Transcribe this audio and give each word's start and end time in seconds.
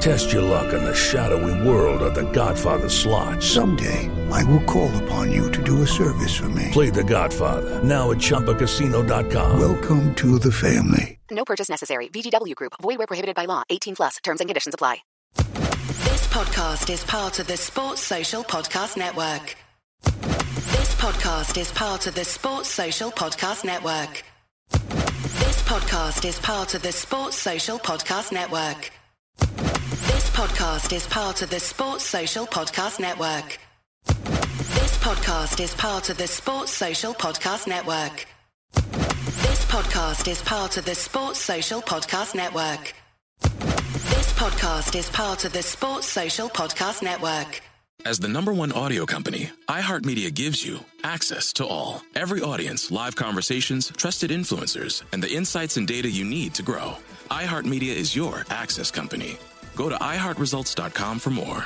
Test 0.00 0.32
your 0.32 0.40
luck 0.40 0.72
in 0.72 0.82
the 0.82 0.94
shadowy 0.94 1.68
world 1.68 2.00
of 2.00 2.14
The 2.14 2.30
Godfather 2.32 2.88
slot. 2.88 3.42
Someday, 3.42 4.08
I 4.30 4.42
will 4.44 4.62
call 4.64 4.90
upon 5.04 5.30
you 5.30 5.50
to 5.52 5.62
do 5.62 5.82
a 5.82 5.86
service 5.86 6.34
for 6.34 6.48
me. 6.48 6.68
Play 6.72 6.88
The 6.88 7.04
Godfather 7.04 7.84
now 7.84 8.10
at 8.10 8.16
ChumbaCasino.com. 8.16 9.60
Welcome 9.60 10.14
to 10.14 10.38
the 10.38 10.50
family. 10.50 11.18
No 11.30 11.44
purchase 11.44 11.68
necessary. 11.68 12.08
VGW 12.08 12.54
Group. 12.54 12.72
Void 12.80 12.96
where 12.96 13.06
prohibited 13.06 13.36
by 13.36 13.44
law. 13.44 13.62
18 13.68 13.94
plus. 13.96 14.16
Terms 14.24 14.40
and 14.40 14.48
conditions 14.48 14.74
apply. 14.74 14.98
This 15.34 16.26
podcast 16.28 16.88
is 16.88 17.04
part 17.04 17.38
of 17.38 17.46
the 17.46 17.58
Sports 17.58 18.00
Social 18.00 18.42
Podcast 18.42 18.96
Network. 18.96 19.54
This 20.02 20.94
podcast 20.94 21.60
is 21.60 21.70
part 21.72 22.06
of 22.06 22.14
the 22.14 22.24
Sports 22.24 22.70
Social 22.70 23.10
Podcast 23.10 23.66
Network. 23.66 24.24
This 24.70 25.62
podcast 25.64 26.26
is 26.26 26.38
part 26.38 26.74
of 26.74 26.80
the 26.80 26.92
Sports 26.92 27.36
Social 27.36 27.78
Podcast 27.78 28.32
Network. 28.32 28.90
This 29.40 30.30
podcast 30.30 30.92
is 30.94 31.06
part 31.06 31.42
of 31.42 31.50
the 31.50 31.60
Sports 31.60 32.04
Social 32.04 32.46
Podcast 32.46 33.00
Network. 33.00 33.58
This 34.06 34.96
podcast 34.98 35.60
is 35.60 35.74
part 35.74 36.10
of 36.10 36.18
the 36.18 36.26
Sports 36.26 36.72
Social 36.72 37.14
Podcast 37.14 37.66
Network. 37.66 38.26
This 38.74 39.64
podcast 39.66 40.28
is 40.28 40.42
part 40.42 40.76
of 40.76 40.84
the 40.84 40.94
Sports 40.94 41.38
Social 41.40 41.80
Podcast 41.80 42.34
Network. 42.34 42.94
This 43.42 44.32
podcast 44.34 44.96
is 44.98 45.08
part 45.10 45.44
of 45.44 45.52
the 45.52 45.62
Sports 45.62 46.06
Social 46.06 46.48
Podcast 46.48 47.02
Network. 47.02 47.62
As 48.06 48.18
the 48.18 48.28
number 48.28 48.52
one 48.52 48.72
audio 48.72 49.04
company, 49.04 49.50
iHeartMedia 49.68 50.32
gives 50.32 50.64
you 50.64 50.80
access 51.04 51.52
to 51.54 51.66
all. 51.66 52.02
Every 52.14 52.40
audience, 52.40 52.90
live 52.90 53.14
conversations, 53.14 53.92
trusted 53.96 54.30
influencers, 54.30 55.02
and 55.12 55.22
the 55.22 55.30
insights 55.30 55.76
and 55.76 55.86
data 55.86 56.08
you 56.08 56.24
need 56.24 56.54
to 56.54 56.62
grow. 56.62 56.96
iHeartMedia 57.30 57.94
is 57.94 58.16
your 58.16 58.44
access 58.50 58.90
company. 58.90 59.36
Go 59.76 59.88
to 59.88 59.96
iHeartResults.com 59.96 61.18
for 61.18 61.30
more. 61.30 61.64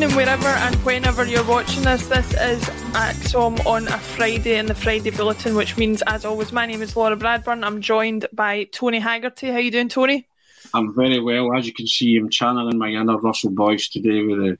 Evening, 0.00 0.16
wherever 0.16 0.48
and 0.48 0.74
whenever 0.76 1.26
you're 1.26 1.44
watching 1.44 1.82
this. 1.82 2.06
This 2.06 2.26
is 2.32 2.62
ACSOM 2.94 3.66
on 3.66 3.86
a 3.86 3.98
Friday 3.98 4.56
in 4.56 4.64
the 4.64 4.74
Friday 4.74 5.10
Bulletin, 5.10 5.54
which 5.54 5.76
means, 5.76 6.02
as 6.06 6.24
always, 6.24 6.52
my 6.52 6.64
name 6.64 6.80
is 6.80 6.96
Laura 6.96 7.14
Bradburn. 7.18 7.62
I'm 7.62 7.82
joined 7.82 8.24
by 8.32 8.64
Tony 8.72 8.98
Haggerty. 8.98 9.48
How 9.48 9.58
you 9.58 9.70
doing, 9.70 9.90
Tony? 9.90 10.26
I'm 10.72 10.94
very 10.94 11.20
well. 11.20 11.54
As 11.54 11.66
you 11.66 11.74
can 11.74 11.86
see, 11.86 12.16
I'm 12.16 12.30
channeling 12.30 12.78
my 12.78 12.88
inner 12.88 13.18
Russell 13.18 13.50
Boyce 13.50 13.90
today 13.90 14.22
with 14.22 14.38
the 14.38 14.58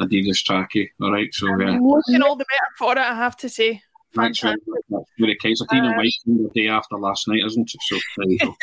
Adidas 0.00 0.44
trackie. 0.46 0.90
All 1.00 1.12
right, 1.12 1.32
so 1.32 1.46
yeah. 1.58 1.78
Looking 1.80 2.20
all 2.20 2.36
the 2.36 2.44
better 2.44 2.72
for 2.76 2.92
it, 2.92 2.98
I 2.98 3.14
have 3.14 3.38
to 3.38 3.48
say. 3.48 3.80
Thanks 4.14 4.40
very 4.40 4.56
much. 4.66 4.82
That's 4.90 5.10
very 5.18 5.38
kind. 5.42 5.56
I've 5.62 5.68
been 5.68 5.86
Uh, 5.86 5.94
awake 5.94 6.12
the 6.26 6.50
day 6.54 6.68
after 6.68 6.98
last 6.98 7.26
night, 7.26 7.42
isn't 7.42 7.72
it? 7.74 7.80
So 7.84 7.96
there 8.18 8.28
you 8.28 8.38
go. 8.38 8.54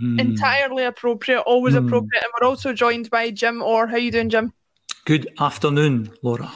Entirely 0.20 0.82
appropriate, 0.82 1.42
always 1.42 1.76
appropriate. 1.76 2.24
And 2.24 2.32
we're 2.40 2.48
also 2.48 2.72
joined 2.72 3.08
by 3.08 3.30
Jim 3.30 3.62
Orr. 3.62 3.86
How 3.86 3.98
you 3.98 4.10
doing, 4.10 4.30
Jim? 4.30 4.52
Good 5.04 5.28
afternoon, 5.38 6.10
Laura. 6.22 6.50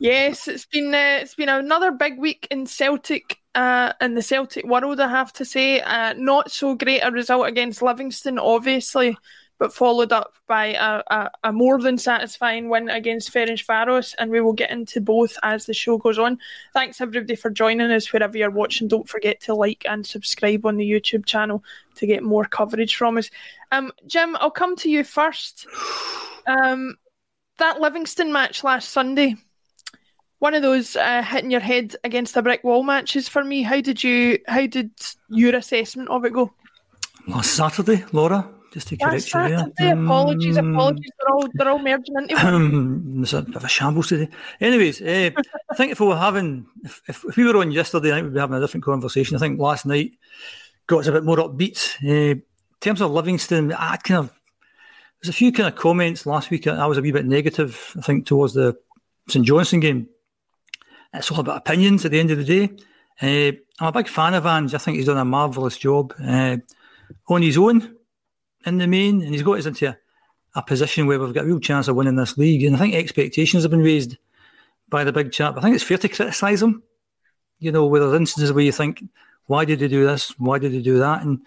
Yes, 0.00 0.48
it's 0.48 0.66
been 0.66 0.94
uh, 0.94 1.20
it's 1.22 1.34
been 1.34 1.48
another 1.48 1.90
big 1.90 2.18
week 2.18 2.46
in 2.50 2.66
Celtic 2.66 3.38
uh, 3.54 3.94
in 4.02 4.14
the 4.14 4.22
Celtic 4.22 4.66
world. 4.66 5.00
I 5.00 5.08
have 5.08 5.32
to 5.34 5.46
say, 5.46 5.80
uh, 5.80 6.12
not 6.12 6.50
so 6.50 6.74
great 6.74 7.00
a 7.00 7.10
result 7.10 7.48
against 7.48 7.80
Livingston, 7.80 8.38
obviously, 8.38 9.16
but 9.58 9.72
followed 9.72 10.12
up 10.12 10.34
by 10.46 10.74
a, 10.74 11.02
a, 11.06 11.30
a 11.44 11.52
more 11.52 11.80
than 11.80 11.96
satisfying 11.96 12.68
win 12.68 12.90
against 12.90 13.32
Ferencvaros, 13.32 14.14
and 14.18 14.30
we 14.30 14.42
will 14.42 14.52
get 14.52 14.70
into 14.70 15.00
both 15.00 15.38
as 15.42 15.64
the 15.64 15.72
show 15.72 15.96
goes 15.96 16.18
on. 16.18 16.38
Thanks 16.74 17.00
everybody 17.00 17.34
for 17.34 17.48
joining 17.48 17.90
us 17.90 18.12
wherever 18.12 18.36
you're 18.36 18.50
watching. 18.50 18.88
Don't 18.88 19.08
forget 19.08 19.40
to 19.42 19.54
like 19.54 19.86
and 19.88 20.06
subscribe 20.06 20.66
on 20.66 20.76
the 20.76 20.90
YouTube 20.90 21.24
channel 21.24 21.64
to 21.94 22.06
get 22.06 22.22
more 22.22 22.44
coverage 22.44 22.96
from 22.96 23.16
us. 23.16 23.30
Um, 23.72 23.90
Jim, 24.06 24.36
I'll 24.38 24.50
come 24.50 24.76
to 24.76 24.90
you 24.90 25.02
first. 25.02 25.66
Um, 26.46 26.96
that 27.60 27.80
Livingston 27.80 28.32
match 28.32 28.64
last 28.64 28.90
Sunday 28.90 29.36
one 30.40 30.54
of 30.54 30.62
those 30.62 30.96
uh, 30.96 31.22
hitting 31.22 31.50
your 31.50 31.60
head 31.60 31.94
against 32.02 32.36
a 32.36 32.42
brick 32.42 32.64
wall 32.64 32.82
matches 32.82 33.28
for 33.28 33.44
me. 33.44 33.62
How 33.62 33.80
did 33.80 34.02
you? 34.02 34.38
How 34.48 34.66
did 34.66 34.90
your 35.28 35.54
assessment 35.54 36.08
of 36.08 36.24
it 36.24 36.32
go? 36.32 36.52
Last 37.28 37.54
Saturday, 37.54 38.04
Laura, 38.12 38.50
just 38.72 38.88
to 38.88 38.96
correct 38.96 39.32
you 39.34 39.40
there. 39.40 39.58
Saturday, 39.58 39.90
apologies, 39.90 40.56
Mm, 40.56 40.72
apologies. 40.72 41.10
They're 41.18 41.34
all 41.34 41.48
they're 41.52 41.68
all 41.68 41.78
merging 41.78 42.16
into 42.16 42.34
one. 42.34 42.54
Um, 42.54 43.18
it's 43.22 43.34
a 43.34 43.42
bit 43.42 43.54
of 43.54 43.64
a 43.64 43.68
shambles 43.68 44.08
today. 44.08 44.30
Anyways, 44.60 45.02
uh, 45.02 45.30
I 45.70 45.74
think 45.74 45.92
if 45.92 46.00
we 46.00 46.06
were 46.06 46.16
having, 46.16 46.66
if, 46.84 47.02
if, 47.06 47.24
if 47.24 47.36
we 47.36 47.44
were 47.44 47.58
on 47.58 47.70
yesterday 47.70 48.10
night, 48.10 48.24
we'd 48.24 48.32
be 48.32 48.40
having 48.40 48.56
a 48.56 48.60
different 48.60 48.84
conversation. 48.84 49.36
I 49.36 49.40
think 49.40 49.60
last 49.60 49.84
night 49.84 50.12
got 50.86 51.00
us 51.00 51.06
a 51.08 51.12
bit 51.12 51.24
more 51.24 51.36
upbeat. 51.36 52.02
Uh, 52.02 52.40
in 52.40 52.42
terms 52.80 53.02
of 53.02 53.10
Livingston, 53.10 53.74
I 53.74 53.98
kind 53.98 54.20
of, 54.20 54.39
there's 55.20 55.34
a 55.34 55.36
few 55.36 55.52
kind 55.52 55.68
of 55.68 55.78
comments 55.78 56.24
last 56.24 56.50
week. 56.50 56.66
I 56.66 56.86
was 56.86 56.96
a 56.98 57.02
wee 57.02 57.12
bit 57.12 57.26
negative, 57.26 57.94
I 57.98 58.00
think, 58.00 58.26
towards 58.26 58.54
the 58.54 58.78
St 59.28 59.44
Johnstone 59.44 59.80
game. 59.80 60.08
It's 61.12 61.30
all 61.30 61.40
about 61.40 61.58
opinions 61.58 62.04
at 62.04 62.10
the 62.10 62.20
end 62.20 62.30
of 62.30 62.38
the 62.38 62.44
day. 62.44 62.74
Uh, 63.20 63.56
I'm 63.80 63.88
a 63.88 63.92
big 63.92 64.08
fan 64.08 64.34
of 64.34 64.46
Ange. 64.46 64.74
I 64.74 64.78
think 64.78 64.96
he's 64.96 65.06
done 65.06 65.18
a 65.18 65.24
marvellous 65.24 65.76
job 65.76 66.14
uh, 66.24 66.56
on 67.28 67.42
his 67.42 67.58
own 67.58 67.96
in 68.64 68.78
the 68.78 68.86
main, 68.86 69.22
and 69.22 69.32
he's 69.32 69.42
got 69.42 69.58
us 69.58 69.66
into 69.66 69.88
a, 69.88 69.98
a 70.54 70.62
position 70.62 71.06
where 71.06 71.18
we've 71.18 71.34
got 71.34 71.44
a 71.44 71.46
real 71.46 71.60
chance 71.60 71.88
of 71.88 71.96
winning 71.96 72.16
this 72.16 72.38
league. 72.38 72.64
And 72.64 72.76
I 72.76 72.78
think 72.78 72.94
expectations 72.94 73.62
have 73.64 73.70
been 73.70 73.82
raised 73.82 74.16
by 74.88 75.04
the 75.04 75.12
big 75.12 75.32
chap. 75.32 75.56
I 75.56 75.60
think 75.60 75.74
it's 75.74 75.84
fair 75.84 75.98
to 75.98 76.08
criticise 76.08 76.62
him. 76.62 76.82
You 77.58 77.72
know, 77.72 77.86
where 77.86 78.00
there's 78.00 78.14
instances 78.14 78.52
where 78.52 78.64
you 78.64 78.72
think, 78.72 79.04
why 79.46 79.66
did 79.66 79.80
they 79.80 79.88
do 79.88 80.06
this? 80.06 80.30
Why 80.38 80.58
did 80.58 80.72
they 80.72 80.80
do 80.80 80.98
that? 81.00 81.22
And 81.22 81.40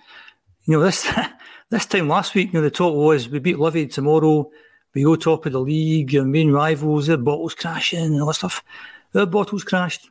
you 0.65 0.77
know, 0.77 0.83
this 0.83 1.07
this 1.73 1.87
time 1.87 2.07
last 2.07 2.35
week, 2.35 2.53
you 2.53 2.59
know, 2.59 2.63
the 2.63 2.69
talk 2.69 2.95
was 2.95 3.27
we 3.27 3.39
beat 3.39 3.57
Livy 3.57 3.87
tomorrow, 3.87 4.49
we 4.93 5.03
go 5.03 5.15
top 5.15 5.47
of 5.47 5.53
the 5.53 5.59
league, 5.59 6.13
your 6.13 6.23
main 6.23 6.51
rivals, 6.51 7.07
their 7.07 7.17
bottles 7.17 7.55
crashing 7.55 7.99
and 7.99 8.21
all 8.21 8.27
that 8.27 8.35
stuff. 8.35 8.63
Their 9.11 9.25
bottles 9.25 9.63
crashed 9.63 10.09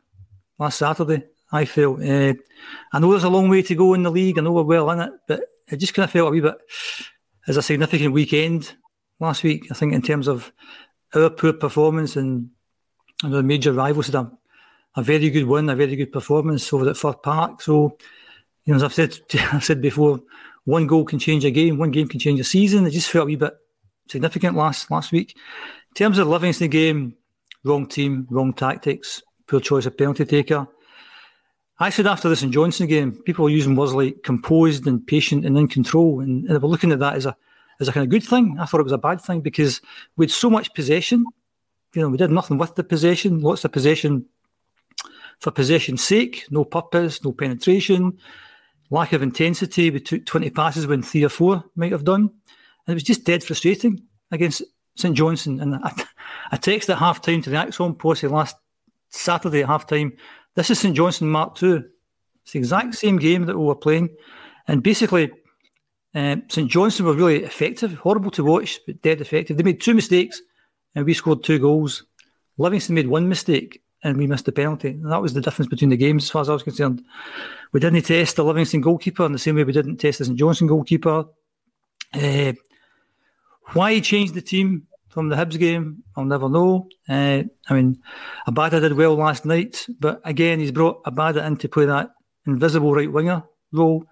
last 0.59 0.79
Saturday, 0.79 1.23
I 1.53 1.63
felt. 1.63 2.01
Uh, 2.01 2.33
I 2.91 2.99
know 2.99 3.11
there's 3.11 3.23
a 3.23 3.29
long 3.29 3.47
way 3.47 3.61
to 3.61 3.75
go 3.75 3.93
in 3.93 4.03
the 4.03 4.11
league. 4.11 4.37
I 4.37 4.41
know 4.41 4.51
we're 4.51 4.63
well 4.63 4.91
in 4.91 4.99
it, 4.99 5.11
but 5.25 5.41
it 5.69 5.77
just 5.77 5.93
kind 5.93 6.03
of 6.03 6.11
felt 6.11 6.27
a 6.27 6.31
wee 6.31 6.41
bit 6.41 6.55
as 7.47 7.55
a 7.55 7.61
significant 7.61 8.13
weekend 8.13 8.73
last 9.21 9.43
week. 9.43 9.67
I 9.71 9.73
think 9.73 9.93
in 9.93 10.01
terms 10.01 10.27
of 10.27 10.51
our 11.15 11.29
poor 11.29 11.53
performance 11.53 12.17
and, 12.17 12.49
and 13.23 13.33
the 13.33 13.41
major 13.41 13.71
rivals 13.71 14.07
had 14.07 14.15
a, 14.15 14.31
a 14.97 15.01
very 15.01 15.29
good 15.29 15.47
win, 15.47 15.69
a 15.69 15.75
very 15.77 15.95
good 15.95 16.11
performance 16.11 16.73
over 16.73 16.89
at 16.89 16.97
Fir 16.97 17.13
Park. 17.13 17.61
So, 17.61 17.97
you 18.65 18.73
know, 18.73 18.75
as 18.75 18.83
I've 18.83 18.93
said, 18.93 19.17
I've 19.53 19.63
said 19.63 19.81
before, 19.81 20.19
one 20.65 20.87
goal 20.87 21.05
can 21.05 21.19
change 21.19 21.45
a 21.45 21.51
game, 21.51 21.77
one 21.77 21.91
game 21.91 22.07
can 22.07 22.19
change 22.19 22.39
a 22.39 22.43
season. 22.43 22.85
It 22.85 22.91
just 22.91 23.09
felt 23.09 23.23
a 23.23 23.27
wee 23.27 23.35
bit 23.35 23.53
significant 24.07 24.55
last 24.55 24.89
last 24.89 25.11
week. 25.11 25.35
In 25.35 25.95
terms 25.95 26.17
of 26.17 26.27
Livingston 26.27 26.69
game, 26.69 27.15
wrong 27.63 27.87
team, 27.87 28.27
wrong 28.29 28.53
tactics, 28.53 29.21
poor 29.47 29.59
choice 29.59 29.85
of 29.85 29.97
penalty 29.97 30.25
taker. 30.25 30.67
I 31.79 31.89
said 31.89 32.07
after 32.07 32.29
the 32.29 32.35
St 32.35 32.53
Johnstone 32.53 32.87
game, 32.87 33.11
people 33.25 33.43
were 33.43 33.49
using 33.49 33.75
words 33.75 33.93
like 33.93 34.23
composed 34.23 34.87
and 34.87 35.05
patient 35.05 35.45
and 35.45 35.57
in 35.57 35.67
control, 35.67 36.19
and, 36.19 36.45
and 36.45 36.55
they 36.55 36.59
were 36.59 36.67
looking 36.67 36.91
at 36.91 36.99
that 36.99 37.15
as 37.15 37.25
a 37.25 37.35
as 37.79 37.87
a 37.87 37.91
kind 37.91 38.03
of 38.03 38.09
good 38.09 38.23
thing. 38.23 38.57
I 38.59 38.65
thought 38.65 38.79
it 38.79 38.83
was 38.83 38.93
a 38.93 38.97
bad 38.97 39.19
thing 39.19 39.41
because 39.41 39.81
we 40.15 40.25
had 40.25 40.31
so 40.31 40.49
much 40.49 40.73
possession. 40.73 41.25
You 41.93 42.01
know, 42.01 42.09
we 42.09 42.17
did 42.17 42.31
nothing 42.31 42.57
with 42.57 42.75
the 42.75 42.83
possession, 42.83 43.41
lots 43.41 43.65
of 43.65 43.71
possession 43.71 44.25
for 45.39 45.51
possession's 45.51 46.03
sake, 46.03 46.45
no 46.49 46.63
purpose, 46.63 47.23
no 47.23 47.33
penetration, 47.33 48.17
lack 48.89 49.13
of 49.13 49.21
intensity. 49.21 49.89
We 49.89 49.99
took 49.99 50.25
20 50.25 50.49
passes 50.51 50.87
when 50.87 51.01
three 51.01 51.23
or 51.23 51.29
four 51.29 51.63
might 51.75 51.91
have 51.91 52.03
done. 52.03 52.21
And 52.21 52.91
it 52.91 52.93
was 52.93 53.03
just 53.03 53.25
dead 53.25 53.43
frustrating 53.43 54.03
against 54.31 54.63
St 54.95 55.15
Johnstone. 55.15 55.59
And 55.59 55.75
I, 55.75 55.91
I 56.51 56.57
texted 56.57 56.89
at 56.89 56.99
half 56.99 57.21
time 57.21 57.41
to 57.41 57.49
the 57.49 57.57
ACSOM 57.57 57.97
posse 57.97 58.27
last 58.27 58.55
Saturday 59.09 59.61
at 59.61 59.67
half 59.67 59.87
time. 59.87 60.13
This 60.55 60.69
is 60.69 60.79
St 60.79 60.95
Johnstone 60.95 61.29
Mark 61.29 61.61
II. 61.61 61.83
It's 62.43 62.51
the 62.51 62.59
exact 62.59 62.95
same 62.95 63.17
game 63.17 63.45
that 63.45 63.57
we 63.57 63.65
were 63.65 63.75
playing. 63.75 64.09
And 64.67 64.83
basically, 64.83 65.31
uh, 66.15 66.37
St 66.49 66.69
Johnstone 66.69 67.07
were 67.07 67.13
really 67.13 67.43
effective, 67.43 67.93
horrible 67.95 68.31
to 68.31 68.43
watch, 68.43 68.79
but 68.85 69.01
dead 69.01 69.21
effective. 69.21 69.57
They 69.57 69.63
made 69.63 69.81
two 69.81 69.93
mistakes 69.93 70.41
and 70.95 71.05
we 71.05 71.13
scored 71.13 71.43
two 71.43 71.59
goals. 71.59 72.03
Livingston 72.57 72.95
made 72.95 73.07
one 73.07 73.27
mistake 73.27 73.82
and 74.03 74.17
we 74.17 74.27
missed 74.27 74.45
the 74.45 74.51
penalty. 74.51 74.89
And 74.89 75.11
that 75.11 75.21
was 75.21 75.33
the 75.33 75.41
difference 75.41 75.69
between 75.69 75.89
the 75.89 75.97
games, 75.97 76.25
as 76.25 76.29
far 76.29 76.41
as 76.41 76.49
I 76.49 76.53
was 76.53 76.63
concerned. 76.63 77.03
We 77.71 77.79
didn't 77.79 78.01
test 78.03 78.35
the 78.35 78.43
Livingston 78.43 78.81
goalkeeper 78.81 79.25
in 79.25 79.31
the 79.31 79.39
same 79.39 79.55
way 79.55 79.63
we 79.63 79.73
didn't 79.73 79.97
test 79.97 80.19
the 80.19 80.25
St 80.25 80.37
Johnstone 80.37 80.67
goalkeeper. 80.67 81.25
Uh, 82.13 82.53
why 83.73 83.93
he 83.93 84.01
changed 84.01 84.33
the 84.33 84.41
team 84.41 84.87
from 85.07 85.29
the 85.29 85.35
Hibs 85.35 85.57
game, 85.57 86.03
I'll 86.15 86.25
never 86.25 86.49
know. 86.49 86.89
Uh, 87.07 87.43
I 87.69 87.73
mean, 87.73 88.01
Abada 88.47 88.81
did 88.81 88.93
well 88.93 89.15
last 89.15 89.45
night, 89.45 89.85
but 89.99 90.21
again, 90.25 90.59
he's 90.59 90.71
brought 90.71 91.03
Abada 91.03 91.45
in 91.45 91.57
to 91.57 91.69
play 91.69 91.85
that 91.85 92.11
invisible 92.45 92.93
right 92.93 93.11
winger 93.11 93.43
role. 93.71 94.05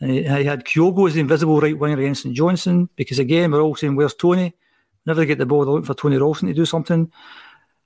Uh, 0.00 0.06
he 0.06 0.24
had 0.44 0.64
Kyogo 0.64 1.06
as 1.06 1.14
the 1.14 1.20
invisible 1.20 1.60
right 1.60 1.78
winger 1.78 1.98
against 1.98 2.22
St 2.22 2.34
Johnstone 2.34 2.88
because, 2.96 3.18
again, 3.18 3.50
we're 3.50 3.60
all 3.60 3.76
saying, 3.76 3.94
Where's 3.94 4.14
Tony? 4.14 4.54
Never 5.06 5.24
get 5.24 5.38
the 5.38 5.46
ball, 5.46 5.64
they're 5.64 5.74
looking 5.74 5.86
for 5.86 5.94
Tony 5.94 6.18
Ralston 6.18 6.48
to 6.48 6.54
do 6.54 6.66
something. 6.66 7.10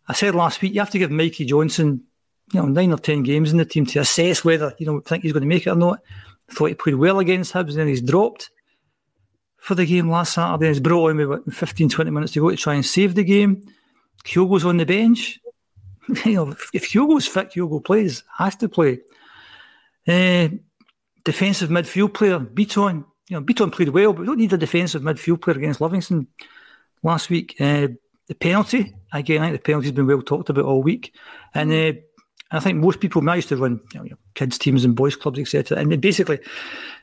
I 0.08 0.14
said 0.14 0.34
last 0.34 0.60
week, 0.60 0.74
you 0.74 0.80
have 0.80 0.90
to 0.90 0.98
give 0.98 1.10
Mikey 1.10 1.44
Johnston, 1.44 2.04
you 2.52 2.60
know, 2.60 2.66
nine 2.66 2.92
or 2.92 2.98
ten 2.98 3.22
games 3.22 3.52
in 3.52 3.58
the 3.58 3.64
team 3.64 3.86
to 3.86 4.00
assess 4.00 4.44
whether, 4.44 4.74
you 4.78 4.86
know, 4.86 5.00
think 5.00 5.22
he's 5.22 5.32
going 5.32 5.42
to 5.42 5.48
make 5.48 5.66
it 5.66 5.70
or 5.70 5.76
not. 5.76 6.00
Thought 6.50 6.66
he 6.66 6.74
played 6.74 6.96
well 6.96 7.18
against 7.18 7.52
Hibs, 7.52 7.70
and 7.70 7.78
then 7.78 7.88
he's 7.88 8.02
dropped 8.02 8.50
for 9.56 9.74
the 9.74 9.86
game 9.86 10.10
last 10.10 10.34
Saturday. 10.34 10.68
He's 10.68 10.80
brought 10.80 11.10
on 11.10 11.16
with 11.16 11.54
15, 11.54 11.88
20 11.88 12.10
minutes 12.10 12.32
to 12.32 12.40
go 12.40 12.50
to 12.50 12.56
try 12.56 12.74
and 12.74 12.84
save 12.84 13.14
the 13.14 13.24
game. 13.24 13.62
Kyogo's 14.24 14.64
on 14.64 14.76
the 14.76 14.86
bench. 14.86 15.40
you 16.24 16.34
know, 16.34 16.50
if 16.72 16.90
Kyogo's 16.90 17.26
fit, 17.26 17.52
Kyogo 17.52 17.82
plays, 17.82 18.24
has 18.36 18.56
to 18.56 18.68
play. 18.68 18.98
Uh, 20.06 20.48
defensive 21.24 21.70
midfield 21.70 22.12
player, 22.12 22.40
Bitton. 22.40 23.04
You 23.28 23.40
know, 23.40 23.42
Bitton 23.42 23.72
played 23.72 23.90
well, 23.90 24.12
but 24.12 24.20
we 24.20 24.26
don't 24.26 24.38
need 24.38 24.52
a 24.52 24.58
defensive 24.58 25.02
midfield 25.02 25.40
player 25.40 25.56
against 25.56 25.80
Livingston 25.80 26.26
last 27.02 27.30
week. 27.30 27.54
Uh, 27.60 27.88
the 28.26 28.34
penalty, 28.34 28.94
again, 29.12 29.42
I 29.42 29.46
think 29.46 29.60
the 29.60 29.64
penalty's 29.64 29.92
been 29.92 30.06
well 30.06 30.22
talked 30.22 30.48
about 30.48 30.64
all 30.64 30.82
week. 30.82 31.14
And 31.54 31.72
uh, 31.72 31.92
I 32.50 32.60
think 32.60 32.78
most 32.78 33.00
people 33.00 33.22
managed 33.22 33.48
to 33.48 33.56
run 33.56 33.80
you 33.94 34.00
know, 34.00 34.16
kids' 34.34 34.58
teams 34.58 34.84
and 34.84 34.94
boys' 34.94 35.16
clubs, 35.16 35.38
etc. 35.38 35.78
And 35.78 36.00
basically, 36.00 36.38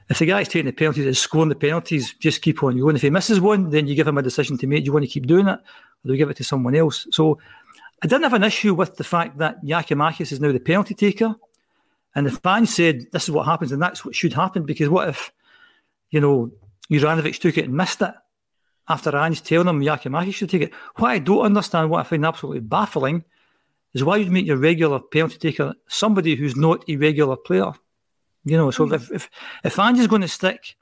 if 0.09 0.19
the 0.19 0.25
guy's 0.25 0.47
taking 0.47 0.65
the 0.65 0.73
penalties 0.73 1.05
and 1.05 1.17
scoring 1.17 1.49
the 1.49 1.55
penalties, 1.55 2.13
just 2.19 2.41
keep 2.41 2.63
on 2.63 2.79
going. 2.79 2.95
If 2.95 3.01
he 3.01 3.09
misses 3.09 3.39
one, 3.39 3.69
then 3.69 3.87
you 3.87 3.95
give 3.95 4.07
him 4.07 4.17
a 4.17 4.23
decision 4.23 4.57
to 4.59 4.67
make. 4.67 4.83
Do 4.83 4.87
you 4.87 4.93
want 4.93 5.05
to 5.05 5.11
keep 5.11 5.27
doing 5.27 5.47
it, 5.47 5.59
or 5.59 6.05
do 6.05 6.11
you 6.11 6.17
give 6.17 6.29
it 6.29 6.37
to 6.37 6.43
someone 6.43 6.75
else? 6.75 7.07
So 7.11 7.39
I 8.01 8.07
didn't 8.07 8.23
have 8.23 8.33
an 8.33 8.43
issue 8.43 8.73
with 8.73 8.95
the 8.95 9.03
fact 9.03 9.37
that 9.39 9.63
Giakoumakis 9.63 10.31
is 10.31 10.39
now 10.39 10.51
the 10.51 10.59
penalty 10.59 10.95
taker. 10.95 11.35
And 12.15 12.25
the 12.25 12.31
fans 12.31 12.73
said 12.73 13.05
this 13.11 13.23
is 13.23 13.31
what 13.31 13.45
happens, 13.45 13.71
and 13.71 13.81
that's 13.81 14.03
what 14.03 14.15
should 14.15 14.33
happen. 14.33 14.65
Because 14.65 14.89
what 14.89 15.09
if, 15.09 15.31
you 16.09 16.19
know, 16.19 16.51
Juranovic 16.91 17.39
took 17.39 17.57
it 17.57 17.65
and 17.65 17.73
missed 17.73 18.01
it 18.01 18.13
after 18.89 19.15
Ange 19.15 19.43
telling 19.43 19.67
him 19.67 19.81
Giakoumakis 19.81 20.33
should 20.33 20.49
take 20.49 20.63
it? 20.63 20.73
What 20.95 21.09
I 21.09 21.19
don't 21.19 21.45
understand, 21.45 21.89
what 21.89 21.99
I 21.99 22.03
find 22.03 22.25
absolutely 22.25 22.61
baffling, 22.61 23.23
is 23.93 24.03
why 24.03 24.17
you'd 24.17 24.31
make 24.31 24.45
your 24.45 24.57
regular 24.57 24.99
penalty 24.99 25.37
taker 25.37 25.73
somebody 25.87 26.35
who's 26.35 26.55
not 26.55 26.83
a 26.89 26.95
regular 26.95 27.37
player. 27.37 27.71
You 28.43 28.57
know, 28.57 28.71
so 28.71 28.87
mm. 28.87 28.95
if 28.95 29.11
if 29.11 29.29
if 29.63 29.79
Ange's 29.79 30.07
going 30.07 30.23
to 30.23 30.27
stick 30.27 30.75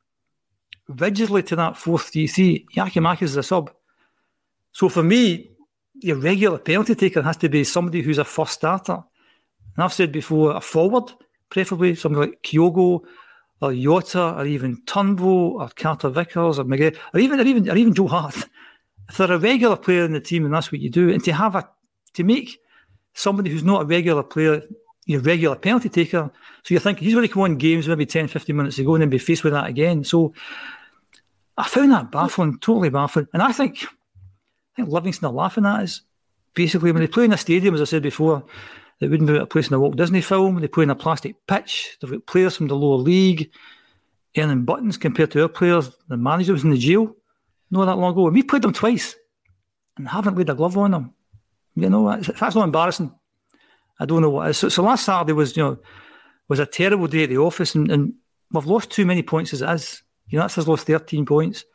rigidly 0.88 1.44
to 1.44 1.56
that 1.58 1.78
four 1.78 2.00
three 2.00 2.28
three, 2.28 2.66
Giakoumakis 2.76 3.24
is 3.24 3.38
a 3.38 3.44
sub. 3.44 3.72
So 4.72 4.90
for 4.90 5.04
me, 5.04 5.52
your 5.96 6.18
regular 6.18 6.60
penalty 6.60 6.96
taker 6.96 7.22
has 7.24 7.38
to 7.38 7.50
be 7.50 7.64
somebody 7.64 8.02
who's 8.02 8.20
a 8.20 8.24
first 8.24 8.54
starter. 8.54 9.04
And 9.76 9.84
I've 9.84 9.94
said 9.94 10.12
before, 10.12 10.56
a 10.56 10.62
forward, 10.62 11.12
preferably 11.50 11.96
somebody 11.96 12.32
like 12.32 12.44
Kyogo 12.44 13.02
or 13.62 13.74
Jota 13.74 14.36
or 14.38 14.46
even 14.46 14.82
Turnbull 14.86 15.62
or 15.62 15.70
Carter 15.70 16.10
Vickers 16.10 16.60
or 16.60 16.64
Miguel 16.64 16.92
or 17.14 17.20
even 17.20 17.40
or 17.40 17.44
even 17.44 17.70
or 17.70 17.76
even 17.76 17.94
Joe 17.94 18.08
Hart. 18.08 18.36
If 19.10 19.18
they're 19.18 19.32
a 19.32 19.40
regular 19.40 19.78
player 19.78 20.04
in 20.06 20.14
the 20.14 20.20
team 20.20 20.46
and 20.46 20.54
that's 20.54 20.72
what 20.72 20.82
you 20.82 20.90
do, 20.90 21.10
and 21.10 21.24
to 21.24 21.34
have 21.34 21.56
a 21.56 21.70
to 22.14 22.24
make 22.24 22.60
somebody 23.14 23.50
who's 23.50 23.64
not 23.64 23.84
a 23.84 23.86
regular 23.86 24.24
player 24.24 24.62
your 25.08 25.22
regular 25.22 25.56
penalty 25.56 25.90
taker. 25.90 26.30
So 26.64 26.74
you're 26.74 26.82
thinking 26.82 27.06
he's 27.06 27.14
going 27.14 27.26
to 27.26 27.34
come 27.34 27.44
on 27.44 27.56
games 27.56 27.88
maybe 27.88 28.06
10, 28.06 28.28
15 28.28 28.56
minutes 28.56 28.78
ago 28.78 28.94
and 28.94 29.02
then 29.02 29.10
be 29.10 29.18
faced 29.18 29.44
with 29.44 29.54
that 29.54 29.68
again. 29.68 30.04
So 30.04 30.34
I 31.58 31.68
found 31.68 31.94
that 31.94 32.12
baffling, 32.12 32.60
totally 32.60 32.90
baffling. 32.90 33.28
And 33.34 33.42
I 33.42 33.54
think 33.54 33.86
I 33.86 34.76
think 34.76 34.90
Livingston 34.90 35.30
are 35.30 35.34
laughing 35.34 35.66
at 35.66 35.82
us. 35.82 36.02
Basically, 36.54 36.92
when 36.92 37.02
they 37.02 37.08
play 37.08 37.26
in 37.26 37.34
a 37.34 37.38
stadium, 37.38 37.74
as 37.74 37.82
I 37.82 37.86
said 37.86 38.04
before, 38.04 38.44
it 39.00 39.10
wouldn't 39.10 39.30
be 39.30 39.38
a 39.38 39.46
place 39.46 39.68
in 39.68 39.74
a 39.74 39.80
Walt 39.80 39.96
Disney 39.96 40.22
film. 40.22 40.60
They 40.60 40.68
play 40.68 40.84
in 40.84 40.90
a 40.90 40.96
plastic 40.96 41.36
pitch. 41.48 41.98
They've 42.02 42.12
got 42.12 42.26
players 42.26 42.56
from 42.56 42.68
the 42.68 42.76
lower 42.76 42.98
league 42.98 43.52
earning 44.38 44.66
buttons 44.66 44.98
compared 44.98 45.32
to 45.32 45.42
our 45.44 45.50
players. 45.50 45.92
The 46.08 46.18
manager 46.18 46.54
was 46.54 46.64
in 46.64 46.70
the 46.70 46.78
jail 46.78 47.16
not 47.72 47.86
that 47.86 47.98
long 47.98 48.12
ago. 48.12 48.28
And 48.28 48.36
we 48.36 48.44
played 48.44 48.62
them 48.62 48.74
twice 48.74 49.16
and 49.98 50.08
haven't 50.08 50.38
laid 50.38 50.50
a 50.50 50.56
glove 50.56 50.78
on 50.78 50.92
them. 50.92 51.14
You 51.76 51.90
know, 51.90 52.10
that's 52.20 52.56
not 52.56 52.64
embarrassing. 52.64 53.14
I 54.00 54.06
don't 54.06 54.22
know 54.22 54.30
what 54.30 54.50
is. 54.50 54.58
So, 54.58 54.70
so 54.70 54.84
last 54.84 55.06
Saturday 55.06 55.34
was, 55.34 55.56
you 55.56 55.64
know, 55.64 55.78
was 56.48 56.60
a 56.60 56.66
terrible 56.66 57.08
day 57.08 57.24
at 57.24 57.30
the 57.30 57.38
office, 57.38 57.76
and, 57.76 57.92
and 57.92 58.14
we've 58.52 58.66
lost 58.66 58.90
too 58.90 59.06
many 59.06 59.22
points 59.22 59.54
as 59.54 59.62
it 59.62 59.70
is. 59.70 60.02
You 60.28 60.38
know, 60.38 60.44
that's 60.44 60.58
us 60.58 60.68
lost 60.68 60.88
13 60.88 61.26
points, 61.26 61.66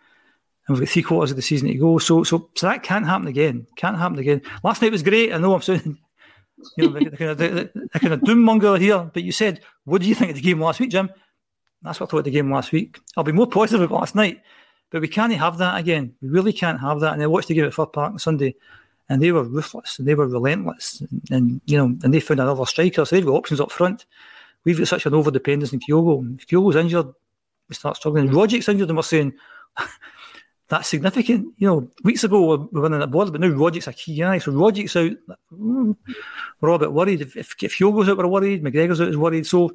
and 0.66 0.76
we've 0.76 0.86
got 0.86 0.92
three 0.92 1.02
quarters 1.02 1.30
of 1.30 1.36
the 1.36 1.42
season 1.42 1.68
to 1.68 1.74
go. 1.74 1.98
So, 1.98 2.24
so, 2.24 2.50
so 2.54 2.66
that 2.66 2.82
can't 2.82 3.06
happen 3.06 3.28
again. 3.28 3.66
Can't 3.76 3.98
happen 3.98 4.18
again. 4.18 4.42
Last 4.64 4.82
night 4.82 4.92
was 4.92 5.02
great. 5.02 5.32
I 5.32 5.38
know 5.38 5.54
I'm 5.54 5.62
saying, 5.62 5.98
you 6.76 6.88
know, 6.88 6.98
the, 6.98 7.10
the, 7.10 7.16
kind 7.16 7.30
of, 7.30 7.38
the, 7.38 7.70
the 7.92 7.98
kind 7.98 8.12
of 8.12 8.22
doom 8.22 8.40
monger 8.40 8.76
here. 8.76 9.10
But 9.12 9.22
you 9.22 9.32
said, 9.32 9.60
what 9.84 10.02
do 10.02 10.08
you 10.08 10.14
think 10.14 10.30
of 10.30 10.36
the 10.36 10.42
game 10.42 10.60
last 10.60 10.80
week, 10.80 10.90
Jim? 10.90 11.10
That's 11.82 11.98
what 11.98 12.08
I 12.08 12.10
thought 12.10 12.18
of 12.18 12.24
the 12.24 12.30
game 12.30 12.52
last 12.52 12.72
week. 12.72 13.00
I'll 13.16 13.24
be 13.24 13.32
more 13.32 13.46
positive 13.46 13.82
about 13.82 14.00
last 14.00 14.14
night, 14.14 14.40
but 14.90 15.00
we 15.00 15.08
can't 15.08 15.32
have 15.32 15.58
that 15.58 15.78
again. 15.78 16.14
We 16.22 16.28
really 16.28 16.52
can't 16.52 16.80
have 16.80 17.00
that. 17.00 17.14
And 17.14 17.22
I 17.22 17.26
watched 17.26 17.48
the 17.48 17.54
game 17.54 17.64
at 17.64 17.74
Fir 17.74 17.86
Park 17.86 18.12
on 18.12 18.18
Sunday 18.18 18.54
and 19.08 19.20
they 19.20 19.32
were 19.32 19.44
ruthless 19.44 19.98
and 19.98 20.06
they 20.06 20.14
were 20.14 20.28
relentless, 20.28 21.00
and, 21.00 21.22
and, 21.30 21.60
you 21.66 21.76
know, 21.76 21.96
and 22.02 22.14
they 22.14 22.20
found 22.20 22.40
another 22.40 22.64
striker, 22.64 23.04
so 23.04 23.14
they've 23.14 23.26
got 23.26 23.34
options 23.34 23.60
up 23.60 23.70
front. 23.70 24.06
We've 24.64 24.78
got 24.78 24.88
such 24.88 25.06
an 25.06 25.14
over 25.14 25.30
dependence 25.30 25.72
on 25.72 25.80
Kyogo. 25.80 26.38
If 26.38 26.46
Kyogo's 26.46 26.76
injured, 26.76 27.08
we 27.68 27.74
start 27.74 27.96
struggling. 27.96 28.30
Rogic's 28.30 28.68
injured, 28.68 28.88
and 28.88 28.96
we're 28.96 29.02
saying 29.02 29.34
that's 30.72 30.88
significant. 30.88 31.52
You 31.58 31.66
know, 31.66 31.90
weeks 32.02 32.24
ago 32.24 32.40
we 32.40 32.66
were 32.72 32.80
winning 32.80 33.02
at 33.02 33.10
border, 33.10 33.30
but 33.30 33.42
now 33.42 33.48
Rogic's 33.48 33.88
a 33.88 33.92
key 33.92 34.16
guy. 34.16 34.38
So 34.38 34.52
Rogic's 34.52 34.96
out. 34.96 35.12
Mm, 35.52 35.94
we're 36.60 36.70
all 36.70 36.76
a 36.76 36.78
bit 36.78 36.92
worried. 36.94 37.20
If, 37.20 37.36
if, 37.36 37.54
if 37.62 37.76
Kyogo's 37.76 38.08
out, 38.08 38.16
we're 38.16 38.26
worried. 38.26 38.64
McGregor's 38.64 38.98
out, 38.98 39.08
is 39.08 39.18
worried. 39.18 39.46
So, 39.46 39.72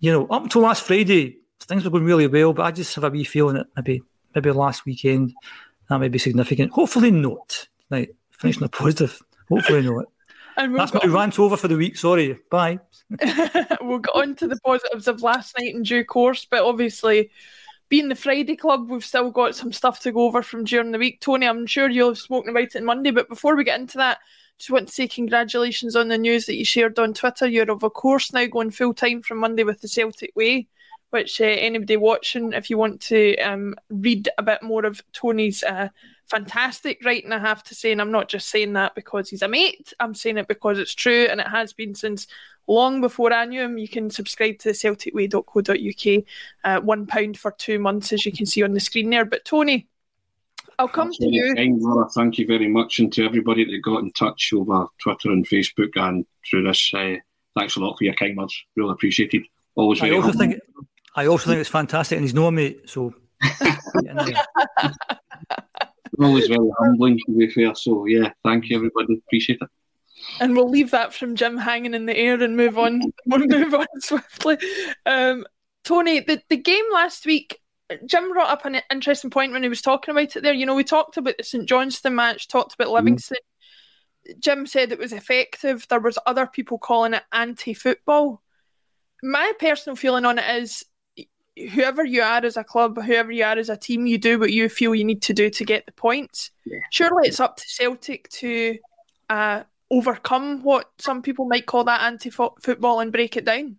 you 0.00 0.10
know, 0.10 0.26
up 0.26 0.42
until 0.42 0.62
last 0.62 0.82
Friday, 0.82 1.38
things 1.60 1.84
were 1.84 1.90
going 1.90 2.04
really 2.04 2.26
well, 2.26 2.52
but 2.52 2.64
I 2.64 2.72
just 2.72 2.92
have 2.96 3.04
a 3.04 3.10
wee 3.10 3.22
feeling 3.22 3.54
that 3.54 3.68
maybe 3.76 4.02
maybe 4.34 4.50
last 4.50 4.84
weekend 4.84 5.34
that 5.88 5.98
may 5.98 6.08
be 6.08 6.18
significant. 6.18 6.72
Hopefully 6.72 7.12
not. 7.12 7.68
Right 7.88 8.10
finishing 8.32 8.64
a 8.64 8.68
positive. 8.80 9.22
Hopefully 9.48 9.82
not. 9.82 10.06
And 10.56 10.74
That's 10.76 10.92
my 10.92 11.04
rant 11.06 11.38
over 11.38 11.56
for 11.56 11.68
the 11.68 11.76
week. 11.76 11.96
Sorry. 11.96 12.38
Bye. 12.50 12.80
we'll 13.80 14.00
get 14.00 14.14
on 14.14 14.34
to 14.36 14.48
the 14.48 14.58
positives 14.64 15.08
of 15.08 15.22
last 15.22 15.56
night 15.58 15.74
in 15.74 15.82
due 15.82 16.04
course, 16.04 16.44
but 16.44 16.62
obviously 16.62 17.30
being 17.92 18.08
the 18.08 18.14
Friday 18.14 18.56
club, 18.56 18.88
we've 18.88 19.04
still 19.04 19.30
got 19.30 19.54
some 19.54 19.70
stuff 19.70 20.00
to 20.00 20.12
go 20.12 20.22
over 20.22 20.42
from 20.42 20.64
during 20.64 20.92
the 20.92 20.98
week. 20.98 21.20
Tony, 21.20 21.46
I'm 21.46 21.66
sure 21.66 21.90
you'll 21.90 22.08
have 22.08 22.16
spoken 22.16 22.48
about 22.48 22.62
it 22.62 22.76
on 22.76 22.86
Monday, 22.86 23.10
but 23.10 23.28
before 23.28 23.54
we 23.54 23.64
get 23.64 23.78
into 23.78 23.98
that, 23.98 24.16
just 24.56 24.70
want 24.70 24.88
to 24.88 24.94
say 24.94 25.06
congratulations 25.06 25.94
on 25.94 26.08
the 26.08 26.16
news 26.16 26.46
that 26.46 26.54
you 26.54 26.64
shared 26.64 26.98
on 26.98 27.12
Twitter. 27.12 27.46
You're 27.46 27.70
of 27.70 27.82
course 27.92 28.32
now 28.32 28.46
going 28.46 28.70
full 28.70 28.94
time 28.94 29.20
from 29.20 29.40
Monday 29.40 29.62
with 29.62 29.82
the 29.82 29.88
Celtic 29.88 30.32
Way 30.34 30.68
which 31.12 31.42
uh, 31.42 31.44
anybody 31.44 31.98
watching, 31.98 32.54
if 32.54 32.70
you 32.70 32.78
want 32.78 32.98
to 32.98 33.36
um, 33.40 33.74
read 33.90 34.30
a 34.38 34.42
bit 34.42 34.62
more 34.62 34.86
of 34.86 35.02
Tony's 35.12 35.62
uh, 35.62 35.90
fantastic 36.30 37.04
writing, 37.04 37.32
I 37.32 37.38
have 37.38 37.62
to 37.64 37.74
say, 37.74 37.92
and 37.92 38.00
I'm 38.00 38.10
not 38.10 38.30
just 38.30 38.48
saying 38.48 38.72
that 38.72 38.94
because 38.94 39.28
he's 39.28 39.42
a 39.42 39.48
mate, 39.48 39.92
I'm 40.00 40.14
saying 40.14 40.38
it 40.38 40.48
because 40.48 40.78
it's 40.78 40.94
true 40.94 41.26
and 41.30 41.38
it 41.38 41.46
has 41.46 41.74
been 41.74 41.94
since 41.94 42.28
long 42.66 43.00
before 43.00 43.32
I 43.32 43.44
knew 43.44 43.62
him. 43.62 43.78
You 43.78 43.88
can 43.88 44.10
subscribe 44.10 44.58
to 44.60 44.70
celticway.co.uk, 44.70 46.24
uh, 46.64 46.80
£1 46.80 47.36
for 47.36 47.52
two 47.52 47.78
months, 47.78 48.12
as 48.12 48.26
you 48.26 48.32
can 48.32 48.46
see 48.46 48.62
on 48.62 48.72
the 48.72 48.80
screen 48.80 49.10
there. 49.10 49.24
But 49.24 49.44
Tony, 49.44 49.88
I'll 50.78 50.88
come 50.88 51.08
That's 51.08 51.18
to 51.18 51.28
you. 51.28 51.54
Kind, 51.54 51.80
Laura. 51.80 52.08
Thank 52.10 52.38
you 52.38 52.46
very 52.46 52.68
much, 52.68 52.98
and 52.98 53.12
to 53.12 53.24
everybody 53.24 53.64
that 53.64 53.82
got 53.82 54.02
in 54.02 54.10
touch 54.12 54.52
over 54.52 54.86
Twitter 55.02 55.30
and 55.30 55.46
Facebook 55.46 55.90
and 55.96 56.24
through 56.48 56.64
this. 56.64 56.92
Uh, 56.94 57.16
thanks 57.56 57.76
a 57.76 57.80
lot 57.80 57.96
for 57.98 58.04
your 58.04 58.14
kind 58.14 58.36
words. 58.36 58.60
Really 58.76 58.92
appreciated. 58.92 59.42
Always 59.74 60.02
I 60.02 60.10
also 60.10 60.28
humbling. 60.28 60.50
think 60.50 60.62
I 61.14 61.26
also 61.26 61.50
think 61.50 61.60
it's 61.60 61.68
fantastic, 61.68 62.16
and 62.16 62.24
he's 62.24 62.34
known 62.34 62.54
me, 62.54 62.76
so 62.86 63.14
always 66.20 66.46
very 66.46 66.70
humbling 66.78 67.18
to 67.26 67.32
be 67.36 67.50
fair. 67.50 67.74
So 67.74 68.06
yeah, 68.06 68.32
thank 68.44 68.68
you 68.68 68.76
everybody. 68.76 69.22
Appreciate 69.26 69.58
it. 69.60 69.68
And 70.40 70.56
we'll 70.56 70.70
leave 70.70 70.90
that 70.92 71.14
from 71.14 71.36
Jim 71.36 71.56
hanging 71.56 71.94
in 71.94 72.06
the 72.06 72.16
air 72.16 72.40
and 72.42 72.56
move 72.56 72.78
on. 72.78 73.12
we'll 73.26 73.46
move 73.46 73.74
on 73.74 73.86
swiftly. 74.00 74.58
Um, 75.06 75.44
Tony, 75.84 76.20
the, 76.20 76.40
the 76.48 76.56
game 76.56 76.84
last 76.92 77.26
week, 77.26 77.58
Jim 78.06 78.32
brought 78.32 78.50
up 78.50 78.64
an 78.64 78.80
interesting 78.90 79.30
point 79.30 79.52
when 79.52 79.62
he 79.62 79.68
was 79.68 79.82
talking 79.82 80.12
about 80.12 80.36
it 80.36 80.42
there. 80.42 80.52
You 80.52 80.66
know, 80.66 80.74
we 80.74 80.84
talked 80.84 81.16
about 81.16 81.36
the 81.36 81.44
St 81.44 81.68
Johnstone 81.68 82.14
match, 82.14 82.48
talked 82.48 82.74
about 82.74 82.90
Livingston. 82.90 83.38
Jim 84.38 84.66
said 84.66 84.92
it 84.92 84.98
was 84.98 85.12
effective. 85.12 85.86
There 85.88 86.00
was 86.00 86.18
other 86.26 86.46
people 86.46 86.78
calling 86.78 87.14
it 87.14 87.22
anti-football. 87.32 88.40
My 89.22 89.52
personal 89.58 89.96
feeling 89.96 90.24
on 90.24 90.38
it 90.38 90.62
is 90.62 90.84
whoever 91.56 92.04
you 92.04 92.22
are 92.22 92.44
as 92.44 92.56
a 92.56 92.64
club, 92.64 93.02
whoever 93.02 93.30
you 93.30 93.44
are 93.44 93.58
as 93.58 93.68
a 93.68 93.76
team, 93.76 94.06
you 94.06 94.18
do 94.18 94.38
what 94.38 94.52
you 94.52 94.68
feel 94.68 94.94
you 94.94 95.04
need 95.04 95.22
to 95.22 95.34
do 95.34 95.50
to 95.50 95.64
get 95.64 95.86
the 95.86 95.92
points. 95.92 96.50
Surely 96.90 97.28
it's 97.28 97.40
up 97.40 97.56
to 97.56 97.68
Celtic 97.68 98.28
to 98.30 98.78
uh, 99.28 99.62
overcome 99.92 100.62
what 100.62 100.90
some 100.98 101.20
people 101.20 101.44
might 101.44 101.66
call 101.66 101.84
that 101.84 102.02
anti-football 102.02 103.00
and 103.00 103.12
break 103.12 103.36
it 103.36 103.44
down. 103.44 103.76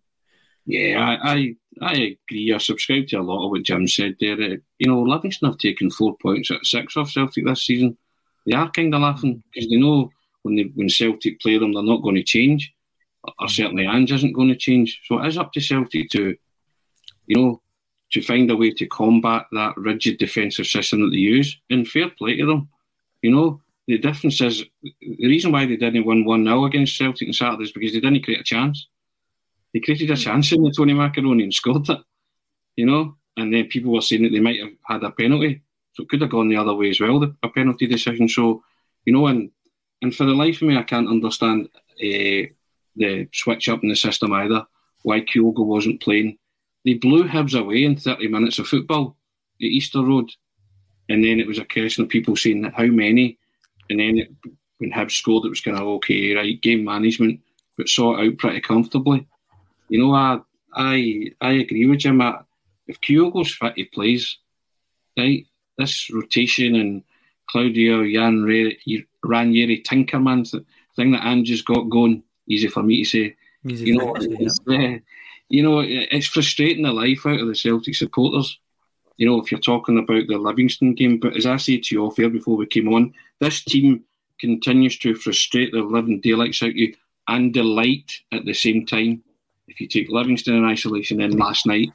Yeah, 0.66 1.00
I, 1.00 1.34
I 1.34 1.56
I 1.82 1.94
agree. 1.94 2.54
I 2.54 2.58
subscribe 2.60 3.08
to 3.08 3.18
a 3.18 3.22
lot 3.22 3.44
of 3.44 3.52
what 3.52 3.64
Jim 3.64 3.88
said 3.88 4.16
there. 4.20 4.42
Uh, 4.42 4.56
you 4.78 4.88
know, 4.88 5.02
Livingston 5.02 5.50
have 5.50 5.58
taken 5.58 5.90
four 5.90 6.16
points 6.22 6.52
at 6.52 6.66
six 6.66 6.96
off 6.96 7.12
Celtic 7.12 7.46
this 7.46 7.66
season. 7.66 7.98
They 8.46 8.56
are 8.56 8.72
kind 8.72 8.94
of 8.94 9.02
laughing 9.02 9.44
because 9.52 9.70
they 9.70 9.78
know 9.78 10.12
when 10.44 10.56
they, 10.56 10.72
when 10.76 10.88
Celtic 10.88 11.42
play 11.42 11.58
them, 11.58 11.74
they're 11.74 11.84
not 11.84 12.04
going 12.04 12.16
to 12.16 12.24
change, 12.24 12.72
or 13.40 13.48
certainly 13.50 13.88
Ange 13.88 14.12
isn't 14.12 14.34
going 14.34 14.50
to 14.50 14.56
change. 14.56 15.02
So 15.06 15.20
it 15.20 15.28
is 15.28 15.38
up 15.38 15.52
to 15.54 15.62
Celtic 15.62 16.10
to, 16.12 16.38
you 17.26 17.36
know, 17.36 17.62
to 18.12 18.22
find 18.22 18.52
a 18.52 18.56
way 18.56 18.72
to 18.72 18.86
combat 18.86 19.48
that 19.52 19.76
rigid 19.76 20.20
defensive 20.20 20.68
system 20.68 21.02
that 21.02 21.10
they 21.10 21.18
use. 21.18 21.60
And 21.70 21.88
fair 21.88 22.10
play 22.10 22.38
to 22.38 22.46
them. 22.46 22.70
You 23.22 23.32
know, 23.32 23.62
the 23.88 23.98
difference 23.98 24.40
is 24.42 24.64
the 24.82 25.28
reason 25.28 25.52
why 25.52 25.66
they 25.66 25.76
didn't 25.76 26.06
win 26.06 26.26
1 26.26 26.46
0 26.46 26.66
against 26.66 26.98
Celtic 26.98 27.28
on 27.28 27.34
Saturday 27.34 27.64
is 27.64 27.72
because 27.72 27.94
they 27.94 28.00
didn't 28.00 28.24
create 28.24 28.40
a 28.40 28.44
chance. 28.44 28.88
They 29.74 29.80
created 29.80 30.12
a 30.12 30.16
chance 30.16 30.52
in 30.52 30.64
the 30.64 30.72
Tony 30.72 30.94
Macaroni 30.94 31.44
and 31.44 31.54
scored 31.54 31.90
it, 31.90 32.00
you 32.76 32.86
know. 32.86 33.16
And 33.36 33.54
then 33.54 33.66
people 33.66 33.92
were 33.92 34.02
saying 34.02 34.24
that 34.24 34.32
they 34.32 34.40
might 34.40 34.60
have 34.60 34.70
had 34.88 35.04
a 35.04 35.12
penalty, 35.12 35.64
so 35.94 36.04
it 36.04 36.10
could 36.10 36.22
have 36.22 36.30
gone 36.30 36.50
the 36.50 36.56
other 36.56 36.76
way 36.76 36.92
as 36.92 37.00
well, 37.00 37.20
the, 37.20 37.36
a 37.42 37.50
penalty 37.50 37.88
decision. 37.88 38.30
So, 38.30 38.64
you 39.06 39.14
know, 39.14 39.26
and 39.28 39.50
and 40.02 40.16
for 40.16 40.26
the 40.26 40.34
life 40.34 40.62
of 40.62 40.68
me, 40.68 40.78
I 40.78 40.84
can't 40.84 41.10
understand 41.10 41.70
uh, 41.76 42.48
the 42.96 43.28
switch 43.34 43.70
up 43.70 43.84
in 43.84 43.90
the 43.90 43.96
system 43.96 44.34
either. 44.34 44.66
Why 45.02 45.22
Kyogo 45.22 45.66
wasn't 45.66 46.02
playing? 46.02 46.38
They 46.86 46.96
blew 46.96 47.28
Hibs 47.28 47.60
away 47.60 47.84
in 47.84 47.96
30 47.96 48.28
minutes 48.28 48.60
of 48.60 48.68
football 48.68 49.18
at 49.60 49.66
Easter 49.66 50.02
Road, 50.02 50.30
and 51.10 51.24
then 51.24 51.40
it 51.40 51.48
was 51.48 51.58
a 51.58 51.66
question 51.66 52.04
of 52.04 52.10
people 52.10 52.36
saying 52.36 52.62
that 52.62 52.74
how 52.76 52.86
many, 52.86 53.40
and 53.90 54.00
then 54.00 54.18
it, 54.18 54.30
when 54.78 54.92
Hibs 54.92 55.12
scored, 55.12 55.46
it 55.46 55.50
was 55.50 55.62
kind 55.62 55.78
of 55.78 55.84
okay, 55.84 56.34
right, 56.36 56.62
game 56.62 56.84
management, 56.84 57.40
but 57.78 57.90
saw 57.90 58.18
it 58.18 58.28
out 58.28 58.38
pretty 58.38 58.62
comfortably. 58.62 59.28
You 59.90 60.00
know, 60.00 60.14
I 60.14 60.40
I 60.74 61.32
I 61.42 61.52
agree 61.54 61.86
with 61.86 62.00
Jim. 62.00 62.22
I, 62.22 62.40
if 62.88 63.00
Kyogo's 63.02 63.54
fit, 63.54 63.74
he 63.76 63.86
plays. 63.86 64.38
Right, 65.18 65.46
this 65.78 66.10
rotation 66.12 66.76
and 66.76 67.04
Claudio 67.50 68.04
Jan 68.10 68.44
Ranieri 69.24 69.84
Tinkerman 69.84 70.66
thing 70.96 71.12
that 71.12 71.26
Ange's 71.26 71.62
got 71.62 71.90
going. 71.90 72.24
Easy 72.48 72.68
for 72.68 72.84
me 72.84 73.04
to 73.04 73.10
say. 73.10 73.36
Easy 73.68 73.86
you 73.86 73.98
know, 73.98 74.16
you 74.18 74.38
it's, 74.40 74.60
uh, 74.68 75.00
you 75.50 75.64
know, 75.64 75.84
it's 75.86 76.28
frustrating 76.28 76.84
the 76.84 76.92
life 76.92 77.26
out 77.26 77.40
of 77.40 77.48
the 77.48 77.56
Celtic 77.56 77.96
supporters. 77.96 78.60
You 79.18 79.28
know, 79.28 79.40
if 79.40 79.52
you're 79.52 79.60
talking 79.60 79.98
about 79.98 80.28
the 80.28 80.38
Livingston 80.38 80.96
game, 80.96 81.20
but 81.20 81.36
as 81.36 81.46
I 81.46 81.58
said 81.58 81.84
to 81.84 81.96
you 81.96 82.06
off 82.06 82.20
air 82.20 82.30
before 82.30 82.58
we 82.58 82.66
came 82.66 82.92
on, 82.94 83.14
this 83.40 83.64
team 83.64 84.04
continues 84.40 84.98
to 85.00 85.16
frustrate 85.16 85.72
the 85.72 85.82
living 85.82 86.20
daylights 86.20 86.64
out 86.64 86.76
you 86.76 86.94
and 87.28 87.54
delight 87.54 88.12
at 88.32 88.46
the 88.46 88.54
same 88.54 88.86
time. 88.86 89.24
If 89.68 89.80
you 89.80 89.88
take 89.88 90.10
Livingston 90.10 90.56
in 90.56 90.66
isolation 90.66 91.22
in 91.22 91.38
last 91.38 91.66
night, 91.66 91.90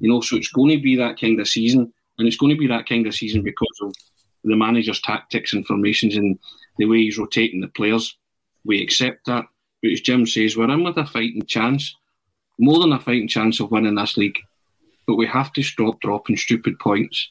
you 0.00 0.10
know, 0.10 0.20
so 0.20 0.36
it's 0.36 0.48
going 0.48 0.76
to 0.76 0.82
be 0.82 0.96
that 0.96 1.20
kind 1.20 1.38
of 1.40 1.48
season, 1.48 1.92
and 2.18 2.26
it's 2.26 2.36
going 2.36 2.50
to 2.54 2.58
be 2.58 2.66
that 2.66 2.88
kind 2.88 3.06
of 3.06 3.14
season 3.14 3.42
because 3.42 3.78
of 3.82 3.94
the 4.44 4.56
manager's 4.56 5.00
tactics 5.00 5.52
and 5.52 5.66
formations 5.66 6.16
and 6.16 6.38
the 6.78 6.86
way 6.86 6.98
he's 6.98 7.18
rotating 7.18 7.60
the 7.60 7.68
players. 7.68 8.16
We 8.64 8.82
accept 8.82 9.26
that, 9.26 9.46
but 9.82 9.92
as 9.92 10.00
Jim 10.00 10.26
says, 10.26 10.56
we're 10.56 10.70
in 10.70 10.82
with 10.82 10.96
a 10.96 11.06
fighting 11.06 11.44
chance, 11.46 11.94
more 12.58 12.80
than 12.80 12.92
a 12.92 13.00
fighting 13.00 13.28
chance 13.28 13.60
of 13.60 13.70
winning 13.70 13.94
this 13.94 14.16
league. 14.16 14.38
But 15.06 15.16
we 15.16 15.26
have 15.26 15.52
to 15.52 15.62
stop 15.62 16.00
dropping 16.00 16.36
stupid 16.36 16.78
points. 16.78 17.30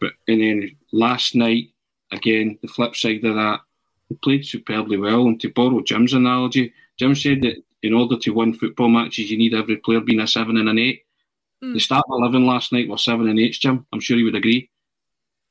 But 0.00 0.12
and 0.28 0.40
then 0.40 0.76
last 0.92 1.34
night, 1.34 1.68
again, 2.12 2.58
the 2.62 2.68
flip 2.68 2.94
side 2.94 3.24
of 3.24 3.34
that, 3.34 3.60
we 4.10 4.16
played 4.22 4.46
superbly 4.46 4.98
well. 4.98 5.26
And 5.26 5.40
to 5.40 5.50
borrow 5.50 5.80
Jim's 5.82 6.12
analogy, 6.12 6.72
Jim 6.98 7.14
said 7.14 7.42
that 7.42 7.56
in 7.82 7.94
order 7.94 8.18
to 8.18 8.30
win 8.30 8.52
football 8.54 8.88
matches, 8.88 9.30
you 9.30 9.38
need 9.38 9.54
every 9.54 9.76
player 9.78 10.00
being 10.00 10.20
a 10.20 10.26
seven 10.26 10.56
and 10.58 10.68
an 10.68 10.78
eight. 10.78 11.02
Hmm. 11.62 11.72
The 11.72 11.80
start 11.80 12.04
of 12.10 12.18
eleven 12.20 12.46
last 12.46 12.72
night 12.72 12.88
were 12.88 12.98
seven 12.98 13.28
and 13.28 13.38
eight, 13.40 13.52
Jim. 13.54 13.86
I'm 13.92 14.00
sure 14.00 14.18
you 14.18 14.24
would 14.26 14.34
agree. 14.34 14.68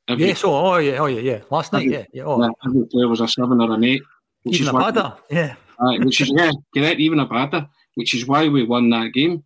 Every, 0.08 0.26
Yes, 0.26 0.44
oh, 0.44 0.54
oh 0.54 0.76
yeah, 0.76 0.98
oh 0.98 1.06
yeah, 1.06 1.20
yeah. 1.20 1.40
Last 1.50 1.72
night, 1.72 1.88
yeah, 1.88 2.04
yeah. 2.12 2.22
Oh, 2.22 2.40
yeah, 2.40 2.50
every 2.64 2.86
player 2.86 3.08
was 3.08 3.20
a 3.20 3.26
seven 3.26 3.60
or 3.60 3.72
an 3.72 3.82
eight. 3.82 4.02
Which 4.44 4.60
even 4.60 4.66
is 4.66 4.70
a 4.70 4.72
why- 4.74 4.90
badder, 4.92 5.14
yeah. 5.28 5.56
Aye, 5.80 5.98
which 5.98 6.20
is 6.20 6.30
yeah, 6.34 6.52
correct, 6.72 7.00
even 7.00 7.18
Abada, 7.18 7.68
which 7.96 8.14
is 8.14 8.24
why 8.24 8.46
we 8.48 8.62
won 8.62 8.88
that 8.90 9.12
game. 9.12 9.42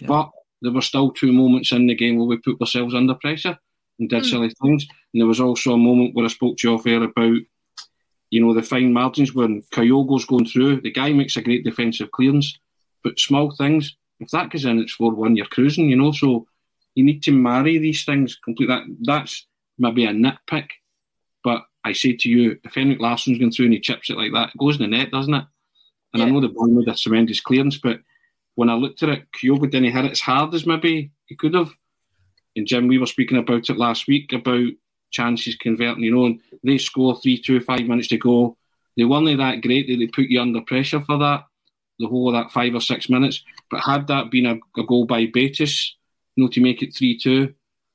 But 0.00 0.30
there 0.62 0.72
were 0.72 0.82
still 0.82 1.10
two 1.10 1.32
moments 1.32 1.72
in 1.72 1.86
the 1.86 1.94
game 1.94 2.16
where 2.16 2.26
we 2.26 2.38
put 2.38 2.60
ourselves 2.60 2.94
under 2.94 3.14
pressure 3.14 3.58
and 3.98 4.08
did 4.08 4.22
hmm. 4.22 4.28
silly 4.28 4.50
things. 4.62 4.86
And 5.12 5.20
there 5.20 5.28
was 5.28 5.40
also 5.40 5.72
a 5.72 5.78
moment 5.78 6.14
where 6.14 6.24
I 6.24 6.28
spoke 6.28 6.56
to 6.58 6.68
you 6.68 6.74
off 6.74 6.86
air 6.86 7.02
about, 7.02 7.38
you 8.30 8.44
know, 8.44 8.54
the 8.54 8.62
fine 8.62 8.92
margins 8.92 9.34
when 9.34 9.62
Kyogo's 9.72 10.24
going 10.24 10.46
through. 10.46 10.80
The 10.80 10.92
guy 10.92 11.12
makes 11.12 11.36
a 11.36 11.42
great 11.42 11.64
defensive 11.64 12.10
clearance, 12.10 12.58
but 13.02 13.18
small 13.18 13.50
things. 13.50 13.96
If 14.18 14.30
that 14.30 14.50
goes 14.50 14.64
in, 14.64 14.78
it's 14.78 14.94
four 14.94 15.14
one. 15.14 15.36
You're 15.36 15.46
cruising, 15.46 15.90
you 15.90 15.96
know. 15.96 16.12
So 16.12 16.46
you 16.94 17.04
need 17.04 17.22
to 17.24 17.32
marry 17.32 17.78
these 17.78 18.04
things. 18.04 18.36
Complete 18.42 18.68
that. 18.68 18.84
That's 19.02 19.46
maybe 19.78 20.06
a 20.06 20.10
nitpick, 20.10 20.68
but 21.44 21.62
I 21.84 21.92
say 21.92 22.14
to 22.14 22.28
you, 22.28 22.58
if 22.64 22.74
Henrik 22.74 22.98
Larsson's 22.98 23.38
going 23.38 23.52
through 23.52 23.66
and 23.66 23.74
he 23.74 23.80
chips 23.80 24.10
it 24.10 24.16
like 24.16 24.32
that, 24.32 24.48
it 24.48 24.58
goes 24.58 24.80
in 24.80 24.90
the 24.90 24.96
net, 24.96 25.10
doesn't 25.10 25.34
it? 25.34 25.44
And 26.12 26.22
I 26.22 26.26
know 26.26 26.40
the 26.40 26.48
boy 26.48 26.66
made 26.66 26.88
a 26.88 26.94
tremendous 26.94 27.40
clearance, 27.40 27.78
but 27.78 28.00
when 28.56 28.68
I 28.68 28.74
looked 28.74 29.02
at 29.02 29.10
it, 29.10 29.26
Kyogo 29.32 29.70
didn't 29.70 29.92
hit 29.92 30.04
it 30.04 30.12
as 30.12 30.20
hard 30.20 30.52
as 30.54 30.66
maybe 30.66 31.12
he 31.26 31.36
could 31.36 31.54
have. 31.54 31.70
And 32.56 32.66
Jim, 32.66 32.88
we 32.88 32.98
were 32.98 33.06
speaking 33.06 33.38
about 33.38 33.70
it 33.70 33.76
last 33.76 34.08
week 34.08 34.32
about 34.32 34.68
chances 35.10 35.54
converting, 35.56 36.02
you 36.02 36.14
know, 36.14 36.26
and 36.26 36.40
they 36.64 36.78
score 36.78 37.14
three, 37.14 37.40
two, 37.40 37.60
five 37.60 37.82
minutes 37.82 38.08
to 38.08 38.16
go. 38.16 38.56
They 38.96 39.04
weren't 39.04 39.38
that 39.38 39.60
great 39.60 39.86
that 39.86 39.96
they 39.98 40.06
put 40.06 40.30
you 40.30 40.40
under 40.40 40.62
pressure 40.62 41.02
for 41.02 41.18
that, 41.18 41.44
the 41.98 42.08
whole 42.08 42.28
of 42.28 42.34
that 42.34 42.50
five 42.50 42.74
or 42.74 42.80
six 42.80 43.10
minutes. 43.10 43.44
But 43.70 43.80
had 43.80 44.06
that 44.06 44.30
been 44.30 44.46
a, 44.46 44.80
a 44.80 44.84
goal 44.84 45.04
by 45.04 45.26
Betis, 45.26 45.94
you 46.34 46.44
know, 46.44 46.48
to 46.48 46.60
make 46.60 46.82
it 46.82 46.94
3 46.94 47.18
2, 47.18 47.54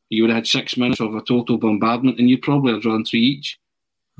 you 0.09 0.23
would 0.23 0.29
have 0.29 0.37
had 0.37 0.47
six 0.47 0.77
minutes 0.77 0.99
of 0.99 1.15
a 1.15 1.21
total 1.21 1.57
bombardment 1.57 2.19
and 2.19 2.29
you'd 2.29 2.41
probably 2.41 2.73
have 2.73 2.81
drawn 2.81 3.03
three 3.03 3.21
each. 3.21 3.57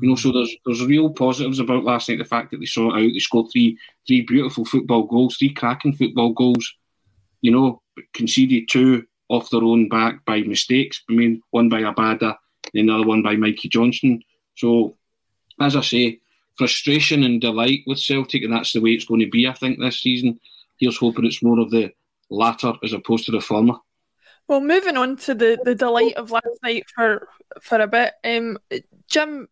You 0.00 0.08
know, 0.08 0.16
so 0.16 0.32
there's 0.32 0.54
there's 0.64 0.84
real 0.84 1.10
positives 1.10 1.58
about 1.58 1.84
last 1.84 2.08
night. 2.08 2.18
The 2.18 2.24
fact 2.24 2.50
that 2.50 2.58
they 2.58 2.66
saw 2.66 2.94
it 2.94 3.04
out, 3.04 3.12
they 3.12 3.18
scored 3.18 3.50
three 3.52 3.78
three 4.06 4.22
beautiful 4.22 4.64
football 4.64 5.04
goals, 5.04 5.36
three 5.36 5.52
cracking 5.52 5.94
football 5.94 6.32
goals. 6.32 6.74
You 7.40 7.50
know, 7.52 7.82
conceded 8.14 8.68
two 8.68 9.04
off 9.28 9.50
their 9.50 9.62
own 9.62 9.88
back 9.88 10.24
by 10.24 10.42
mistakes. 10.42 11.02
I 11.08 11.14
mean, 11.14 11.42
one 11.50 11.68
by 11.68 11.82
Abada, 11.82 12.36
and 12.74 12.88
the 12.88 12.94
other 12.94 13.06
one 13.06 13.22
by 13.22 13.36
Mikey 13.36 13.68
Johnston. 13.68 14.22
So, 14.56 14.96
as 15.60 15.76
I 15.76 15.80
say, 15.80 16.20
frustration 16.56 17.22
and 17.24 17.40
delight 17.40 17.80
with 17.86 17.98
Celtic, 17.98 18.42
and 18.42 18.52
that's 18.52 18.72
the 18.72 18.80
way 18.80 18.90
it's 18.90 19.06
going 19.06 19.20
to 19.20 19.30
be. 19.30 19.48
I 19.48 19.52
think 19.52 19.78
this 19.78 20.00
season. 20.00 20.38
Here's 20.78 20.98
hoping 20.98 21.26
it's 21.26 21.44
more 21.44 21.60
of 21.60 21.70
the 21.70 21.92
latter 22.28 22.72
as 22.82 22.92
opposed 22.92 23.26
to 23.26 23.30
the 23.30 23.40
former. 23.40 23.74
Well, 24.48 24.60
moving 24.60 24.96
on 24.96 25.16
to 25.18 25.34
the, 25.34 25.58
the 25.62 25.76
delight 25.76 26.14
of 26.14 26.30
last 26.30 26.58
night 26.62 26.84
for 26.94 27.28
for 27.60 27.80
a 27.80 27.86
bit, 27.86 28.14
um, 28.24 28.58
Jim, 29.06 29.48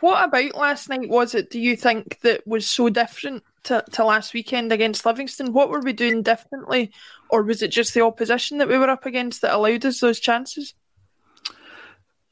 what 0.00 0.24
about 0.24 0.54
last 0.54 0.88
night 0.88 1.08
was 1.08 1.34
it? 1.34 1.50
Do 1.50 1.60
you 1.60 1.76
think 1.76 2.20
that 2.20 2.46
was 2.46 2.66
so 2.66 2.88
different 2.88 3.42
to, 3.64 3.84
to 3.92 4.04
last 4.04 4.34
weekend 4.34 4.72
against 4.72 5.04
Livingston? 5.04 5.52
What 5.52 5.70
were 5.70 5.80
we 5.80 5.92
doing 5.92 6.22
differently, 6.22 6.92
or 7.28 7.42
was 7.42 7.62
it 7.62 7.68
just 7.68 7.94
the 7.94 8.02
opposition 8.02 8.58
that 8.58 8.68
we 8.68 8.78
were 8.78 8.88
up 8.88 9.06
against 9.06 9.42
that 9.42 9.54
allowed 9.54 9.84
us 9.84 10.00
those 10.00 10.20
chances? 10.20 10.74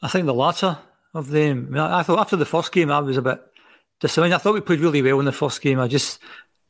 I 0.03 0.09
think 0.09 0.27
the 0.27 0.35
latter 0.35 0.79
of 1.15 1.29
them. 1.29 1.75
I, 1.77 2.03
thought 2.03 2.21
after 2.21 2.37
the 2.37 2.47
first 2.47 2.73
game, 2.73 2.91
I 2.91 3.01
was 3.01 3.17
a 3.17 3.23
bit 3.23 3.41
disappointed. 4.01 4.35
I 4.35 4.39
thought 4.39 4.55
we 4.55 4.61
played 4.61 4.81
really 4.81 5.03
well 5.03 5.19
in 5.19 5.27
the 5.27 5.33
first 5.33 5.61
game. 5.61 5.81
I 5.81 5.89
just, 5.89 6.21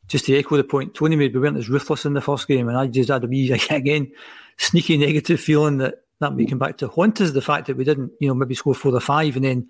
just 0.07 0.27
to 0.27 0.37
echo 0.37 0.57
the 0.57 0.65
point 0.65 0.95
Tony 0.95 1.17
made, 1.17 1.35
we 1.35 1.41
weren't 1.41 1.57
as 1.57 1.69
ruthless 1.69 2.07
in 2.07 2.15
the 2.15 2.21
first 2.21 2.49
game, 2.49 2.69
and 2.69 2.79
I 2.79 2.87
just 2.87 3.11
had 3.11 3.25
a 3.25 3.27
wee 3.27 3.53
again 3.71 4.13
sneaky 4.57 4.97
negative 4.97 5.41
feeling 5.41 5.79
that 5.79 6.03
that 6.21 6.35
may 6.35 6.47
come 6.47 6.59
back 6.59 6.79
to 6.79 6.89
haunt 6.89 7.21
us. 7.21 7.31
The 7.31 7.43
fact 7.43 7.67
that 7.67 7.77
we 7.77 7.85
didn't, 7.85 8.13
you 8.21 8.29
know, 8.29 8.35
maybe 8.35 8.55
score 8.55 8.75
four 8.75 8.95
or 8.95 9.01
five, 9.01 9.37
and 9.37 9.45
then 9.45 9.69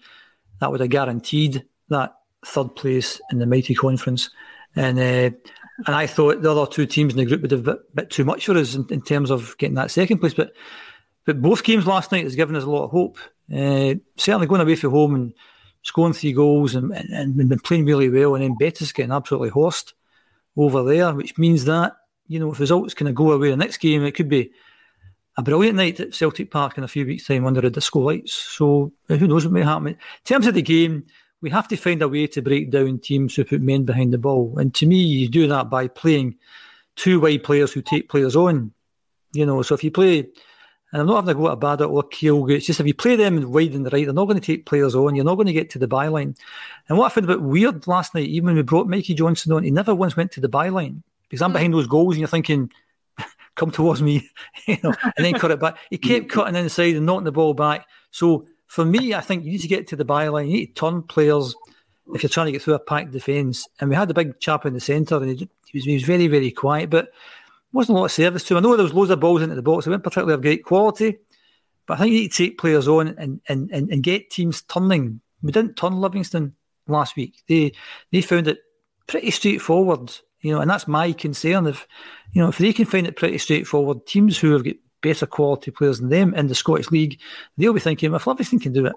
that 0.61 0.71
would 0.71 0.81
have 0.81 0.91
guaranteed 0.91 1.65
that 1.89 2.15
third 2.45 2.75
place 2.77 3.21
in 3.31 3.39
the 3.39 3.47
mighty 3.47 3.75
conference. 3.75 4.31
And 4.77 4.99
uh, 4.99 5.37
and 5.87 5.95
I 5.95 6.07
thought 6.07 6.43
the 6.43 6.51
other 6.51 6.71
two 6.71 6.87
teams 6.87 7.13
in 7.13 7.19
the 7.19 7.25
group 7.25 7.43
would 7.43 7.51
have 7.51 7.69
a 7.69 7.79
bit 7.95 8.11
too 8.11 8.25
much 8.25 8.47
for 8.47 8.57
us 8.57 8.75
in, 8.75 8.87
in, 8.91 9.01
terms 9.01 9.31
of 9.31 9.57
getting 9.59 9.77
that 9.77 9.91
second 9.91 10.19
place. 10.19 10.35
But 10.35 10.53
but 11.25 11.41
both 11.41 11.63
games 11.63 11.87
last 11.87 12.11
night 12.11 12.25
has 12.25 12.35
given 12.35 12.57
us 12.57 12.65
a 12.65 12.71
lot 12.71 12.85
of 12.85 12.91
hope. 12.91 13.19
Uh, 13.53 13.95
certainly 14.17 14.47
going 14.47 14.61
away 14.61 14.77
from 14.77 14.91
home 14.91 15.15
and 15.15 15.35
scoring 15.83 16.13
three 16.13 16.33
goals 16.33 16.75
and, 16.75 16.93
and, 16.93 17.39
and 17.39 17.49
been 17.49 17.59
playing 17.61 17.87
really 17.87 18.11
well, 18.11 18.35
and 18.35 18.45
then 18.45 18.57
Betis 18.59 18.93
getting 18.93 19.13
absolutely 19.13 19.49
horsed 19.49 19.95
over 20.57 20.83
there, 20.83 21.15
which 21.15 21.39
means 21.39 21.65
that 21.65 21.97
you 22.27 22.39
know 22.39 22.53
if 22.53 22.61
results 22.61 22.95
kind 22.95 23.09
of 23.09 23.15
go 23.15 23.33
away 23.33 23.51
the 23.51 23.57
next 23.57 23.79
game, 23.79 24.05
it 24.05 24.13
could 24.13 24.29
be 24.29 24.51
a 25.39 25.43
brilliant 25.43 25.77
night 25.77 26.01
at 26.01 26.15
Celtic 26.15 26.51
Park 26.51 26.77
in 26.77 26.85
a 26.85 26.89
few 26.89 27.07
weeks' 27.07 27.29
time 27.29 27.47
under 27.47 27.61
the 27.61 27.71
disco 27.71 28.01
lights. 28.01 28.33
So 28.33 28.93
uh, 29.09 29.15
who 29.15 29.29
knows 29.29 29.45
what 29.45 29.53
may 29.53 29.63
happen. 29.63 29.87
In 29.87 29.97
terms 30.25 30.49
of 30.49 30.55
the 30.55 30.63
game, 30.63 31.07
we 31.41 31.49
have 31.51 31.69
to 31.69 31.77
find 31.77 32.03
a 32.03 32.09
way 32.09 32.27
to 32.27 32.43
break 32.43 32.73
down 32.73 32.99
teams 32.99 33.37
who 33.37 33.45
put 33.45 33.63
men 33.63 33.85
behind 33.85 34.13
the 34.13 34.19
ball. 34.19 34.59
And 34.59 34.75
to 34.75 34.85
me, 34.85 34.97
you 34.97 35.29
do 35.29 35.47
that 35.47 35.71
by 35.71 35.87
playing 35.87 36.35
two 36.97 37.21
wide 37.21 37.45
players 37.45 37.73
who 37.73 37.83
take 37.83 38.09
players 38.09 38.35
on. 38.35 38.73
You 39.33 39.47
know, 39.47 39.63
so 39.63 39.77
if 39.77 39.85
you 39.85 39.93
play, 39.93 40.19
and 40.91 41.03
I'm 41.03 41.07
not 41.07 41.25
having 41.25 41.37
to 41.37 41.41
go 41.41 41.53
at 41.53 41.61
Abada 41.61 41.89
or 41.89 42.03
Kyogo, 42.03 42.57
it's 42.57 42.67
just 42.67 42.81
if 42.81 42.87
you 42.89 42.95
play 42.95 43.15
them 43.15 43.53
wide 43.53 43.75
and 43.75 43.87
the 43.87 43.91
right, 43.91 44.07
they're 44.07 44.13
not 44.13 44.25
going 44.25 44.41
to 44.41 44.45
take 44.45 44.67
players 44.67 44.97
on. 44.97 45.15
You're 45.15 45.25
not 45.25 45.37
going 45.37 45.47
to 45.47 45.53
get 45.53 45.71
to 45.71 45.79
the 45.79 45.87
byline. 45.87 46.37
And 46.89 46.99
what 46.99 47.13
I 47.13 47.15
found 47.15 47.31
a 47.31 47.35
bit 47.37 47.43
weird 47.43 47.87
last 47.87 48.13
night, 48.13 48.27
even 48.27 48.47
when 48.47 48.57
we 48.57 48.63
brought 48.63 48.89
Mikey 48.89 49.15
Johnston 49.15 49.53
on, 49.53 49.63
he 49.63 49.71
never 49.71 49.95
once 49.95 50.17
went 50.17 50.33
to 50.33 50.41
the 50.41 50.49
byline 50.49 51.05
because 51.29 51.43
I'm 51.43 51.51
hmm. 51.51 51.59
behind 51.59 51.75
those 51.75 51.87
goals 51.87 52.15
and 52.15 52.21
you're 52.21 52.29
thinking, 52.29 52.73
come 53.59 53.71
towards 53.71 54.01
me, 54.01 54.31
you 54.67 54.79
know, 54.83 54.95
and 55.03 55.25
then 55.25 55.35
cut 55.35 55.51
it 55.51 55.61
back. 55.61 55.77
He 55.91 55.99
kept 55.99 56.31
cutting 56.31 56.57
inside 56.57 56.97
and 56.97 57.05
knocking 57.05 57.25
the 57.25 57.33
ball 57.33 57.55
back. 57.55 57.87
So 58.11 58.47
for 58.67 58.85
me, 58.85 59.15
I 59.15 59.21
think 59.21 59.45
you 59.45 59.53
need 59.53 59.61
to 59.63 59.69
get 59.69 59.87
to 59.89 59.97
the 59.97 60.05
byline. 60.05 60.47
You 60.47 60.55
need 60.55 60.67
to 60.75 60.81
turn 60.81 61.03
players 61.03 61.55
if 62.15 62.23
you're 62.23 62.31
trying 62.31 62.47
to 62.47 62.53
get 62.53 62.63
through 62.63 62.75
a 62.75 62.79
packed 62.79 63.11
defence. 63.11 63.69
And 63.81 63.91
we 63.91 63.97
had 63.97 64.11
a 64.11 64.15
big 64.15 64.41
chap 64.41 64.65
in 64.65 64.75
the 64.75 64.81
centre, 64.81 65.17
and 65.17 65.31
he, 65.31 65.49
he, 65.67 65.79
was, 65.79 65.85
he 65.85 65.95
was 65.95 66.05
very, 66.05 66.27
very 66.29 66.51
quiet, 66.51 66.89
but 66.89 67.09
wasn't 67.73 67.97
a 67.97 68.01
lot 68.01 68.07
of 68.07 68.13
service 68.13 68.45
to 68.45 68.55
him. 68.55 68.59
I 68.59 68.61
know 68.61 68.77
there 68.77 68.85
was 68.85 68.95
loads 68.95 69.11
of 69.11 69.21
balls 69.21 69.43
into 69.43 69.55
the 69.55 69.63
box. 69.63 69.85
They 69.85 69.91
weren't 69.91 70.03
particularly 70.03 70.35
of 70.35 70.43
great 70.43 70.65
quality, 70.65 71.19
but 71.87 71.95
I 71.95 71.97
think 71.99 72.13
you 72.13 72.21
need 72.21 72.33
to 72.33 72.45
take 72.45 72.59
players 72.59 72.89
on 72.89 73.09
and, 73.09 73.41
and, 73.49 73.71
and, 73.71 73.91
and 73.91 74.03
get 74.03 74.31
teams 74.31 74.63
turning. 74.63 75.21
We 75.43 75.53
didn't 75.53 75.77
turn 75.77 76.01
Livingston 76.01 76.55
last 76.87 77.17
week. 77.17 77.43
They 77.47 77.73
they 78.11 78.23
found 78.23 78.49
it 78.49 78.59
pretty 79.07 79.31
straightforward, 79.31 80.13
you 80.41 80.53
know, 80.53 80.61
and 80.61 80.71
that's 80.71 80.89
my 80.89 81.13
concern. 81.13 81.67
If 81.67 81.87
you 82.33 82.43
know 82.43 82.49
if 82.49 82.59
they 82.59 82.73
can 82.73 82.85
find 82.85 83.07
it 83.07 83.17
pretty 83.17 83.39
straightforward, 83.39 84.07
teams 84.07 84.39
who 84.39 84.53
have 84.53 84.65
got 84.65 84.77
better 85.01 85.27
quality 85.27 85.71
players 85.71 86.01
than 86.01 86.09
them 86.09 86.35
in 86.35 86.49
the 86.49 86.55
Scottish 86.55 86.91
League, 86.91 87.21
they'll 87.57 87.73
be 87.73 87.81
thinking, 87.81 88.15
if 88.15 88.27
Livingston 88.27 88.59
can 88.59 88.73
do 88.73 88.87
it, 88.87 88.95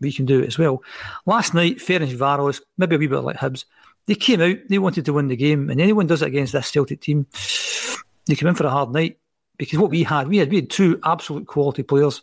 we 0.00 0.12
can 0.12 0.26
do 0.26 0.40
it 0.40 0.46
as 0.46 0.58
well. 0.58 0.82
Last 1.26 1.54
night, 1.54 1.78
Ferencváros, 1.78 2.60
maybe 2.78 2.96
a 2.96 2.98
wee 2.98 3.06
bit 3.06 3.20
like 3.20 3.36
Hibs, 3.36 3.64
they 4.06 4.14
came 4.14 4.40
out, 4.40 4.56
they 4.68 4.78
wanted 4.78 5.04
to 5.06 5.12
win 5.12 5.28
the 5.28 5.36
game, 5.36 5.70
and 5.70 5.80
anyone 5.80 6.06
does 6.06 6.22
it 6.22 6.28
against 6.28 6.52
this 6.52 6.70
Celtic 6.70 7.00
team, 7.00 7.26
they 8.26 8.34
come 8.34 8.48
in 8.48 8.54
for 8.54 8.66
a 8.66 8.70
hard 8.70 8.90
night. 8.90 9.18
Because 9.56 9.78
what 9.78 9.90
we 9.90 10.02
had, 10.02 10.28
we 10.28 10.38
had 10.38 10.50
we 10.50 10.56
had 10.56 10.70
two 10.70 10.98
absolute 11.04 11.46
quality 11.46 11.84
players 11.84 12.22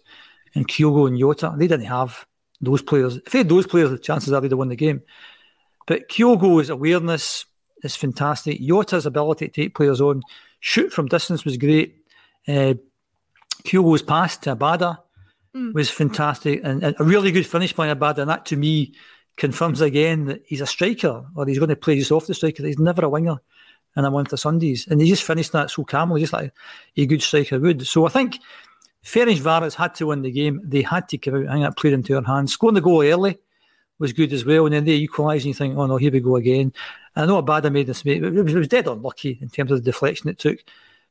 in 0.53 0.65
Kyogo 0.65 1.07
and 1.07 1.17
Jota. 1.17 1.53
They 1.55 1.67
didn't 1.67 1.86
have 1.86 2.25
those 2.59 2.81
players. 2.81 3.17
If 3.17 3.31
they 3.31 3.39
had 3.39 3.49
those 3.49 3.67
players, 3.67 3.89
the 3.89 3.97
chances 3.97 4.33
are 4.33 4.41
they'd 4.41 4.51
have 4.51 4.57
won 4.57 4.67
the 4.67 4.75
game. 4.75 5.01
But 5.88 6.09
Kyogo's 6.09 6.69
awareness 6.69 7.45
is 7.83 7.95
fantastic. 7.95 8.59
Jota's 8.59 9.05
ability 9.05 9.47
to 9.47 9.53
take 9.53 9.75
players 9.75 10.01
on, 10.01 10.21
shoot 10.59 10.91
from 10.91 11.07
distance 11.07 11.45
was 11.45 11.57
great. 11.57 11.95
Uh, 12.47 12.75
Kyogo's 13.63 14.01
pass 14.01 14.37
to 14.37 14.55
Abada 14.55 14.97
mm. 15.55 15.73
was 15.73 15.89
fantastic 15.89 16.61
and, 16.63 16.83
and, 16.83 16.95
a 16.99 17.03
really 17.03 17.31
good 17.31 17.45
finish 17.45 17.73
by 17.73 17.93
Abada. 17.93 18.19
And 18.19 18.29
that 18.29 18.45
to 18.47 18.55
me 18.55 18.93
confirms 19.37 19.81
again 19.81 20.25
that 20.25 20.41
he's 20.45 20.61
a 20.61 20.67
striker 20.67 21.25
or 21.35 21.45
he's 21.45 21.59
going 21.59 21.69
to 21.69 21.75
play 21.75 21.97
just 21.97 22.11
off 22.11 22.27
the 22.27 22.33
striker. 22.33 22.65
He's 22.65 22.79
never 22.79 23.05
a 23.05 23.09
winger 23.09 23.37
in 23.95 24.05
a 24.05 24.11
month 24.11 24.33
of 24.33 24.39
Sundays. 24.39 24.87
And 24.87 25.01
he 25.01 25.07
just 25.07 25.23
finished 25.23 25.51
that 25.51 25.69
so 25.69 25.83
calmly, 25.83 26.21
just 26.21 26.33
like 26.33 26.53
a 26.95 27.05
good 27.05 27.21
striker 27.21 27.59
would. 27.59 27.85
So 27.85 28.05
I 28.05 28.09
think 28.09 28.39
Ferencváros 29.03 29.75
had 29.75 29.95
to 29.95 30.07
win 30.07 30.21
the 30.21 30.31
game. 30.31 30.61
They 30.63 30.81
had 30.81 31.09
to 31.09 31.17
come 31.17 31.35
out. 31.35 31.47
I 31.47 31.53
think 31.53 31.65
that 31.65 31.77
played 31.77 31.93
into 31.93 32.13
their 32.13 32.21
hands. 32.21 32.53
Scoring 32.53 32.75
the 32.75 32.81
goal 32.81 33.03
early 33.03 33.37
was 34.01 34.11
good 34.11 34.33
as 34.33 34.43
well. 34.43 34.65
And 34.65 34.75
then 34.75 34.83
they 34.83 34.93
equalise 34.93 35.43
and 35.43 35.47
you 35.47 35.53
think, 35.53 35.77
oh 35.77 35.85
no, 35.85 35.95
here 35.95 36.11
we 36.11 36.19
go 36.19 36.35
again. 36.35 36.73
And 37.15 37.23
I 37.23 37.25
know 37.25 37.35
how 37.35 37.41
bad 37.41 37.65
I 37.65 37.69
made 37.69 37.87
this, 37.87 38.05
it 38.05 38.21
was, 38.21 38.53
it 38.53 38.57
was 38.57 38.67
dead 38.67 38.87
unlucky 38.87 39.39
in 39.41 39.49
terms 39.49 39.71
of 39.71 39.77
the 39.77 39.91
deflection 39.91 40.29
it 40.29 40.39
took. 40.39 40.59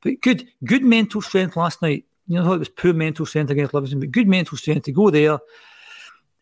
But 0.02 0.20
good, 0.20 0.46
good 0.64 0.84
mental 0.84 1.22
strength 1.22 1.56
last 1.56 1.80
night 1.80 2.04
you 2.30 2.40
know, 2.40 2.52
it 2.52 2.58
was 2.58 2.68
poor 2.68 2.92
mental 2.92 3.26
strength 3.26 3.50
against 3.50 3.74
Livingston, 3.74 3.98
but 3.98 4.12
good 4.12 4.28
mental 4.28 4.56
strength 4.56 4.84
to 4.84 4.92
go 4.92 5.10
there 5.10 5.40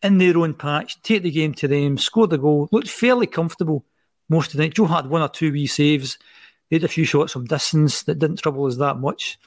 in 0.02 0.18
their 0.18 0.36
own 0.36 0.52
patch, 0.52 1.00
take 1.02 1.22
the 1.22 1.30
game 1.30 1.54
to 1.54 1.66
them, 1.66 1.96
score 1.96 2.26
the 2.26 2.36
goal, 2.36 2.68
looked 2.70 2.90
fairly 2.90 3.26
comfortable 3.26 3.86
most 4.28 4.48
of 4.48 4.58
the 4.58 4.64
night. 4.64 4.74
Joe 4.74 4.84
had 4.84 5.06
one 5.06 5.22
or 5.22 5.30
two 5.30 5.50
wee 5.50 5.66
saves. 5.66 6.18
They 6.68 6.76
had 6.76 6.84
a 6.84 6.88
few 6.88 7.06
shots 7.06 7.32
from 7.32 7.46
distance 7.46 8.02
that 8.02 8.18
didn't 8.18 8.40
trouble 8.40 8.66
us 8.66 8.76
that 8.76 8.98
much. 8.98 9.38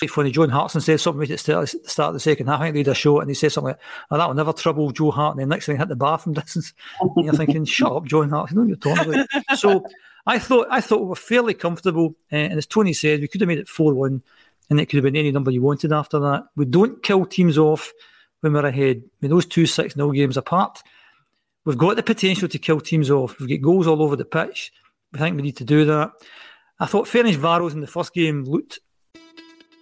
It's 0.00 0.12
funny, 0.12 0.30
John 0.30 0.48
Hartson 0.48 0.80
said 0.80 1.00
something 1.00 1.22
at 1.22 1.38
the 1.38 1.66
start 1.84 2.08
of 2.08 2.14
the 2.14 2.20
second 2.20 2.46
half. 2.46 2.60
I 2.60 2.64
think 2.64 2.74
they 2.74 2.80
had 2.80 2.88
a 2.88 2.94
shot 2.94 3.20
and 3.20 3.28
he 3.28 3.34
said 3.34 3.52
something 3.52 3.72
like, 3.72 3.80
oh, 4.10 4.16
that 4.16 4.26
will 4.26 4.34
never 4.34 4.52
trouble 4.52 4.90
Joe 4.90 5.10
Hart. 5.10 5.34
And 5.34 5.40
then 5.40 5.48
next 5.48 5.66
thing 5.66 5.76
he 5.76 5.78
hit 5.78 5.88
the 5.88 5.96
bar 5.96 6.18
from 6.18 6.32
distance. 6.34 6.72
And 7.00 7.24
you're 7.24 7.34
thinking, 7.34 7.64
shut 7.64 7.92
up, 7.92 8.04
John 8.06 8.30
Hart. 8.30 8.50
You 8.50 8.56
know 8.56 8.62
what 8.62 8.68
you're 8.68 8.76
talking 8.76 9.14
about. 9.14 9.58
so 9.58 9.84
I 10.26 10.38
thought 10.38 10.66
I 10.70 10.80
thought 10.80 11.00
we 11.00 11.08
were 11.08 11.16
fairly 11.16 11.54
comfortable. 11.54 12.14
Uh, 12.32 12.36
and 12.36 12.58
as 12.58 12.66
Tony 12.66 12.92
said, 12.92 13.20
we 13.20 13.28
could 13.28 13.40
have 13.40 13.48
made 13.48 13.58
it 13.58 13.68
4 13.68 13.94
1 13.94 14.22
and 14.70 14.80
it 14.80 14.86
could 14.86 14.96
have 14.96 15.04
been 15.04 15.16
any 15.16 15.32
number 15.32 15.50
you 15.50 15.62
wanted 15.62 15.92
after 15.92 16.18
that. 16.20 16.46
We 16.56 16.64
don't 16.64 17.02
kill 17.02 17.26
teams 17.26 17.58
off 17.58 17.92
when 18.40 18.52
we're 18.52 18.66
ahead. 18.66 19.02
I 19.04 19.10
mean, 19.20 19.30
those 19.30 19.46
two 19.46 19.66
6 19.66 19.94
0 19.94 20.10
games 20.12 20.36
apart, 20.36 20.82
we've 21.64 21.78
got 21.78 21.96
the 21.96 22.02
potential 22.02 22.48
to 22.48 22.58
kill 22.58 22.80
teams 22.80 23.10
off. 23.10 23.38
We've 23.38 23.48
got 23.48 23.60
goals 23.60 23.86
all 23.86 24.02
over 24.02 24.16
the 24.16 24.24
pitch. 24.24 24.72
I 25.14 25.18
think 25.18 25.36
we 25.36 25.42
need 25.42 25.58
to 25.58 25.64
do 25.64 25.84
that. 25.84 26.12
I 26.80 26.86
thought 26.86 27.06
Ferencváros 27.06 27.72
in 27.72 27.80
the 27.80 27.86
first 27.86 28.14
game 28.14 28.44
looked. 28.44 28.80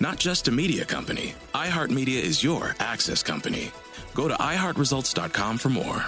Not 0.00 0.18
just 0.18 0.48
a 0.48 0.50
media 0.50 0.86
company, 0.86 1.34
iHeartMedia 1.54 2.22
is 2.22 2.42
your 2.42 2.74
access 2.80 3.22
company. 3.22 3.70
Go 4.14 4.28
to 4.28 4.34
iHeartResults.com 4.34 5.58
for 5.58 5.68
more. 5.68 6.06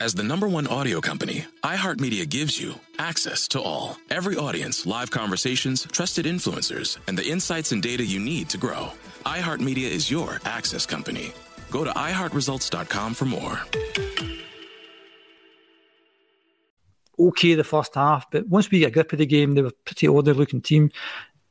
As 0.00 0.12
the 0.12 0.22
number 0.22 0.46
one 0.46 0.66
audio 0.66 1.00
company, 1.00 1.46
iHeartMedia 1.62 2.28
gives 2.28 2.60
you 2.60 2.74
access 2.98 3.48
to 3.48 3.60
all. 3.60 3.96
Every 4.10 4.36
audience, 4.36 4.84
live 4.84 5.10
conversations, 5.10 5.86
trusted 5.90 6.26
influencers, 6.26 6.98
and 7.08 7.16
the 7.16 7.26
insights 7.26 7.72
and 7.72 7.82
data 7.82 8.04
you 8.04 8.20
need 8.20 8.50
to 8.50 8.58
grow. 8.58 8.92
iHeartMedia 9.24 9.88
is 9.90 10.10
your 10.10 10.40
access 10.44 10.84
company. 10.84 11.32
Go 11.70 11.84
to 11.84 11.90
iHeartResults.com 11.90 13.14
for 13.14 13.24
more. 13.24 13.60
okay 17.18 17.54
the 17.54 17.64
first 17.64 17.94
half, 17.94 18.30
but 18.30 18.46
once 18.48 18.70
we 18.70 18.80
get 18.80 18.92
grip 18.92 19.12
of 19.12 19.18
the 19.18 19.26
game, 19.26 19.54
they 19.54 19.62
were 19.62 19.72
pretty 19.84 20.08
ordinary 20.08 20.36
looking 20.36 20.60
team. 20.60 20.90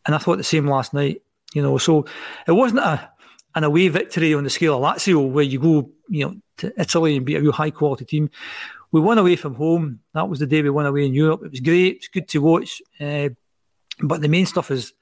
And 0.06 0.16
I 0.16 0.18
thought 0.18 0.38
the 0.38 0.44
same 0.44 0.68
last 0.68 0.94
night, 0.94 1.22
you 1.54 1.62
know. 1.62 1.78
So 1.78 2.06
it 2.48 2.52
wasn't 2.52 2.82
a 2.82 3.10
an 3.56 3.63
away 3.63 3.88
victory 3.88 4.34
on 4.34 4.44
the 4.44 4.50
scale 4.50 4.76
of 4.76 4.82
Lazio 4.82 5.30
where 5.30 5.44
you 5.44 5.60
go, 5.60 5.89
you 6.10 6.26
know, 6.26 6.36
to 6.58 6.74
Italy 6.80 7.16
and 7.16 7.26
beat 7.26 7.36
a 7.36 7.42
real 7.42 7.52
high 7.52 7.70
quality 7.70 8.06
team. 8.06 8.30
We 8.92 9.00
won 9.00 9.18
away 9.18 9.36
from 9.36 9.56
home. 9.56 10.00
That 10.13 10.28
was 10.28 10.39
the 10.39 10.48
day 10.48 10.62
we 10.62 10.70
won 10.70 10.86
away 10.86 11.06
in 11.06 11.13
Europe. 11.13 11.42
It 11.44 11.52
was 11.52 11.60
great. 11.60 11.98
It's 11.98 12.08
good 12.08 12.28
to 12.30 12.39
watch. 12.39 12.82
Uh, 13.00 13.30
but 14.02 14.22
the 14.22 14.28
main 14.28 14.46
stuff 14.46 14.72
is 14.72 14.94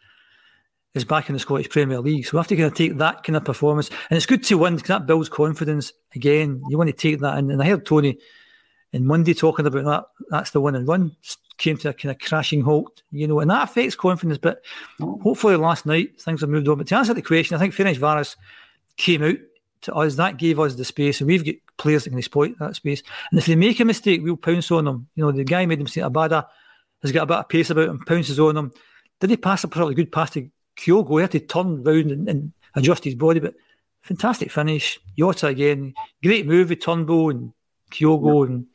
is 0.94 1.06
back 1.06 1.30
in 1.30 1.34
the 1.34 1.40
Scottish 1.40 1.70
Premier 1.70 2.02
League. 2.02 2.26
So 2.26 2.32
we 2.34 2.40
have 2.40 2.48
to 2.48 2.56
kind 2.56 2.68
of 2.68 2.74
take 2.74 2.98
that 2.98 3.24
kind 3.24 3.38
of 3.38 3.46
performance. 3.46 3.90
And 4.10 4.18
it's 4.18 4.26
good 4.26 4.44
to 4.44 4.58
win 4.58 4.76
because 4.76 4.90
that 4.90 5.06
builds 5.06 5.30
confidence. 5.30 5.94
Again, 6.16 6.62
you 6.68 6.78
want 6.78 6.90
to 6.90 6.96
take 6.96 7.22
that 7.22 7.38
in. 7.38 7.50
And 7.50 7.62
I 7.62 7.68
heard 7.68 7.86
Tony 7.86 8.18
in 8.92 9.06
Monday 9.06 9.34
talking 9.34 9.66
about 9.66 9.86
that. 9.86 10.04
That's 10.30 10.52
the 10.52 10.60
one 10.60 10.76
and 10.76 10.86
run. 10.88 11.16
Came 11.62 11.78
to 11.78 11.90
a 11.90 11.94
kind 11.94 12.12
of 12.12 12.18
crashing 12.18 12.62
halt, 12.62 13.04
you 13.12 13.28
know, 13.28 13.40
and 13.40 13.52
that 13.52 13.70
affects 13.70 13.94
confidence. 13.94 14.40
But 14.40 14.64
hopefully 15.00 15.56
last 15.58 15.86
night 15.86 16.20
things 16.20 16.42
have 16.42 16.50
moved 16.50 16.68
on. 16.68 16.80
But 16.80 16.88
to 16.88 16.96
answer 16.96 17.14
the 17.14 17.22
question, 17.22 17.56
I 17.56 17.60
think 17.60 17.76
Ferencvaros 17.76 18.36
came 18.98 19.22
out 19.22 19.36
to 19.82 19.94
us. 19.94 20.16
That 20.16 20.38
gave 20.38 20.60
us 20.60 20.74
the 20.74 20.84
space, 20.84 21.22
and 21.22 21.28
we've 21.28 21.46
got 21.46 21.54
players 21.78 22.04
that 22.04 22.10
can 22.10 22.18
exploit 22.18 22.58
that 22.58 22.76
space. 22.76 23.04
And 23.30 23.38
if 23.38 23.46
they 23.46 23.56
make 23.56 23.80
a 23.80 23.86
mistake, 23.86 24.22
we'll 24.24 24.38
pounce 24.38 24.72
on 24.72 24.86
them. 24.86 25.08
You 25.14 25.24
know, 25.24 25.32
the 25.32 25.44
guy 25.44 25.68
made 25.68 25.80
a 25.80 25.84
mistake. 25.84 26.04
Abada 26.04 26.48
has 27.04 27.12
got 27.12 27.24
a 27.24 27.28
bit 27.28 27.38
of 27.38 27.50
pace 27.50 27.70
about 27.70 27.90
him, 27.90 28.00
pounces 28.00 28.40
on 28.40 28.56
them. 28.56 28.72
Did 29.20 29.30
he 29.30 29.38
pass 29.38 29.64
a 29.64 29.68
particularly 29.68 29.94
good 29.94 30.12
pass 30.12 30.32
to 30.32 30.50
Kyogo? 30.80 31.20
He 31.20 31.22
had 31.22 31.32
to 31.32 31.40
turn 31.42 31.84
round 31.84 32.10
and, 32.10 32.28
and 32.28 32.54
adjust 32.76 33.04
his 33.04 33.14
body, 33.14 33.40
but 33.40 33.54
fantastic 34.02 34.52
finish. 34.52 35.00
Jota 35.16 35.46
again, 35.46 35.94
great 36.24 36.48
move 36.48 36.70
with 36.70 36.82
Turnbull 36.82 37.30
and 37.30 37.54
Kyogo 37.92 38.48
yeah. 38.48 38.52
and 38.52 38.66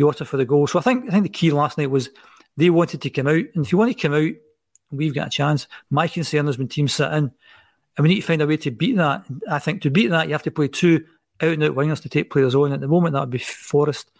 Jota 0.00 0.24
for 0.24 0.36
the 0.36 0.44
goal. 0.44 0.66
So 0.66 0.78
I 0.78 0.82
think 0.82 1.06
I 1.08 1.12
think 1.12 1.24
the 1.24 1.28
key 1.28 1.50
last 1.50 1.78
night 1.78 1.90
was 1.90 2.10
they 2.56 2.70
wanted 2.70 3.02
to 3.02 3.10
come 3.10 3.28
out, 3.28 3.44
and 3.54 3.64
if 3.64 3.70
you 3.70 3.78
want 3.78 3.96
to 3.96 4.08
come 4.08 4.14
out, 4.14 4.32
we've 4.90 5.14
got 5.14 5.28
a 5.28 5.30
chance. 5.30 5.68
My 5.90 6.08
concern 6.08 6.48
is 6.48 6.58
when 6.58 6.68
teams 6.68 6.94
sit 6.94 7.12
in, 7.12 7.30
and 7.96 8.02
we 8.02 8.08
need 8.08 8.20
to 8.20 8.26
find 8.26 8.42
a 8.42 8.46
way 8.46 8.56
to 8.58 8.70
beat 8.70 8.96
that. 8.96 9.24
I 9.48 9.58
think 9.58 9.82
to 9.82 9.90
beat 9.90 10.08
that, 10.08 10.26
you 10.26 10.32
have 10.32 10.42
to 10.44 10.50
play 10.50 10.68
two 10.68 11.04
out 11.40 11.52
and 11.52 11.62
out 11.62 11.76
wingers 11.76 12.02
to 12.02 12.08
take 12.08 12.30
players 12.30 12.54
on. 12.54 12.72
At 12.72 12.80
the 12.80 12.88
moment, 12.88 13.12
that 13.14 13.20
would 13.20 13.30
be 13.30 13.38
Forrest 13.38 14.10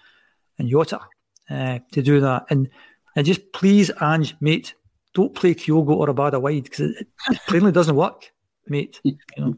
and 0.58 0.68
Jota 0.68 1.00
uh, 1.50 1.78
to 1.92 2.02
do 2.02 2.20
that. 2.20 2.46
And 2.50 2.68
and 3.16 3.26
just 3.26 3.52
please, 3.52 3.90
Ange, 4.00 4.36
mate, 4.40 4.74
don't 5.14 5.34
play 5.34 5.54
Kyogo 5.54 5.96
or 5.96 6.06
Abada 6.06 6.40
wide 6.40 6.64
because 6.64 6.80
it, 6.80 7.08
it 7.30 7.40
plainly 7.48 7.72
doesn't 7.72 7.96
work, 7.96 8.30
mate. 8.68 9.00
You 9.02 9.16
know. 9.38 9.56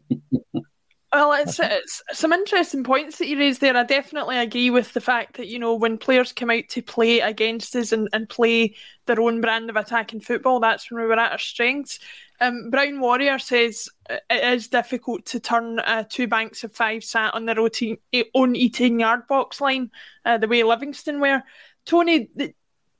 Well, 1.12 1.34
it's, 1.34 1.60
it's 1.60 2.02
some 2.12 2.32
interesting 2.32 2.84
points 2.84 3.18
that 3.18 3.28
you 3.28 3.38
raised 3.38 3.60
there. 3.60 3.76
I 3.76 3.84
definitely 3.84 4.38
agree 4.38 4.70
with 4.70 4.94
the 4.94 5.00
fact 5.00 5.36
that, 5.36 5.46
you 5.46 5.58
know, 5.58 5.74
when 5.74 5.98
players 5.98 6.32
come 6.32 6.48
out 6.48 6.64
to 6.70 6.80
play 6.80 7.20
against 7.20 7.76
us 7.76 7.92
and, 7.92 8.08
and 8.14 8.26
play 8.26 8.76
their 9.04 9.20
own 9.20 9.42
brand 9.42 9.68
of 9.68 9.76
attacking 9.76 10.20
football, 10.20 10.58
that's 10.58 10.90
when 10.90 11.02
we 11.02 11.06
were 11.06 11.18
at 11.18 11.32
our 11.32 11.38
strengths. 11.38 11.98
Um, 12.40 12.70
Brown 12.70 12.98
Warrior 12.98 13.38
says 13.38 13.90
it 14.08 14.22
is 14.30 14.68
difficult 14.68 15.26
to 15.26 15.40
turn 15.40 15.80
uh, 15.80 16.04
two 16.08 16.28
banks 16.28 16.64
of 16.64 16.72
five 16.72 17.04
sat 17.04 17.34
on 17.34 17.44
their 17.44 17.60
own 17.60 18.56
18 18.56 18.98
yard 18.98 19.26
box 19.28 19.60
line 19.60 19.90
uh, 20.24 20.38
the 20.38 20.48
way 20.48 20.62
Livingston 20.62 21.20
were. 21.20 21.42
Tony, 21.84 22.30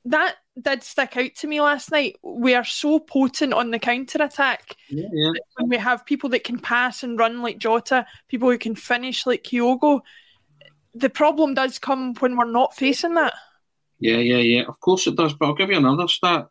that 0.05 0.35
did 0.61 0.83
stick 0.83 1.17
out 1.17 1.33
to 1.35 1.47
me 1.47 1.61
last 1.61 1.91
night. 1.91 2.17
We 2.21 2.53
are 2.53 2.63
so 2.63 2.99
potent 2.99 3.53
on 3.53 3.71
the 3.71 3.79
counter 3.79 4.21
attack. 4.23 4.75
Yeah, 4.89 5.07
yeah. 5.11 5.31
When 5.57 5.69
we 5.69 5.77
have 5.77 6.05
people 6.05 6.29
that 6.29 6.43
can 6.43 6.59
pass 6.59 7.03
and 7.03 7.17
run 7.17 7.41
like 7.41 7.57
Jota, 7.57 8.05
people 8.27 8.49
who 8.49 8.57
can 8.57 8.75
finish 8.75 9.25
like 9.25 9.43
Kyogo. 9.43 10.01
The 10.93 11.09
problem 11.09 11.55
does 11.55 11.79
come 11.79 12.13
when 12.15 12.37
we're 12.37 12.45
not 12.45 12.75
facing 12.75 13.15
that. 13.15 13.33
Yeah, 13.99 14.17
yeah, 14.17 14.37
yeah. 14.37 14.63
Of 14.67 14.79
course 14.79 15.07
it 15.07 15.15
does. 15.15 15.33
But 15.33 15.47
I'll 15.47 15.55
give 15.55 15.69
you 15.69 15.77
another 15.77 16.07
stat. 16.07 16.47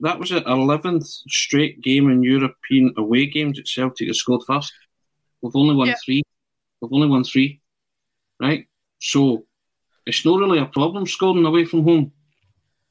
That 0.00 0.18
was 0.20 0.30
an 0.30 0.44
eleventh 0.46 1.06
straight 1.06 1.80
game 1.80 2.10
in 2.10 2.22
European 2.22 2.94
away 2.96 3.26
games 3.26 3.56
that 3.56 3.66
Celtic 3.66 4.08
has 4.08 4.18
scored 4.18 4.42
first. 4.46 4.72
We've 5.40 5.56
only 5.56 5.74
won 5.74 5.88
yeah. 5.88 5.96
three. 6.04 6.22
We've 6.80 6.92
only 6.92 7.08
won 7.08 7.24
three. 7.24 7.60
Right? 8.40 8.68
So 9.00 9.46
it's 10.06 10.24
not 10.24 10.38
really 10.38 10.58
a 10.58 10.66
problem 10.66 11.06
scoring 11.06 11.44
away 11.44 11.64
from 11.64 11.82
home 11.82 12.12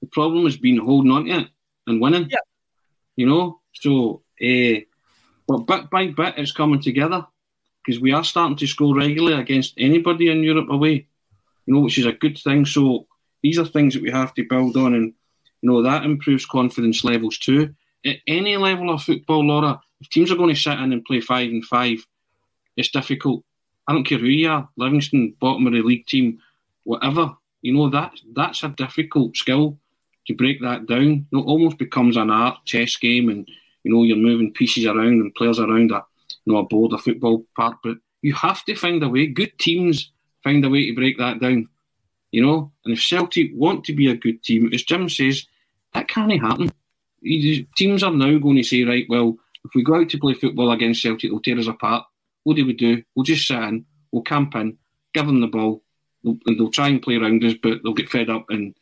the 0.01 0.07
problem 0.07 0.45
has 0.45 0.57
been 0.57 0.77
holding 0.77 1.11
on 1.11 1.25
to 1.25 1.31
it 1.39 1.47
and 1.87 2.01
winning. 2.01 2.27
Yeah. 2.29 2.37
You 3.15 3.27
know, 3.27 3.61
so 3.73 4.23
uh, 4.41 4.79
but 5.47 5.65
bit 5.65 5.89
by 5.89 6.07
bit 6.07 6.35
it's 6.37 6.51
coming 6.51 6.81
together 6.81 7.25
because 7.83 7.99
we 7.99 8.13
are 8.13 8.23
starting 8.23 8.57
to 8.57 8.67
score 8.67 8.95
regularly 8.95 9.39
against 9.39 9.73
anybody 9.77 10.29
in 10.29 10.43
Europe 10.43 10.69
away. 10.69 11.07
You 11.65 11.73
know, 11.73 11.81
which 11.81 11.97
is 11.97 12.05
a 12.05 12.13
good 12.13 12.37
thing. 12.37 12.65
So 12.65 13.07
these 13.43 13.59
are 13.59 13.65
things 13.65 13.93
that 13.93 14.03
we 14.03 14.11
have 14.11 14.33
to 14.35 14.47
build 14.47 14.77
on, 14.77 14.93
and 14.93 15.13
you 15.61 15.69
know 15.69 15.83
that 15.83 16.05
improves 16.05 16.45
confidence 16.45 17.03
levels 17.03 17.37
too. 17.37 17.75
At 18.05 18.17
any 18.27 18.55
level 18.55 18.89
of 18.89 19.03
football, 19.03 19.45
Laura, 19.45 19.81
if 19.99 20.09
teams 20.09 20.31
are 20.31 20.37
going 20.37 20.53
to 20.53 20.59
sit 20.59 20.79
in 20.79 20.93
and 20.93 21.03
play 21.03 21.19
five 21.19 21.49
and 21.49 21.65
five, 21.65 22.05
it's 22.77 22.91
difficult. 22.91 23.43
I 23.87 23.93
don't 23.93 24.05
care 24.05 24.19
who 24.19 24.27
you 24.27 24.49
are, 24.49 24.69
Livingston, 24.77 25.35
bottom 25.39 25.67
of 25.67 25.73
the 25.73 25.81
league 25.81 26.05
team, 26.05 26.39
whatever. 26.83 27.35
You 27.61 27.73
know 27.73 27.89
that 27.89 28.13
that's 28.33 28.63
a 28.63 28.69
difficult 28.69 29.35
skill 29.35 29.77
to 30.29 30.35
break 30.35 30.61
that 30.61 30.85
down. 30.85 31.25
It 31.31 31.35
almost 31.35 31.79
becomes 31.79 32.15
an 32.15 32.29
art 32.29 32.59
chess 32.63 32.95
game, 32.97 33.29
and 33.29 33.49
you 33.83 33.91
know 33.91 34.03
you're 34.03 34.15
moving 34.15 34.53
pieces 34.53 34.85
around 34.85 35.19
and 35.19 35.33
players 35.33 35.59
around 35.59 35.91
a 35.91 36.05
you 36.45 36.53
know 36.53 36.59
a 36.59 36.63
board, 36.63 36.93
a 36.93 36.99
football 36.99 37.45
park. 37.57 37.79
But 37.83 37.97
you 38.21 38.35
have 38.35 38.63
to 38.65 38.75
find 38.75 39.01
a 39.03 39.09
way. 39.09 39.25
Good 39.25 39.57
teams 39.57 40.11
find 40.43 40.63
a 40.63 40.69
way 40.69 40.85
to 40.85 40.95
break 40.95 41.17
that 41.17 41.41
down. 41.41 41.67
You 42.31 42.45
know, 42.45 42.71
and 42.85 42.93
if 42.93 43.01
Celtic 43.01 43.49
want 43.55 43.83
to 43.85 43.93
be 43.93 44.11
a 44.11 44.15
good 44.15 44.43
team, 44.43 44.69
as 44.71 44.83
Jim 44.83 45.09
says, 45.09 45.47
that 45.93 46.07
can't 46.07 46.39
happen. 46.39 46.71
Teams 47.75 48.03
are 48.03 48.11
now 48.11 48.37
going 48.37 48.57
to 48.57 48.63
say, 48.63 48.83
right, 48.83 49.07
well, 49.09 49.35
if 49.65 49.71
we 49.73 49.83
go 49.83 49.95
out 49.95 50.09
to 50.09 50.19
play 50.19 50.35
football 50.35 50.71
against 50.71 51.01
Celtic, 51.01 51.31
they'll 51.31 51.39
tear 51.39 51.57
us 51.57 51.67
apart. 51.67 52.05
What 52.43 52.55
do 52.55 52.67
we 52.67 52.73
do? 52.73 53.03
We'll 53.15 53.23
just 53.23 53.47
sit 53.47 53.57
in, 53.57 53.83
we'll 54.11 54.21
camp 54.21 54.53
in, 54.55 54.77
give 55.15 55.25
them 55.25 55.41
the 55.41 55.47
ball, 55.47 55.81
and 56.23 56.39
they'll 56.45 56.69
try 56.69 56.89
and 56.89 57.01
play 57.01 57.15
around 57.15 57.43
us, 57.43 57.55
but 57.63 57.79
they'll 57.83 57.93
get 57.95 58.09
fed 58.09 58.29
up 58.29 58.45
and 58.49 58.75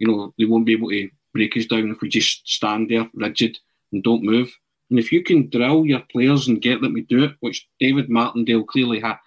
you 0.00 0.08
know, 0.08 0.34
they 0.36 0.46
won't 0.46 0.66
be 0.66 0.72
able 0.72 0.90
to 0.90 1.08
break 1.32 1.56
us 1.56 1.66
down 1.66 1.90
if 1.90 2.00
we 2.00 2.08
just 2.08 2.46
stand 2.48 2.88
there 2.88 3.08
rigid 3.14 3.56
and 3.92 4.02
don't 4.02 4.24
move. 4.24 4.52
And 4.88 4.98
if 4.98 5.12
you 5.12 5.22
can 5.22 5.48
drill 5.48 5.86
your 5.86 6.02
players 6.10 6.48
and 6.48 6.60
get 6.60 6.80
them 6.80 6.96
to 6.96 7.02
do 7.02 7.22
it, 7.24 7.36
which 7.38 7.68
David 7.78 8.08
Martindale 8.10 8.64
clearly 8.64 8.98
ha- 8.98 9.20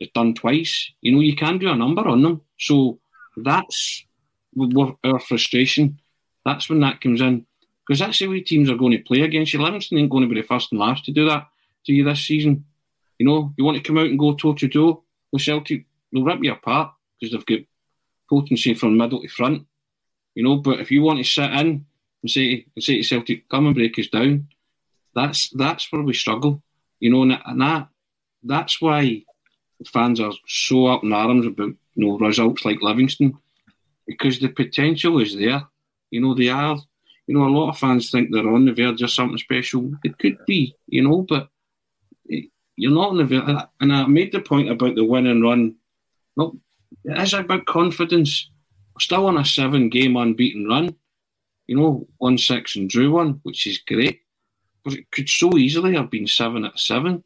has 0.00 0.10
done 0.14 0.34
twice, 0.34 0.92
you 1.00 1.12
know, 1.12 1.20
you 1.20 1.34
can 1.34 1.58
do 1.58 1.70
a 1.70 1.74
number 1.74 2.06
on 2.06 2.22
them. 2.22 2.42
So 2.60 3.00
that's 3.36 4.04
our 5.02 5.18
frustration. 5.18 5.98
That's 6.44 6.68
when 6.68 6.80
that 6.80 7.00
comes 7.00 7.20
in. 7.20 7.46
Because 7.86 7.98
that's 8.00 8.18
the 8.18 8.28
way 8.28 8.40
teams 8.40 8.70
are 8.70 8.76
going 8.76 8.92
to 8.92 9.02
play 9.02 9.22
against 9.22 9.52
you. 9.52 9.62
Livingston 9.62 9.98
ain't 9.98 10.10
going 10.10 10.28
to 10.28 10.32
be 10.32 10.40
the 10.40 10.46
first 10.46 10.70
and 10.70 10.80
last 10.80 11.04
to 11.06 11.12
do 11.12 11.28
that 11.28 11.46
to 11.86 11.92
you 11.92 12.04
this 12.04 12.24
season. 12.24 12.64
You 13.18 13.26
know, 13.26 13.52
you 13.56 13.64
want 13.64 13.76
to 13.76 13.82
come 13.82 13.98
out 13.98 14.06
and 14.06 14.18
go 14.18 14.34
toe 14.34 14.54
to 14.54 14.68
toe 14.68 15.02
with 15.32 15.42
Celtic, 15.42 15.86
they'll 16.12 16.24
rip 16.24 16.42
you 16.42 16.52
apart 16.52 16.92
because 17.18 17.32
they've 17.32 17.46
got 17.46 17.66
potency 18.28 18.74
from 18.74 18.96
middle 18.96 19.22
to 19.22 19.28
front. 19.28 19.66
You 20.36 20.44
know, 20.44 20.56
but 20.56 20.80
if 20.80 20.90
you 20.90 21.02
want 21.02 21.18
to 21.18 21.24
sit 21.24 21.50
in 21.50 21.86
and 22.22 22.30
say 22.30 22.66
and 22.76 22.84
say 22.84 22.98
to 22.98 23.02
Celtic, 23.02 23.48
come 23.48 23.66
and 23.66 23.74
break 23.74 23.98
us 23.98 24.08
down, 24.08 24.48
that's 25.14 25.48
that's 25.50 25.90
where 25.90 26.02
we 26.02 26.12
struggle. 26.12 26.62
You 27.00 27.10
know, 27.10 27.22
and, 27.22 27.38
and 27.46 27.60
that 27.62 27.88
that's 28.44 28.80
why 28.80 29.24
fans 29.86 30.20
are 30.20 30.32
so 30.46 30.86
up 30.88 31.02
in 31.02 31.12
arms 31.12 31.46
about 31.46 31.70
you 31.94 32.06
know 32.06 32.18
results 32.18 32.66
like 32.66 32.82
Livingston 32.82 33.36
because 34.06 34.38
the 34.38 34.48
potential 34.48 35.20
is 35.20 35.34
there. 35.34 35.62
You 36.10 36.20
know, 36.20 36.34
they 36.34 36.50
are. 36.50 36.76
You 37.26 37.34
know, 37.34 37.46
a 37.46 37.56
lot 37.56 37.70
of 37.70 37.78
fans 37.78 38.10
think 38.10 38.30
they're 38.30 38.48
on 38.48 38.66
the 38.66 38.74
verge 38.74 39.02
of 39.02 39.10
something 39.10 39.38
special. 39.38 39.90
It 40.04 40.18
could 40.18 40.36
be, 40.46 40.76
you 40.86 41.02
know, 41.02 41.22
but 41.22 41.48
you're 42.28 42.92
not 42.92 43.08
on 43.08 43.16
the 43.16 43.24
verge. 43.24 43.64
And 43.80 43.92
I 43.92 44.06
made 44.06 44.32
the 44.32 44.40
point 44.40 44.70
about 44.70 44.94
the 44.94 45.04
win 45.04 45.26
and 45.26 45.42
run. 45.42 45.76
Well, 46.36 46.56
it 47.04 47.18
is 47.18 47.32
about 47.32 47.64
confidence 47.64 48.50
still 49.00 49.26
on 49.26 49.36
a 49.36 49.44
seven 49.44 49.88
game 49.88 50.16
unbeaten 50.16 50.66
run. 50.66 50.94
You 51.66 51.76
know, 51.76 52.08
one 52.18 52.38
six 52.38 52.76
and 52.76 52.88
drew 52.88 53.12
one, 53.12 53.40
which 53.42 53.66
is 53.66 53.78
great. 53.78 54.20
But 54.84 54.94
it 54.94 55.10
could 55.10 55.28
so 55.28 55.56
easily 55.58 55.94
have 55.96 56.10
been 56.10 56.26
seven 56.26 56.64
at 56.64 56.78
seven. 56.78 57.24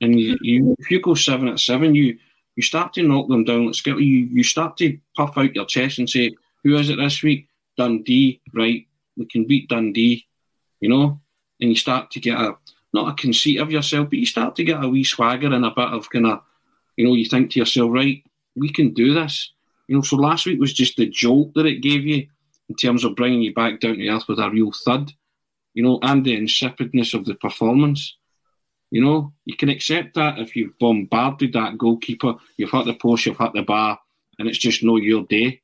And 0.00 0.18
you, 0.18 0.36
you 0.40 0.76
if 0.78 0.90
you 0.90 1.00
go 1.00 1.14
seven 1.14 1.48
at 1.48 1.60
seven, 1.60 1.94
you 1.94 2.18
you 2.56 2.62
start 2.62 2.92
to 2.94 3.02
knock 3.02 3.28
them 3.28 3.44
down. 3.44 3.66
Let's 3.66 3.82
get 3.82 3.98
you 3.98 4.26
you 4.26 4.42
start 4.42 4.76
to 4.78 4.98
puff 5.16 5.36
out 5.36 5.54
your 5.54 5.66
chest 5.66 5.98
and 5.98 6.10
say, 6.10 6.34
Who 6.64 6.76
is 6.76 6.90
it 6.90 6.96
this 6.96 7.22
week? 7.22 7.48
Dundee, 7.76 8.40
right? 8.52 8.86
We 9.16 9.26
can 9.26 9.46
beat 9.46 9.68
Dundee, 9.68 10.26
you 10.80 10.88
know? 10.88 11.20
And 11.60 11.70
you 11.70 11.76
start 11.76 12.10
to 12.12 12.20
get 12.20 12.40
a 12.40 12.56
not 12.92 13.12
a 13.12 13.20
conceit 13.20 13.60
of 13.60 13.70
yourself, 13.70 14.10
but 14.10 14.18
you 14.18 14.26
start 14.26 14.56
to 14.56 14.64
get 14.64 14.82
a 14.82 14.88
wee 14.88 15.04
swagger 15.04 15.52
and 15.52 15.64
a 15.64 15.70
bit 15.70 15.88
of 15.88 16.08
kind 16.10 16.26
of, 16.26 16.40
you 16.96 17.06
know, 17.06 17.14
you 17.14 17.26
think 17.26 17.50
to 17.50 17.58
yourself, 17.58 17.90
right, 17.92 18.24
we 18.56 18.72
can 18.72 18.94
do 18.94 19.14
this. 19.14 19.52
You 19.88 19.96
know, 19.96 20.02
so 20.02 20.16
last 20.16 20.46
week 20.46 20.60
was 20.60 20.72
just 20.72 20.96
the 20.96 21.06
jolt 21.06 21.54
that 21.54 21.66
it 21.66 21.80
gave 21.80 22.04
you 22.04 22.28
in 22.68 22.76
terms 22.76 23.04
of 23.04 23.16
bringing 23.16 23.40
you 23.40 23.54
back 23.54 23.80
down 23.80 23.96
to 23.96 24.08
earth 24.08 24.28
with 24.28 24.38
a 24.38 24.50
real 24.50 24.70
thud, 24.84 25.12
you 25.74 25.82
know, 25.82 25.98
and 26.02 26.24
the 26.24 26.36
insipidness 26.36 27.14
of 27.14 27.24
the 27.24 27.34
performance. 27.34 28.16
You 28.90 29.02
know, 29.02 29.32
you 29.44 29.56
can 29.56 29.70
accept 29.70 30.14
that 30.14 30.38
if 30.38 30.54
you've 30.54 30.78
bombarded 30.78 31.54
that 31.54 31.78
goalkeeper, 31.78 32.34
you've 32.56 32.70
hit 32.70 32.84
the 32.84 32.94
post, 32.94 33.26
you've 33.26 33.38
hit 33.38 33.52
the 33.54 33.62
bar, 33.62 33.98
and 34.38 34.46
it's 34.46 34.58
just 34.58 34.82
no 34.82 34.96
your 34.96 35.24
day. 35.24 35.62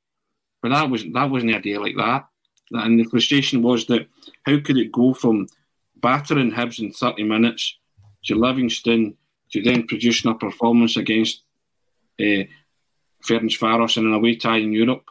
but 0.63 0.71
that 0.71 0.91
wasn't 0.91 1.15
that 1.15 1.31
wasn't 1.31 1.55
a 1.55 1.61
day 1.61 1.77
like 1.79 1.97
that. 1.97 2.27
And 2.73 2.99
the 2.99 3.05
frustration 3.05 3.63
was 3.63 3.87
that 3.87 4.09
how 4.45 4.59
could 4.61 4.79
it 4.79 4.91
go 4.91 5.13
from 5.15 5.47
battering 5.97 6.51
Hibs 6.53 6.81
in 6.81 6.93
30 6.93 7.25
minutes 7.25 7.79
to 8.25 8.35
Livingston 8.35 9.17
to 9.53 9.63
then 9.63 9.87
producing 9.87 10.31
a 10.31 10.35
performance 10.35 10.97
against 10.97 11.43
uh, 12.21 12.45
Ferencvaros 13.25 13.97
in 13.97 14.07
an 14.07 14.13
away 14.13 14.37
tie 14.37 14.59
in 14.59 14.73
Europe, 14.73 15.05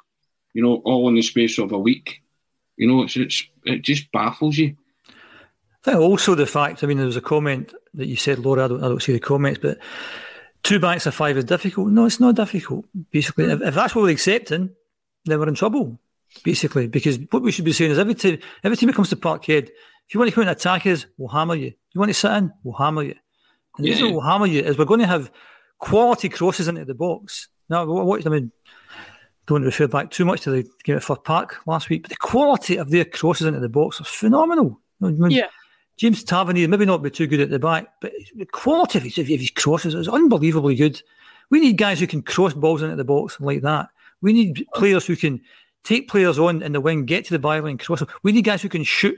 you 0.53 0.61
know, 0.61 0.81
all 0.85 1.07
in 1.09 1.15
the 1.15 1.21
space 1.21 1.57
of 1.57 1.71
a 1.71 1.79
week. 1.79 2.21
You 2.77 2.87
know, 2.87 3.03
it's, 3.03 3.15
it's 3.15 3.43
it 3.65 3.81
just 3.81 4.11
baffles 4.11 4.57
you. 4.57 4.75
I 5.09 5.91
think 5.91 5.97
also 5.97 6.33
the 6.35 6.45
fact, 6.45 6.83
I 6.83 6.87
mean, 6.87 6.97
there 6.97 7.05
was 7.05 7.17
a 7.17 7.21
comment 7.21 7.73
that 7.93 8.07
you 8.07 8.15
said, 8.15 8.39
Laura, 8.39 8.65
I 8.65 8.67
don't, 8.67 8.83
I 8.83 8.87
don't 8.87 9.01
see 9.01 9.13
the 9.13 9.19
comments, 9.19 9.59
but 9.61 9.79
two 10.63 10.79
banks 10.79 11.05
of 11.05 11.13
five 11.13 11.37
is 11.37 11.43
difficult. 11.43 11.89
No, 11.89 12.05
it's 12.05 12.19
not 12.19 12.35
difficult. 12.35 12.85
Basically, 13.11 13.45
if, 13.45 13.61
if 13.61 13.75
that's 13.75 13.93
what 13.93 14.03
we're 14.03 14.11
accepting, 14.11 14.69
then 15.25 15.39
we're 15.39 15.47
in 15.47 15.55
trouble. 15.55 15.99
Basically, 16.43 16.87
because 16.87 17.19
what 17.29 17.43
we 17.43 17.51
should 17.51 17.65
be 17.65 17.73
saying 17.73 17.91
is 17.91 17.99
every 17.99 18.15
time, 18.15 18.39
every 18.63 18.77
time 18.77 18.89
it 18.89 18.95
comes 18.95 19.09
to 19.09 19.15
Parkhead, 19.15 19.69
if 20.07 20.13
you 20.13 20.19
want 20.19 20.29
to 20.29 20.35
come 20.35 20.43
and 20.43 20.51
attack 20.51 20.85
us, 20.87 21.05
we'll 21.17 21.29
hammer 21.29 21.55
you. 21.55 21.73
You 21.91 21.99
want 21.99 22.09
to 22.09 22.13
sit 22.13 22.31
in, 22.31 22.51
we'll 22.63 22.75
hammer 22.75 23.03
you. 23.03 23.15
And 23.77 23.85
the 23.85 23.91
reason 23.91 24.11
we'll 24.11 24.21
hammer 24.21 24.47
you 24.47 24.61
is 24.61 24.77
we're 24.77 24.85
going 24.85 24.99
to 25.01 25.07
have 25.07 25.31
quality 25.79 26.29
crosses 26.29 26.67
into 26.67 26.85
the 26.85 26.95
box. 26.95 27.49
Now, 27.69 27.85
what, 27.85 28.05
what 28.05 28.25
I 28.25 28.29
mean, 28.29 28.51
don't 29.45 29.63
refer 29.63 29.87
back 29.87 30.11
too 30.11 30.25
much 30.25 30.41
to 30.41 30.51
the 30.51 30.69
game 30.83 30.95
at 30.95 31.03
Fir 31.03 31.15
Park 31.15 31.57
last 31.65 31.89
week, 31.89 32.03
but 32.03 32.09
the 32.09 32.15
quality 32.17 32.77
of 32.77 32.89
their 32.91 33.05
crosses 33.05 33.47
into 33.47 33.59
the 33.59 33.69
box 33.69 33.99
was 33.99 34.07
phenomenal. 34.07 34.79
I 35.01 35.09
mean, 35.09 35.31
Yeah. 35.31 35.47
James 35.97 36.23
Tavernier 36.23 36.67
maybe 36.67 36.85
not 36.85 37.03
be 37.03 37.11
too 37.11 37.27
good 37.27 37.39
at 37.39 37.49
the 37.51 37.59
back, 37.59 37.87
but 38.01 38.11
the 38.35 38.45
quality 38.47 38.97
of 38.97 39.03
his, 39.03 39.17
of 39.19 39.27
his 39.27 39.51
crosses 39.51 39.93
is 39.93 40.07
unbelievably 40.07 40.75
good. 40.75 41.01
We 41.51 41.59
need 41.59 41.77
guys 41.77 41.99
who 41.99 42.07
can 42.07 42.23
cross 42.23 42.53
balls 42.53 42.81
into 42.81 42.95
the 42.95 43.03
box 43.03 43.39
like 43.39 43.61
that. 43.61 43.89
We 44.21 44.33
need 44.33 44.65
players 44.73 45.05
who 45.05 45.15
can 45.15 45.41
take 45.83 46.07
players 46.09 46.39
on 46.39 46.63
in 46.63 46.71
the 46.71 46.81
wing, 46.81 47.05
get 47.05 47.25
to 47.25 47.37
the 47.37 47.47
byline, 47.47 47.79
cross 47.79 47.99
them. 47.99 48.07
We 48.23 48.31
need 48.31 48.43
guys 48.43 48.61
who 48.61 48.69
can 48.69 48.83
shoot 48.83 49.17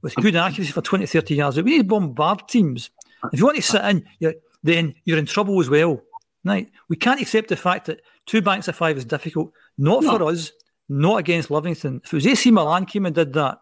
with 0.00 0.14
good 0.14 0.36
accuracy 0.36 0.72
for 0.72 0.80
20, 0.80 1.04
30 1.04 1.34
yards. 1.34 1.56
We 1.56 1.62
need 1.72 1.78
to 1.78 1.84
bombard 1.84 2.48
teams. 2.48 2.88
If 3.32 3.40
you 3.40 3.44
want 3.44 3.56
to 3.56 3.62
sit 3.62 3.84
in, 3.84 4.06
you're, 4.20 4.34
then 4.62 4.94
you're 5.04 5.18
in 5.18 5.26
trouble 5.26 5.60
as 5.60 5.68
well. 5.68 6.00
Right? 6.44 6.70
We 6.88 6.96
can't 6.96 7.20
accept 7.20 7.48
the 7.48 7.56
fact 7.56 7.86
that 7.86 8.00
two 8.26 8.42
banks 8.42 8.68
of 8.68 8.76
five 8.76 8.96
is 8.96 9.04
difficult. 9.04 9.52
Not 9.76 10.04
for 10.04 10.22
us, 10.24 10.52
not 10.88 11.18
against 11.18 11.50
Livingston. 11.50 12.00
If 12.04 12.12
it 12.12 12.16
was 12.16 12.26
AC 12.26 12.50
Milan 12.50 12.86
came 12.86 13.06
and 13.06 13.14
did 13.14 13.32
that, 13.34 13.60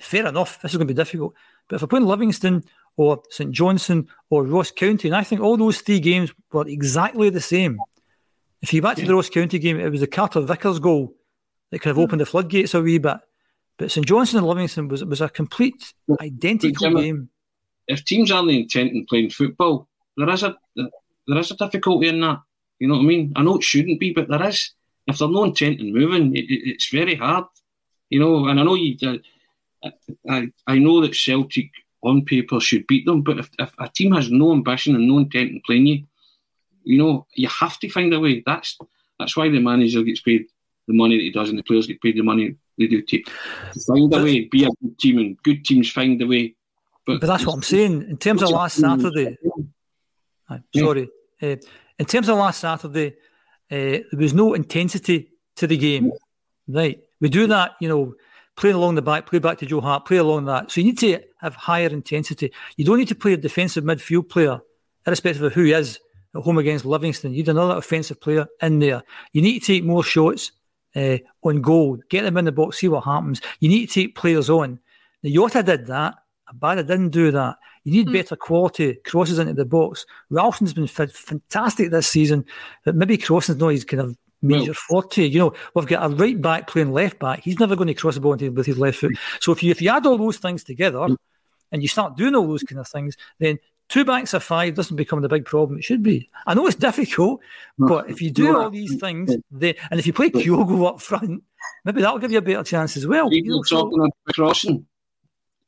fair 0.00 0.26
enough, 0.26 0.60
this 0.60 0.72
is 0.72 0.76
going 0.76 0.88
to 0.88 0.94
be 0.94 0.96
difficult. 0.96 1.34
But 1.68 1.76
if 1.76 1.82
we're 1.82 1.88
playing 1.88 2.06
Livingston 2.06 2.64
or 2.96 3.22
St 3.30 3.50
Johnstone 3.50 4.08
or 4.30 4.44
Ross 4.44 4.70
County, 4.70 5.08
and 5.08 5.16
I 5.16 5.24
think 5.24 5.40
all 5.40 5.56
those 5.56 5.80
three 5.80 6.00
games 6.00 6.32
were 6.52 6.66
exactly 6.66 7.30
the 7.30 7.40
same. 7.40 7.78
If 8.60 8.72
you 8.72 8.80
go 8.80 8.88
back 8.88 8.96
to 8.98 9.06
the 9.06 9.14
Ross 9.14 9.30
County 9.30 9.58
game, 9.58 9.80
it 9.80 9.90
was 9.90 10.00
the 10.00 10.06
Carter 10.06 10.40
Vickers 10.40 10.78
goal 10.78 11.14
that 11.70 11.80
could 11.80 11.88
have 11.88 11.96
hmm. 11.96 12.02
opened 12.02 12.20
the 12.20 12.26
floodgates 12.26 12.74
a 12.74 12.80
wee 12.80 12.98
bit. 12.98 13.16
But 13.78 13.90
St 13.90 14.06
Johnstone 14.06 14.38
and 14.38 14.46
Livingston 14.46 14.88
was 14.88 15.04
was 15.04 15.20
a 15.20 15.28
complete 15.28 15.92
identical 16.20 16.90
Jimmy, 16.90 17.02
game. 17.02 17.30
If 17.88 18.04
teams 18.04 18.30
aren't 18.30 18.50
intent 18.50 18.92
in 18.92 19.06
playing 19.06 19.30
football, 19.30 19.88
there 20.16 20.28
is 20.28 20.42
a 20.42 20.56
there 21.26 21.38
is 21.38 21.50
a 21.50 21.56
difficulty 21.56 22.08
in 22.08 22.20
that. 22.20 22.40
You 22.78 22.88
know 22.88 22.94
what 22.94 23.02
I 23.02 23.06
mean? 23.06 23.32
I 23.36 23.42
know 23.42 23.56
it 23.56 23.62
shouldn't 23.62 24.00
be, 24.00 24.12
but 24.12 24.28
there 24.28 24.42
is. 24.48 24.72
If 25.06 25.18
there's 25.18 25.30
no 25.30 25.44
intent 25.44 25.80
in 25.80 25.92
moving, 25.92 26.34
it, 26.36 26.44
it- 26.50 26.68
it's 26.70 26.88
very 26.90 27.14
hard. 27.14 27.44
You 28.10 28.20
know, 28.20 28.46
and 28.48 28.60
I 28.60 28.62
know 28.64 28.74
you. 28.74 28.96
uh, 29.84 29.90
I 30.28 30.48
I 30.66 30.78
know 30.78 31.00
that 31.02 31.14
Celtic 31.14 31.70
on 32.02 32.24
paper 32.24 32.60
should 32.60 32.86
beat 32.86 33.04
them, 33.06 33.22
but 33.22 33.38
if, 33.38 33.50
if 33.58 33.72
a 33.78 33.88
team 33.88 34.12
has 34.12 34.30
no 34.30 34.52
ambition 34.52 34.94
and 34.96 35.06
no 35.06 35.18
intent 35.18 35.50
in 35.50 35.60
playing 35.64 35.86
you, 35.86 36.02
you 36.84 36.98
know, 36.98 37.26
you 37.34 37.48
have 37.48 37.78
to 37.80 37.88
find 37.88 38.12
a 38.12 38.20
way. 38.20 38.42
That's 38.44 38.76
that's 39.18 39.36
why 39.36 39.48
the 39.48 39.60
manager 39.60 40.02
gets 40.02 40.20
paid 40.20 40.46
the 40.88 40.94
money 40.94 41.16
that 41.16 41.22
he 41.22 41.30
does, 41.30 41.48
and 41.50 41.58
the 41.58 41.62
players 41.62 41.86
get 41.86 42.00
paid 42.02 42.16
the 42.16 42.22
money 42.22 42.56
they 42.78 42.86
do 42.88 43.02
to, 43.02 43.22
to 43.22 43.80
find 43.86 44.12
a 44.12 44.22
way, 44.24 44.44
be 44.46 44.64
a 44.64 44.68
good 44.82 44.98
team, 44.98 45.18
and 45.18 45.42
good 45.44 45.64
teams 45.64 45.90
find 45.90 46.20
a 46.20 46.26
way. 46.26 46.54
But, 47.06 47.20
But 47.20 47.26
that's 47.28 47.46
what 47.46 47.54
I'm 47.54 47.62
saying. 47.62 48.02
In 48.10 48.16
terms 48.18 48.42
of 48.42 48.50
last 48.50 48.78
Saturday, 48.98 49.36
Aye, 50.52 50.78
sorry. 50.78 51.08
Uh, 51.40 51.56
in 51.98 52.06
terms 52.06 52.28
of 52.28 52.38
last 52.38 52.60
Saturday, 52.60 53.14
uh, 53.70 54.02
there 54.10 54.18
was 54.18 54.34
no 54.34 54.54
intensity 54.54 55.30
to 55.56 55.66
the 55.66 55.76
game. 55.76 56.12
Right. 56.68 57.00
We 57.20 57.28
do 57.28 57.46
that, 57.48 57.72
you 57.80 57.88
know, 57.88 58.14
playing 58.56 58.76
along 58.76 58.94
the 58.96 59.02
back, 59.02 59.26
play 59.26 59.38
back 59.38 59.58
to 59.58 59.66
Joe 59.66 59.80
Hart, 59.80 60.04
play 60.04 60.18
along 60.18 60.44
that. 60.46 60.70
So 60.70 60.80
you 60.80 60.86
need 60.86 60.98
to 60.98 61.20
have 61.40 61.54
higher 61.54 61.88
intensity. 61.88 62.52
You 62.76 62.84
don't 62.84 62.98
need 62.98 63.08
to 63.08 63.14
play 63.14 63.32
a 63.32 63.36
defensive 63.36 63.84
midfield 63.84 64.28
player, 64.28 64.60
irrespective 65.06 65.42
of 65.42 65.52
who 65.52 65.64
he 65.64 65.72
is, 65.72 65.98
at 66.34 66.42
home 66.42 66.58
against 66.58 66.84
Livingston. 66.84 67.32
You 67.32 67.38
need 67.38 67.48
another 67.48 67.76
offensive 67.76 68.20
player 68.20 68.46
in 68.60 68.78
there. 68.78 69.02
You 69.32 69.42
need 69.42 69.60
to 69.60 69.66
take 69.66 69.84
more 69.84 70.04
shots 70.04 70.52
uh, 70.94 71.18
on 71.42 71.62
goal, 71.62 71.98
get 72.08 72.22
them 72.22 72.36
in 72.36 72.44
the 72.44 72.52
box, 72.52 72.78
see 72.78 72.88
what 72.88 73.04
happens. 73.04 73.40
You 73.60 73.68
need 73.68 73.86
to 73.88 73.94
take 73.94 74.14
players 74.14 74.50
on. 74.50 74.78
Now, 75.22 75.30
Jota 75.30 75.62
did 75.62 75.86
that. 75.86 76.14
Abada 76.52 76.86
didn't 76.86 77.10
do 77.10 77.30
that. 77.30 77.56
You 77.84 77.92
need 78.04 78.12
better 78.12 78.36
quality 78.36 78.94
crosses 79.04 79.38
into 79.38 79.54
the 79.54 79.64
box. 79.64 80.06
Ralston's 80.30 80.72
been 80.74 80.86
fa- 80.86 81.08
fantastic 81.08 81.90
this 81.90 82.06
season, 82.08 82.44
but 82.84 82.94
maybe 82.94 83.16
crossing's 83.18 83.58
not 83.58 83.68
his 83.68 83.84
kind 83.84 84.00
of 84.02 84.16
major 84.40 84.74
forte. 84.74 85.24
You 85.26 85.38
know, 85.38 85.54
we've 85.74 85.86
got 85.86 86.04
a 86.10 86.14
right 86.14 86.40
back 86.40 86.68
playing 86.68 86.92
left 86.92 87.18
back. 87.18 87.40
He's 87.42 87.58
never 87.58 87.74
going 87.76 87.88
to 87.88 87.94
cross 87.94 88.14
the 88.14 88.20
ball 88.20 88.34
into, 88.34 88.50
with 88.52 88.66
his 88.66 88.78
left 88.78 88.98
foot. 88.98 89.12
So 89.40 89.52
if 89.52 89.62
you 89.62 89.70
if 89.72 89.82
you 89.82 89.90
add 89.90 90.06
all 90.06 90.18
those 90.18 90.38
things 90.38 90.62
together 90.64 91.06
and 91.72 91.82
you 91.82 91.88
start 91.88 92.16
doing 92.16 92.34
all 92.34 92.46
those 92.46 92.62
kind 92.62 92.78
of 92.80 92.86
things, 92.88 93.16
then 93.38 93.58
two 93.88 94.04
backs 94.04 94.32
of 94.32 94.42
five 94.42 94.74
doesn't 94.74 94.96
become 94.96 95.20
the 95.20 95.28
big 95.28 95.44
problem 95.44 95.78
it 95.78 95.84
should 95.84 96.02
be. 96.02 96.30
I 96.46 96.54
know 96.54 96.66
it's 96.66 96.76
difficult, 96.76 97.40
but 97.78 98.08
if 98.10 98.22
you 98.22 98.30
do 98.30 98.56
all 98.56 98.70
these 98.70 98.96
things, 99.00 99.34
then, 99.50 99.74
and 99.90 99.98
if 100.00 100.06
you 100.06 100.12
play 100.12 100.30
Kyogo 100.30 100.86
up 100.88 101.00
front, 101.00 101.42
maybe 101.84 102.00
that'll 102.00 102.18
give 102.18 102.32
you 102.32 102.38
a 102.38 102.42
better 102.42 102.62
chance 102.62 102.96
as 102.96 103.06
well. 103.06 103.30
You 103.32 103.38
Even 103.38 103.50
know, 103.50 103.62
so- 103.62 103.82
talking 103.82 103.98
about 103.98 104.12
crossing, 104.34 104.86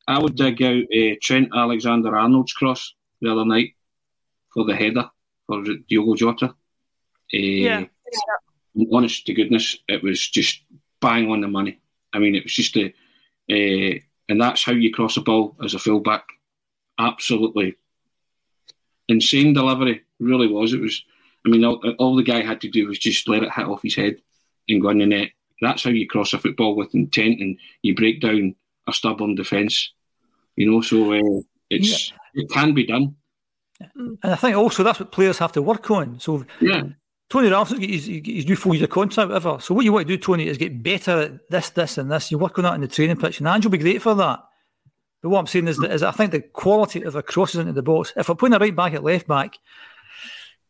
I 0.07 0.19
would 0.19 0.37
dig 0.37 0.63
out 0.63 0.85
uh, 0.95 1.15
Trent 1.23 1.49
Alexander 1.55 2.17
Arnold's 2.17 2.53
cross 2.53 2.95
the 3.21 3.33
other 3.33 3.45
night 3.45 3.75
for 4.53 4.65
the 4.65 4.75
header 4.75 5.11
for 5.47 5.63
Diogo 5.89 6.15
Jota. 6.15 6.47
Uh, 6.47 6.55
Yeah. 7.33 7.87
Honest 8.93 9.27
to 9.27 9.35
goodness, 9.35 9.77
it 9.89 10.03
was 10.03 10.29
just 10.29 10.63
bang 11.01 11.31
on 11.31 11.41
the 11.41 11.49
money. 11.49 11.81
I 12.13 12.19
mean, 12.19 12.35
it 12.35 12.43
was 12.43 12.53
just 12.53 12.77
a, 12.77 12.87
uh, 13.51 13.99
and 14.29 14.41
that's 14.41 14.65
how 14.65 14.73
you 14.73 14.93
cross 14.93 15.17
a 15.17 15.21
ball 15.21 15.57
as 15.65 15.75
a 15.75 15.79
fullback. 15.79 16.25
Absolutely 16.99 17.77
insane 19.09 19.53
delivery. 19.53 20.03
Really 20.19 20.49
was. 20.49 20.73
It 20.73 20.81
was. 20.81 21.03
I 21.47 21.51
mean, 21.51 21.65
all, 21.65 21.81
all 21.99 22.17
the 22.17 22.23
guy 22.23 22.43
had 22.43 22.61
to 22.63 22.71
do 22.71 22.89
was 22.89 22.99
just 22.99 23.29
let 23.29 23.43
it 23.43 23.53
hit 23.53 23.67
off 23.67 23.83
his 23.83 23.95
head 23.95 24.17
and 24.69 24.81
go 24.81 24.89
in 24.89 24.99
the 24.99 25.07
net. 25.07 25.31
That's 25.61 25.85
how 25.85 25.91
you 25.91 26.09
cross 26.09 26.33
a 26.33 26.39
football 26.39 26.75
with 26.75 26.95
intent, 26.95 27.41
and 27.41 27.59
you 27.83 27.95
break 27.95 28.21
down 28.21 28.55
a 28.87 28.93
stubborn 28.93 29.35
defence. 29.35 29.93
You 30.57 30.71
know, 30.71 30.81
so 30.81 31.13
uh, 31.13 31.41
it's 31.71 32.13
it 32.35 32.51
can 32.51 32.75
be 32.75 32.87
done. 32.87 33.17
And 33.97 34.19
I 34.23 34.37
think 34.37 34.57
also 34.57 34.83
that's 34.83 35.01
what 35.01 35.13
players 35.13 35.39
have 35.39 35.53
to 35.53 35.63
work 35.63 35.91
on. 35.91 36.21
So 36.21 36.45
Yeah. 36.61 36.85
Tony 37.31 37.49
Ralston's 37.49 37.81
got 37.81 37.91
his, 37.91 38.07
his 38.07 38.47
new 38.47 38.55
four 38.55 38.75
year 38.75 38.87
contract, 38.87 39.29
whatever. 39.29 39.59
So 39.61 39.75
what 39.75 39.85
you 39.85 39.93
want 39.93 40.07
to 40.07 40.17
do, 40.17 40.23
Tony, 40.23 40.47
is 40.47 40.59
get 40.59 40.83
better 40.83 41.23
at 41.23 41.51
this, 41.51 41.71
this, 41.71 41.99
and 41.99 42.11
this. 42.11 42.31
You 42.31 42.39
work 42.39 42.59
on 42.59 42.65
that 42.65 42.75
in 42.75 42.81
the 42.83 42.89
training 42.89 43.17
pitch, 43.17 43.41
and 43.41 43.49
Ange 43.49 43.65
will 43.65 43.73
be 43.73 43.79
great 43.79 44.03
for 44.03 44.15
that. 44.15 44.41
But 45.23 45.31
what 45.31 45.41
I'm 45.41 45.47
saying 45.47 45.69
is 45.69 45.79
that, 45.79 45.91
is 45.91 46.03
I 46.03 46.11
think 46.11 46.33
the 46.33 46.43
quality 46.43 47.03
of 47.03 47.15
the 47.15 47.23
crosses 47.23 47.61
into 47.61 47.73
the 47.73 47.83
box, 47.83 48.13
if 48.17 48.29
we're 48.29 48.35
putting 48.35 48.55
a 48.55 48.59
right 48.59 48.77
back 48.77 48.93
at 48.93 49.03
left 49.03 49.27
back, 49.27 49.59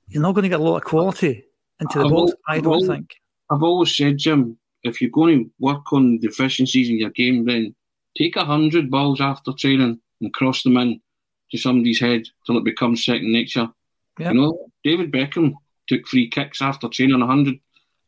you're 0.07 0.23
not 0.23 0.33
going 0.33 0.45
to 0.45 0.49
get 0.49 0.61
a 0.61 0.63
lot 0.63 0.77
of 0.77 0.85
quality 0.85 1.45
into 1.81 1.99
the 1.99 2.05
I've 2.05 2.11
box, 2.11 2.33
I 2.49 2.61
don't 2.61 2.87
think. 2.87 3.15
I've 3.51 3.63
always 3.63 3.95
said, 3.95 4.19
Jim, 4.19 4.57
if 4.85 5.03
you're 5.03 5.11
going 5.11 5.45
to 5.45 5.51
work 5.59 5.93
on 5.93 6.19
deficiencies 6.19 6.89
in 6.89 6.99
your 6.99 7.11
game, 7.11 7.45
then 7.47 7.75
take 8.17 8.37
a 8.37 8.45
hundred 8.45 8.91
balls 8.91 9.21
after 9.21 9.53
training 9.53 10.01
and 10.21 10.35
cross 10.35 10.63
them 10.63 10.77
in 10.77 11.01
to 11.51 11.59
somebody's 11.59 12.01
head 12.01 12.25
till 12.47 12.59
it 12.59 12.65
becomes 12.65 13.05
second 13.05 13.33
nature. 13.33 13.69
Yeah. 14.19 14.31
You 14.31 14.41
know, 14.41 14.71
David 14.83 15.13
Beckham 15.13 15.55
took 15.89 16.07
free 16.07 16.29
kicks 16.29 16.63
after 16.63 16.89
training, 16.89 17.21
a 17.21 17.27
hundred 17.27 17.59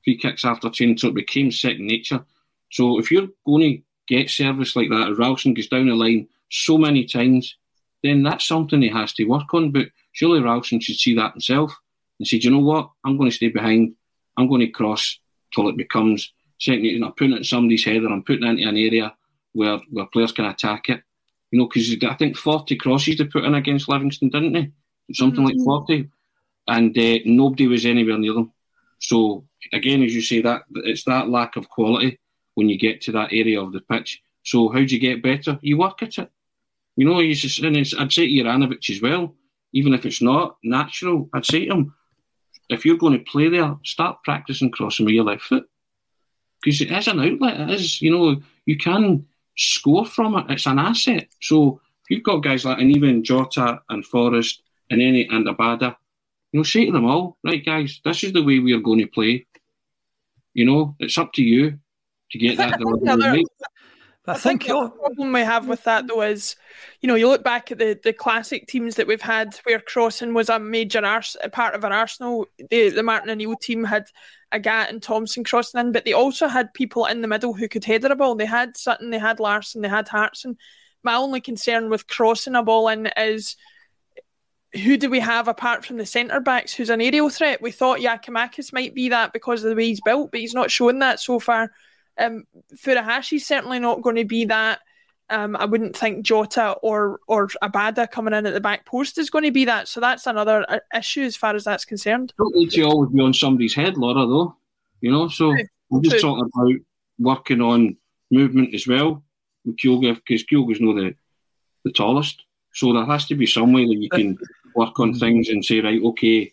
free 0.05 0.17
kicks 0.17 0.45
after 0.45 0.71
training, 0.71 0.99
so 0.99 1.09
it 1.09 1.15
became 1.15 1.51
second 1.51 1.87
nature. 1.87 2.25
So 2.71 2.99
if 2.99 3.11
you're 3.11 3.29
going 3.45 3.63
to 3.63 3.83
get 4.15 4.31
service 4.31 4.77
like 4.77 4.89
that, 4.91 5.17
Ralston 5.19 5.55
goes 5.55 5.69
down 5.69 5.89
the 5.89 5.95
line 5.95 6.29
so 6.51 6.79
many 6.79 7.05
times, 7.05 7.57
then 8.03 8.23
that's 8.23 8.47
something 8.47 8.83
he 8.83 8.89
has 8.89 9.13
to 9.15 9.25
work 9.25 9.53
on. 9.53 9.73
But 9.73 9.89
surely 10.13 10.41
Ralston 10.41 10.81
should 10.81 10.97
see 10.97 11.15
that 11.17 11.33
himself 11.33 11.75
and 12.19 12.27
say, 12.27 12.39
"Do 12.39 12.49
you 12.49 12.55
know 12.55 12.61
what? 12.61 12.91
I'm 13.05 13.17
going 13.17 13.31
to 13.31 13.37
stay 13.37 13.49
behind. 13.49 13.95
I'm 14.37 14.49
going 14.49 14.61
to 14.61 14.69
cross 14.69 15.19
till 15.53 15.69
it 15.69 15.77
becomes 15.77 16.33
second 16.59 16.83
nature. 16.83 17.05
I'm 17.05 17.13
putting 17.13 17.33
it 17.33 17.39
in 17.39 17.45
somebody's 17.45 17.85
head, 17.85 18.05
or 18.05 18.13
I'm 18.13 18.23
putting 18.23 18.45
it 18.45 18.59
into 18.59 18.69
an 18.69 18.77
area 18.77 19.15
where 19.57 19.79
where 19.91 20.07
players 20.07 20.33
can 20.33 20.45
attack 20.45 20.89
it. 20.89 21.03
You 21.51 21.59
know, 21.59 21.69
because 21.69 21.97
I 22.05 22.15
think 22.15 22.37
40 22.37 22.77
crosses 22.77 23.17
they 23.17 23.25
put 23.25 23.45
in 23.45 23.55
against 23.55 23.89
Livingston, 23.89 24.31
didn't 24.31 24.53
they? 24.53 24.73
Something 25.13 25.45
like 25.45 25.57
40, 25.65 26.09
and 26.69 26.99
uh, 26.99 27.19
nobody 27.25 27.67
was 27.69 27.87
anywhere 27.87 28.19
near 28.19 28.35
them. 28.35 28.53
So 28.99 29.45
again, 29.73 30.03
as 30.03 30.15
you 30.15 30.23
say, 30.23 30.43
that 30.43 30.63
it's 30.75 31.05
that 31.05 31.29
lack 31.29 31.57
of 31.57 31.69
quality 31.69 32.19
when 32.55 32.69
you 32.69 32.79
get 32.79 33.01
to 33.03 33.13
that 33.13 33.33
area 33.33 33.61
of 33.61 33.73
the 33.73 33.81
pitch. 33.81 34.23
So 34.43 34.69
how 34.69 34.79
do 34.79 34.95
you 34.95 34.99
get 34.99 35.23
better? 35.23 35.59
You 35.63 35.79
work 35.79 36.03
at 36.03 36.19
it. 36.19 36.31
You 36.97 37.05
know, 37.07 37.21
you 37.21 37.35
just, 37.35 37.59
and 37.61 37.77
it's, 37.77 37.95
I'd 37.95 38.13
say 38.13 38.27
to 38.27 38.33
Juranovic 38.33 38.91
as 38.91 39.03
well, 39.03 39.35
even 39.73 39.93
if 39.95 40.07
it's 40.07 40.23
not 40.23 40.57
natural, 40.65 41.29
I'd 41.35 41.45
say 41.45 41.67
to 41.67 41.73
him, 41.75 41.95
if 42.69 42.85
you're 42.85 42.97
going 42.97 43.19
to 43.19 43.31
play 43.31 43.49
there, 43.49 43.77
start 43.85 44.25
practicing 44.25 44.71
crossing 44.71 45.05
with 45.05 45.15
your 45.15 45.25
left 45.25 45.43
foot. 45.43 45.69
because 46.63 46.81
it 46.81 46.91
is 46.91 47.09
an 47.09 47.21
outlet. 47.21 47.61
It 47.61 47.71
is, 47.71 48.03
you 48.03 48.11
know, 48.11 48.41
you 48.65 48.77
can 48.77 49.27
score 49.57 50.07
from 50.07 50.37
it. 50.37 50.47
It's 50.51 50.67
an 50.67 50.79
asset. 50.79 51.29
So 51.41 51.81
if 52.05 52.11
you've 52.11 52.25
got 52.25 52.43
guys 52.43 52.65
like, 52.65 52.79
and 52.79 52.91
even 52.91 53.25
Jota 53.25 53.81
and 53.89 54.05
Forrest 54.05 54.63
and 54.91 55.03
any 55.03 55.27
and 55.29 55.47
Abada, 55.47 55.97
you 56.53 56.61
know, 56.61 56.65
say 56.65 56.87
to 56.87 56.93
them 56.93 57.07
all, 57.07 57.37
right, 57.45 57.65
guys, 57.65 58.01
this 58.05 58.23
is 58.25 58.33
the 58.33 58.43
way 58.43 58.59
we 58.59 58.73
are 58.73 58.81
going 58.81 59.01
to 59.01 59.07
play. 59.07 59.47
You 60.55 60.65
know, 60.65 60.97
it's 60.99 61.19
up 61.19 61.33
to 61.35 61.43
you 61.43 61.79
to 62.31 62.39
get 62.39 62.57
that 62.57 62.81
right. 62.81 63.45
I, 64.27 64.33
I 64.33 64.35
think, 64.35 64.65
think 64.65 64.73
the 64.73 64.91
problem 64.91 65.33
we 65.33 65.41
have 65.41 65.69
with 65.69 65.85
that 65.85 66.07
though 66.07 66.23
is, 66.23 66.57
you 67.01 67.07
know, 67.07 67.15
you 67.15 67.29
look 67.29 67.45
back 67.45 67.71
at 67.71 67.79
the, 67.79 67.99
the 68.03 68.13
classic 68.13 68.67
teams 68.67 68.97
that 68.97 69.07
we've 69.07 69.23
had 69.23 69.59
where 69.65 69.81
crossing 69.81 70.35
was 70.35 70.49
a 70.49 70.59
major 70.59 71.05
ars- 71.05 71.37
part 71.53 71.75
of 71.75 71.85
our 71.85 71.93
arsenal. 71.93 72.47
The 72.71 72.91
the 72.91 73.03
Martin 73.03 73.31
O'Neill 73.31 73.57
team 73.57 73.85
had 73.85 74.07
Agathe 74.53 74.89
and 74.89 75.03
Thompson 75.03 75.45
crossing 75.45 75.81
in, 75.81 75.93
but 75.93 76.05
they 76.05 76.13
also 76.13 76.49
had 76.49 76.75
people 76.75 77.07
in 77.07 77.21
the 77.21 77.29
middle 77.29 77.55
who 77.55 77.69
could 77.69 77.85
header 77.85 78.09
a 78.09 78.17
ball. 78.17 78.35
They 78.35 78.47
had 78.47 78.77
Sutton, 78.77 79.11
they 79.11 79.19
had 79.19 79.41
Larsson, 79.41 79.83
they 79.83 79.89
had 79.89 80.09
Hartson. 80.09 80.57
My 81.03 81.15
only 81.15 81.41
concern 81.41 81.89
with 81.89 82.09
crossing 82.09 82.57
a 82.57 82.63
ball 82.63 82.89
in 82.89 83.07
is 83.17 83.57
who 84.73 84.97
do 84.97 85.09
we 85.09 85.21
have 85.21 85.49
apart 85.49 85.85
from 85.85 85.97
the 85.97 86.07
centre 86.07 86.41
backs 86.41 86.75
who's 86.75 86.91
an 86.91 87.01
aerial 87.01 87.31
threat? 87.31 87.63
We 87.63 87.71
thought 87.71 88.01
Giakoumakis 88.01 88.73
might 88.73 88.95
be 88.95 89.09
that 89.11 89.33
because 89.33 89.63
of 89.65 89.71
the 89.71 89.77
way 89.77 89.87
he's 89.87 90.01
built, 90.01 90.31
but 90.31 90.41
he's 90.41 90.55
not 90.55 90.71
shown 90.71 90.99
that 90.99 91.21
so 91.21 91.39
far. 91.39 91.73
Um, 92.19 92.45
Furuhashi's 92.75 93.47
certainly 93.47 93.79
not 93.79 94.03
going 94.03 94.17
to 94.17 94.25
be 94.25 94.47
that. 94.47 94.81
Um, 95.29 95.57
I 95.57 95.65
wouldn't 95.65 95.97
think 95.97 96.25
Jota 96.25 96.77
or 96.83 97.19
or 97.27 97.49
Abada 97.63 98.09
coming 98.09 98.33
in 98.33 98.47
at 98.47 98.55
the 98.55 98.61
back 98.61 98.87
post 98.87 99.19
is 99.19 99.29
going 99.29 99.45
to 99.45 99.51
be 99.51 99.65
that. 99.65 99.89
So 99.89 100.01
that's 100.01 100.27
another 100.27 100.65
uh, 100.69 100.79
issue 100.97 101.23
as 101.23 101.37
far 101.37 101.57
as 101.57 101.65
that's 101.65 101.85
concerned. 101.85 102.33
Don't 102.39 102.55
need 102.55 102.71
to 102.73 102.83
always 102.83 103.11
be 103.11 103.21
on 103.21 103.35
somebody's 103.35 103.75
head, 103.75 103.97
Laura. 103.97 104.27
Though, 104.27 104.57
you 105.01 105.11
know. 105.11 105.29
So 105.29 105.53
True. 105.53 105.65
we're 105.91 106.03
just 106.03 106.21
True. 106.21 106.31
talking 106.31 106.51
about 106.55 106.81
working 107.19 107.61
on 107.61 107.97
movement 108.31 108.73
as 108.75 108.87
well 108.87 109.25
with 109.65 109.77
Kyogo 109.77 110.15
because 110.15 110.45
Kyogo's 110.45 110.81
not 110.81 110.95
the 110.95 111.15
the 111.85 111.93
tallest. 111.93 112.45
So 112.73 112.93
there 112.93 113.07
has 113.07 113.27
to 113.27 113.35
be 113.35 113.47
some 113.47 113.73
way 113.73 113.85
that 113.87 113.97
you 113.97 114.11
can 114.11 114.39
work 114.75 115.01
on 115.01 115.15
things 115.15 115.49
and 115.49 115.65
say, 115.65 115.81
right, 115.81 116.01
okay, 116.03 116.53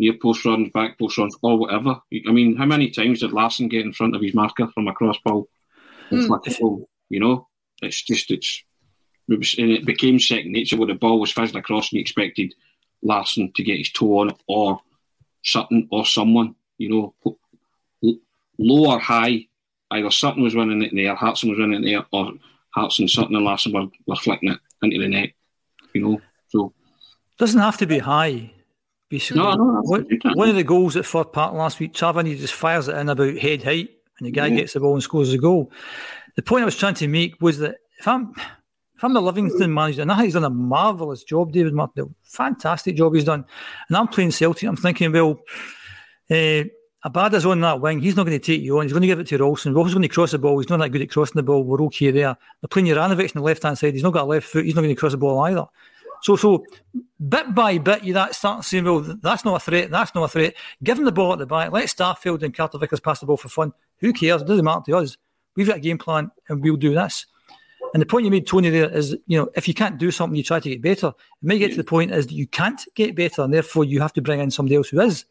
near 0.00 0.14
post 0.14 0.44
runs, 0.46 0.70
back 0.70 0.98
post 0.98 1.18
runs, 1.18 1.36
or 1.42 1.58
whatever. 1.58 2.00
I 2.26 2.32
mean, 2.32 2.56
how 2.56 2.64
many 2.64 2.88
times 2.88 3.20
did 3.20 3.32
Larsson 3.32 3.68
get 3.68 3.84
in 3.84 3.92
front 3.92 4.16
of 4.16 4.22
his 4.22 4.34
marker 4.34 4.66
from 4.68 4.88
a 4.88 4.94
cross 4.94 5.18
ball? 5.22 5.48
Mm. 6.10 6.84
You 7.10 7.20
know, 7.20 7.48
it's 7.82 8.02
just 8.02 8.30
it's 8.30 8.64
it, 9.28 9.38
was, 9.38 9.54
and 9.58 9.70
it 9.70 9.84
became 9.84 10.18
second 10.18 10.52
nature 10.52 10.78
where 10.78 10.86
the 10.86 10.94
ball 10.94 11.20
was 11.20 11.30
fizzing 11.30 11.58
across 11.58 11.92
and 11.92 11.98
you 11.98 12.00
expected 12.00 12.54
Larsson 13.02 13.52
to 13.54 13.62
get 13.62 13.78
his 13.78 13.92
toe 13.92 14.20
on 14.20 14.30
it 14.30 14.36
or 14.48 14.80
Sutton 15.44 15.86
or 15.92 16.06
someone. 16.06 16.54
You 16.78 17.14
know, 17.22 18.16
low 18.58 18.92
or 18.92 18.98
high, 18.98 19.46
either 19.90 20.10
Sutton 20.10 20.42
was 20.42 20.54
winning 20.54 20.82
it 20.82 20.92
in 20.92 20.96
the 20.96 21.08
air, 21.08 21.14
Hartson 21.14 21.50
was 21.50 21.58
winning 21.58 21.74
it 21.74 21.76
in 21.76 21.82
the 21.82 21.94
air, 21.94 22.06
or 22.10 22.32
Hartson, 22.70 23.06
Sutton, 23.06 23.36
and 23.36 23.44
Larsson 23.44 23.72
were, 23.72 23.86
were 24.06 24.16
flicking 24.16 24.50
it 24.50 24.58
into 24.82 24.98
the 24.98 25.08
net. 25.08 25.32
You 25.92 26.02
know, 26.02 26.20
so 26.48 26.72
doesn't 27.36 27.60
have 27.60 27.76
to 27.78 27.86
be 27.86 27.98
high. 27.98 28.52
Basically, 29.10 29.42
no, 29.42 29.54
no, 29.54 29.80
one, 29.82 30.06
one 30.34 30.48
of 30.48 30.54
the 30.54 30.62
goals 30.62 30.96
at 30.96 31.04
Fir 31.04 31.24
Park 31.24 31.52
last 31.52 31.80
week, 31.80 31.92
Tavernier 31.92 32.36
just 32.36 32.54
fires 32.54 32.86
it 32.86 32.96
in 32.96 33.08
about 33.08 33.36
head 33.36 33.64
height, 33.64 33.90
and 34.18 34.26
the 34.26 34.30
guy 34.30 34.46
yeah. 34.46 34.58
gets 34.58 34.74
the 34.74 34.80
ball 34.80 34.94
and 34.94 35.02
scores 35.02 35.32
a 35.32 35.38
goal. 35.38 35.72
The 36.36 36.42
point 36.42 36.62
I 36.62 36.66
was 36.66 36.76
trying 36.76 36.94
to 36.94 37.08
make 37.08 37.34
was 37.42 37.58
that 37.58 37.78
if 37.98 38.06
I'm 38.06 38.32
if 38.36 39.04
I'm 39.04 39.12
the 39.14 39.20
Livingston 39.20 39.74
manager, 39.74 40.02
and 40.02 40.12
I 40.12 40.16
think 40.16 40.26
he's 40.26 40.34
done 40.34 40.44
a 40.44 40.50
marvellous 40.50 41.24
job, 41.24 41.52
David 41.52 41.72
Martindale, 41.72 42.14
fantastic 42.22 42.96
job 42.96 43.14
he's 43.14 43.24
done, 43.24 43.44
and 43.88 43.96
I'm 43.96 44.06
playing 44.06 44.30
Celtic, 44.30 44.68
I'm 44.68 44.76
thinking, 44.76 45.10
well, 45.10 45.40
uh, 46.30 46.64
Abada's 47.04 47.46
on 47.46 47.62
that 47.62 47.80
wing, 47.80 47.98
he's 48.00 48.14
not 48.14 48.26
going 48.26 48.38
to 48.38 48.44
take 48.44 48.60
you 48.60 48.78
on, 48.78 48.84
he's 48.84 48.92
going 48.92 49.00
to 49.00 49.08
give 49.08 49.18
it 49.18 49.26
to 49.28 49.38
Ralston, 49.38 49.74
Ralston's 49.74 49.94
going 49.94 50.02
to 50.02 50.08
cross 50.08 50.32
the 50.32 50.38
ball, 50.38 50.58
he's 50.58 50.68
not 50.68 50.80
that 50.80 50.90
good 50.90 51.00
at 51.00 51.10
crossing 51.10 51.32
the 51.36 51.42
ball, 51.42 51.64
we're 51.64 51.82
okay 51.84 52.10
there. 52.10 52.36
They're 52.60 52.68
playing 52.68 52.88
Juranovic 52.88 53.34
on 53.34 53.40
the 53.40 53.46
left 53.46 53.62
hand 53.62 53.78
side, 53.78 53.94
he's 53.94 54.02
not 54.02 54.12
got 54.12 54.24
a 54.24 54.26
left 54.26 54.46
foot, 54.46 54.66
he's 54.66 54.74
not 54.74 54.82
going 54.82 54.94
to 54.94 55.00
cross 55.00 55.12
the 55.12 55.18
ball 55.18 55.40
either. 55.40 55.64
So, 56.22 56.36
so 56.36 56.64
bit 57.28 57.54
by 57.54 57.78
bit, 57.78 58.04
you 58.04 58.14
that 58.14 58.34
start 58.34 58.64
saying, 58.64 58.84
well, 58.84 59.00
that's 59.00 59.44
not 59.44 59.56
a 59.56 59.60
threat, 59.60 59.90
that's 59.90 60.14
not 60.14 60.24
a 60.24 60.28
threat. 60.28 60.54
Give 60.82 60.98
him 60.98 61.04
the 61.04 61.12
ball 61.12 61.32
at 61.32 61.38
the 61.38 61.46
back. 61.46 61.72
Let 61.72 61.86
Starfelt 61.86 62.42
and 62.42 62.54
Carter 62.54 62.78
Vickers 62.78 63.00
pass 63.00 63.20
the 63.20 63.26
ball 63.26 63.36
for 63.36 63.48
fun. 63.48 63.72
Who 63.98 64.12
cares? 64.12 64.42
It 64.42 64.48
doesn't 64.48 64.64
matter 64.64 64.82
to 64.86 64.96
us. 64.98 65.16
We've 65.56 65.66
got 65.66 65.78
a 65.78 65.80
game 65.80 65.98
plan 65.98 66.30
and 66.48 66.62
we'll 66.62 66.76
do 66.76 66.94
this. 66.94 67.26
And 67.92 68.00
the 68.00 68.06
point 68.06 68.24
you 68.24 68.30
made, 68.30 68.46
Tony, 68.46 68.70
there 68.70 68.88
is, 68.88 69.16
you 69.26 69.38
know, 69.38 69.48
if 69.56 69.66
you 69.66 69.74
can't 69.74 69.98
do 69.98 70.10
something, 70.10 70.36
you 70.36 70.44
try 70.44 70.60
to 70.60 70.68
get 70.68 70.80
better. 70.80 71.08
It 71.08 71.14
may 71.42 71.58
get 71.58 71.72
to 71.72 71.76
the 71.76 71.84
point 71.84 72.12
is 72.12 72.26
that 72.26 72.34
you 72.34 72.46
can't 72.46 72.80
get 72.94 73.16
better, 73.16 73.42
and 73.42 73.52
therefore 73.52 73.84
you 73.84 74.00
have 74.00 74.12
to 74.12 74.22
bring 74.22 74.38
in 74.38 74.50
somebody 74.50 74.76
else 74.76 74.90
who 74.90 75.00
is 75.00 75.24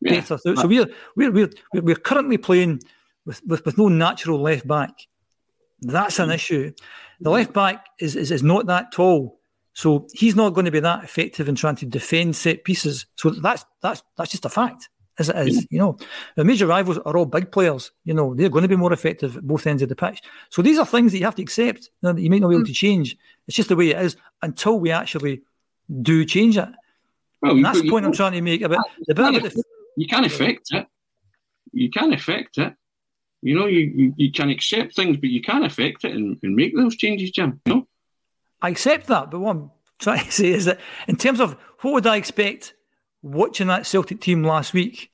yeah. 0.00 0.14
better. 0.14 0.38
So, 0.38 0.54
so 0.56 0.62
uh, 0.62 0.66
we're, 0.66 0.86
we're 1.14 1.30
we're 1.72 1.82
we're 1.82 1.94
currently 1.94 2.36
playing 2.36 2.80
with, 3.24 3.40
with, 3.46 3.64
with 3.64 3.78
no 3.78 3.88
natural 3.88 4.40
left 4.40 4.66
back. 4.66 5.06
That's 5.82 6.18
an 6.18 6.26
hmm. 6.26 6.32
issue. 6.32 6.72
The 7.20 7.30
left 7.30 7.52
back 7.52 7.86
is, 7.98 8.16
is, 8.16 8.30
is 8.30 8.42
not 8.42 8.66
that 8.66 8.92
tall. 8.92 9.39
So 9.72 10.06
he's 10.12 10.34
not 10.34 10.50
going 10.50 10.64
to 10.64 10.70
be 10.70 10.80
that 10.80 11.04
effective 11.04 11.48
in 11.48 11.54
trying 11.54 11.76
to 11.76 11.86
defend 11.86 12.36
set 12.36 12.64
pieces. 12.64 13.06
So 13.16 13.30
that's 13.30 13.64
that's 13.82 14.02
that's 14.16 14.30
just 14.30 14.44
a 14.44 14.48
fact, 14.48 14.88
as 15.18 15.28
it 15.28 15.36
is. 15.36 15.66
You 15.70 15.78
know, 15.78 15.98
the 16.36 16.44
major 16.44 16.66
rivals 16.66 16.98
are 16.98 17.16
all 17.16 17.24
big 17.24 17.52
players. 17.52 17.92
You 18.04 18.14
know, 18.14 18.34
they're 18.34 18.48
going 18.48 18.62
to 18.62 18.68
be 18.68 18.76
more 18.76 18.92
effective 18.92 19.36
at 19.36 19.46
both 19.46 19.66
ends 19.66 19.82
of 19.82 19.88
the 19.88 19.96
pitch. 19.96 20.22
So 20.50 20.60
these 20.60 20.78
are 20.78 20.86
things 20.86 21.12
that 21.12 21.18
you 21.18 21.24
have 21.24 21.36
to 21.36 21.42
accept 21.42 21.84
you 21.84 22.08
know, 22.08 22.12
that 22.12 22.20
you 22.20 22.30
might 22.30 22.40
not 22.40 22.48
be 22.48 22.56
able 22.56 22.64
to 22.66 22.72
mm. 22.72 22.74
change. 22.74 23.16
It's 23.46 23.56
just 23.56 23.68
the 23.68 23.76
way 23.76 23.90
it 23.90 24.02
is 24.02 24.16
until 24.42 24.80
we 24.80 24.90
actually 24.90 25.42
do 26.02 26.24
change 26.24 26.56
it. 26.56 26.68
Well, 27.42 27.52
and 27.52 27.64
that's 27.64 27.80
the 27.80 27.88
point 27.88 28.04
I'm 28.04 28.12
trying 28.12 28.32
to 28.32 28.40
make 28.42 28.62
about 28.62 28.84
the 29.06 29.14
bit 29.14 29.36
about 29.36 29.42
the, 29.42 29.64
you 29.96 30.06
can 30.06 30.24
affect 30.24 30.68
it. 30.72 30.86
You 31.72 31.90
can 31.90 32.12
affect 32.12 32.58
it. 32.58 32.74
You 33.42 33.58
know, 33.58 33.66
you, 33.66 33.80
you, 33.80 34.14
you 34.16 34.32
can 34.32 34.50
accept 34.50 34.94
things, 34.94 35.16
but 35.16 35.30
you 35.30 35.40
can 35.40 35.62
affect 35.62 36.04
it 36.04 36.14
and, 36.14 36.36
and 36.42 36.54
make 36.54 36.76
those 36.76 36.96
changes, 36.96 37.30
Jim. 37.30 37.60
You 37.64 37.74
know? 37.74 37.88
I 38.62 38.68
accept 38.70 39.06
that, 39.06 39.30
but 39.30 39.40
what 39.40 39.56
I'm 39.56 39.70
trying 39.98 40.24
to 40.24 40.32
say 40.40 40.48
is 40.48 40.64
that 40.66 40.80
in 41.08 41.16
terms 41.16 41.40
of 41.40 41.56
what 41.80 41.92
would 41.94 42.06
I 42.06 42.16
expect 42.16 42.74
watching 43.22 43.68
that 43.68 43.86
Celtic 43.86 44.20
team 44.20 44.42
last 44.42 44.72
week, 44.72 45.10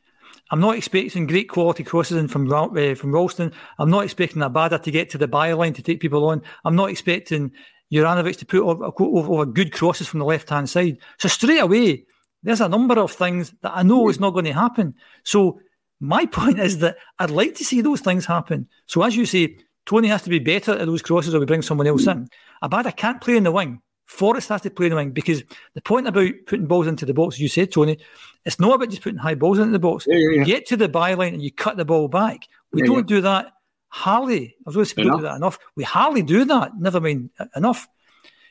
I'm 0.50 0.60
not 0.60 0.76
expecting 0.76 1.26
great 1.26 1.48
quality 1.48 1.82
crosses 1.82 2.16
in 2.16 2.28
from 2.28 2.50
uh, 2.52 2.94
from 2.94 3.12
Ralston. 3.12 3.52
I'm 3.78 3.90
not 3.90 4.04
expecting 4.04 4.42
Abada 4.42 4.80
to 4.80 4.90
get 4.90 5.10
to 5.10 5.18
the 5.18 5.26
byline 5.26 5.74
to 5.74 5.82
take 5.82 6.00
people 6.00 6.24
on. 6.28 6.42
I'm 6.64 6.76
not 6.76 6.90
expecting 6.90 7.50
Juranovic 7.92 8.38
to 8.38 8.46
put 8.46 8.60
over, 8.60 8.84
over, 8.84 9.32
over 9.32 9.46
good 9.46 9.72
crosses 9.72 10.06
from 10.06 10.20
the 10.20 10.26
left 10.26 10.48
hand 10.48 10.70
side. 10.70 10.98
So 11.18 11.28
straight 11.28 11.58
away, 11.58 12.04
there's 12.42 12.60
a 12.60 12.68
number 12.68 12.98
of 12.98 13.10
things 13.10 13.54
that 13.62 13.72
I 13.74 13.82
know 13.82 14.08
is 14.08 14.20
not 14.20 14.30
going 14.30 14.44
to 14.44 14.52
happen. 14.52 14.94
So 15.24 15.60
my 16.00 16.26
point 16.38 16.60
is 16.60 16.78
that 16.78 16.96
I'd 17.18 17.30
like 17.30 17.56
to 17.56 17.64
see 17.64 17.80
those 17.80 18.00
things 18.00 18.26
happen. 18.26 18.68
So 18.86 19.02
as 19.02 19.16
you 19.16 19.26
say, 19.26 19.56
Tony 19.86 20.08
has 20.08 20.22
to 20.22 20.30
be 20.30 20.40
better 20.40 20.72
at 20.72 20.86
those 20.86 21.02
crosses 21.02 21.34
or 21.34 21.40
we 21.40 21.46
bring 21.46 21.62
someone 21.62 21.86
else 21.86 22.06
in. 22.06 22.28
Abada 22.62 22.94
can't 22.94 23.20
play 23.20 23.36
in 23.36 23.44
the 23.44 23.52
wing. 23.52 23.80
Forrest 24.04 24.48
has 24.50 24.60
to 24.62 24.70
play 24.70 24.86
in 24.86 24.90
the 24.90 24.96
wing 24.96 25.10
because 25.12 25.42
the 25.74 25.80
point 25.80 26.06
about 26.06 26.30
putting 26.46 26.66
balls 26.66 26.86
into 26.86 27.06
the 27.06 27.14
box, 27.14 27.38
you 27.38 27.48
said, 27.48 27.72
Tony, 27.72 27.98
it's 28.44 28.60
not 28.60 28.74
about 28.74 28.90
just 28.90 29.02
putting 29.02 29.18
high 29.18 29.34
balls 29.34 29.58
into 29.58 29.72
the 29.72 29.78
box. 29.78 30.06
Yeah, 30.08 30.16
yeah, 30.16 30.38
yeah. 30.38 30.44
Get 30.44 30.66
to 30.66 30.76
the 30.76 30.88
byline 30.88 31.34
and 31.34 31.42
you 31.42 31.52
cut 31.52 31.76
the 31.76 31.84
ball 31.84 32.08
back. 32.08 32.46
We 32.72 32.82
don't 32.82 33.06
do 33.06 33.20
that. 33.22 33.52
Hardly, 33.88 34.56
I 34.58 34.62
was 34.66 34.74
going 34.74 34.86
to 34.86 34.94
say 34.94 35.02
do 35.02 35.22
that 35.22 35.36
enough. 35.36 35.58
We 35.76 35.84
hardly 35.84 36.22
do 36.22 36.44
that. 36.44 36.72
Never 36.78 37.00
mind 37.00 37.30
uh, 37.38 37.46
enough. 37.56 37.88